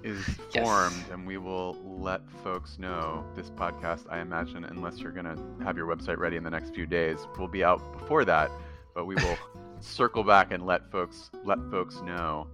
is 0.04 0.22
formed, 0.54 0.96
yes. 0.98 1.06
and 1.14 1.26
we 1.26 1.38
will 1.38 1.78
let 1.86 2.20
folks 2.44 2.78
know. 2.78 3.24
This 3.34 3.50
podcast, 3.50 4.04
I 4.10 4.20
imagine, 4.20 4.66
unless 4.66 5.00
you're 5.00 5.14
going 5.14 5.26
to 5.26 5.64
have 5.64 5.78
your 5.78 5.88
website 5.88 6.18
ready 6.18 6.36
in 6.36 6.44
the 6.44 6.50
next 6.50 6.76
few 6.76 6.86
days, 6.86 7.26
we'll 7.38 7.48
be 7.48 7.64
out 7.64 7.98
before 7.98 8.26
that. 8.26 8.52
But 8.94 9.06
we 9.06 9.16
will 9.16 9.38
circle 9.80 10.26
back 10.26 10.52
and 10.52 10.66
let 10.66 10.92
folks 10.92 11.32
let 11.46 11.60
folks 11.72 12.02
know 12.02 12.48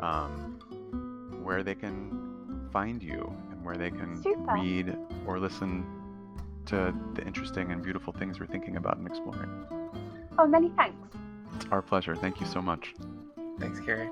um, 0.00 0.58
where 1.44 1.62
they 1.62 1.76
can 1.76 2.25
find 2.76 3.02
you 3.02 3.34
and 3.50 3.64
where 3.64 3.78
they 3.78 3.90
can 3.90 4.22
Super. 4.22 4.52
read 4.52 4.94
or 5.26 5.40
listen 5.40 5.86
to 6.66 6.94
the 7.14 7.22
interesting 7.22 7.72
and 7.72 7.82
beautiful 7.82 8.12
things 8.12 8.38
we're 8.38 8.44
thinking 8.44 8.76
about 8.76 8.98
and 8.98 9.06
exploring. 9.06 9.50
Oh, 10.38 10.46
many 10.46 10.68
thanks. 10.76 10.98
It's 11.54 11.64
our 11.70 11.80
pleasure. 11.80 12.14
Thank 12.14 12.38
you 12.38 12.44
so 12.46 12.60
much. 12.60 12.92
Thanks, 13.58 13.80
Carrie. 13.80 14.10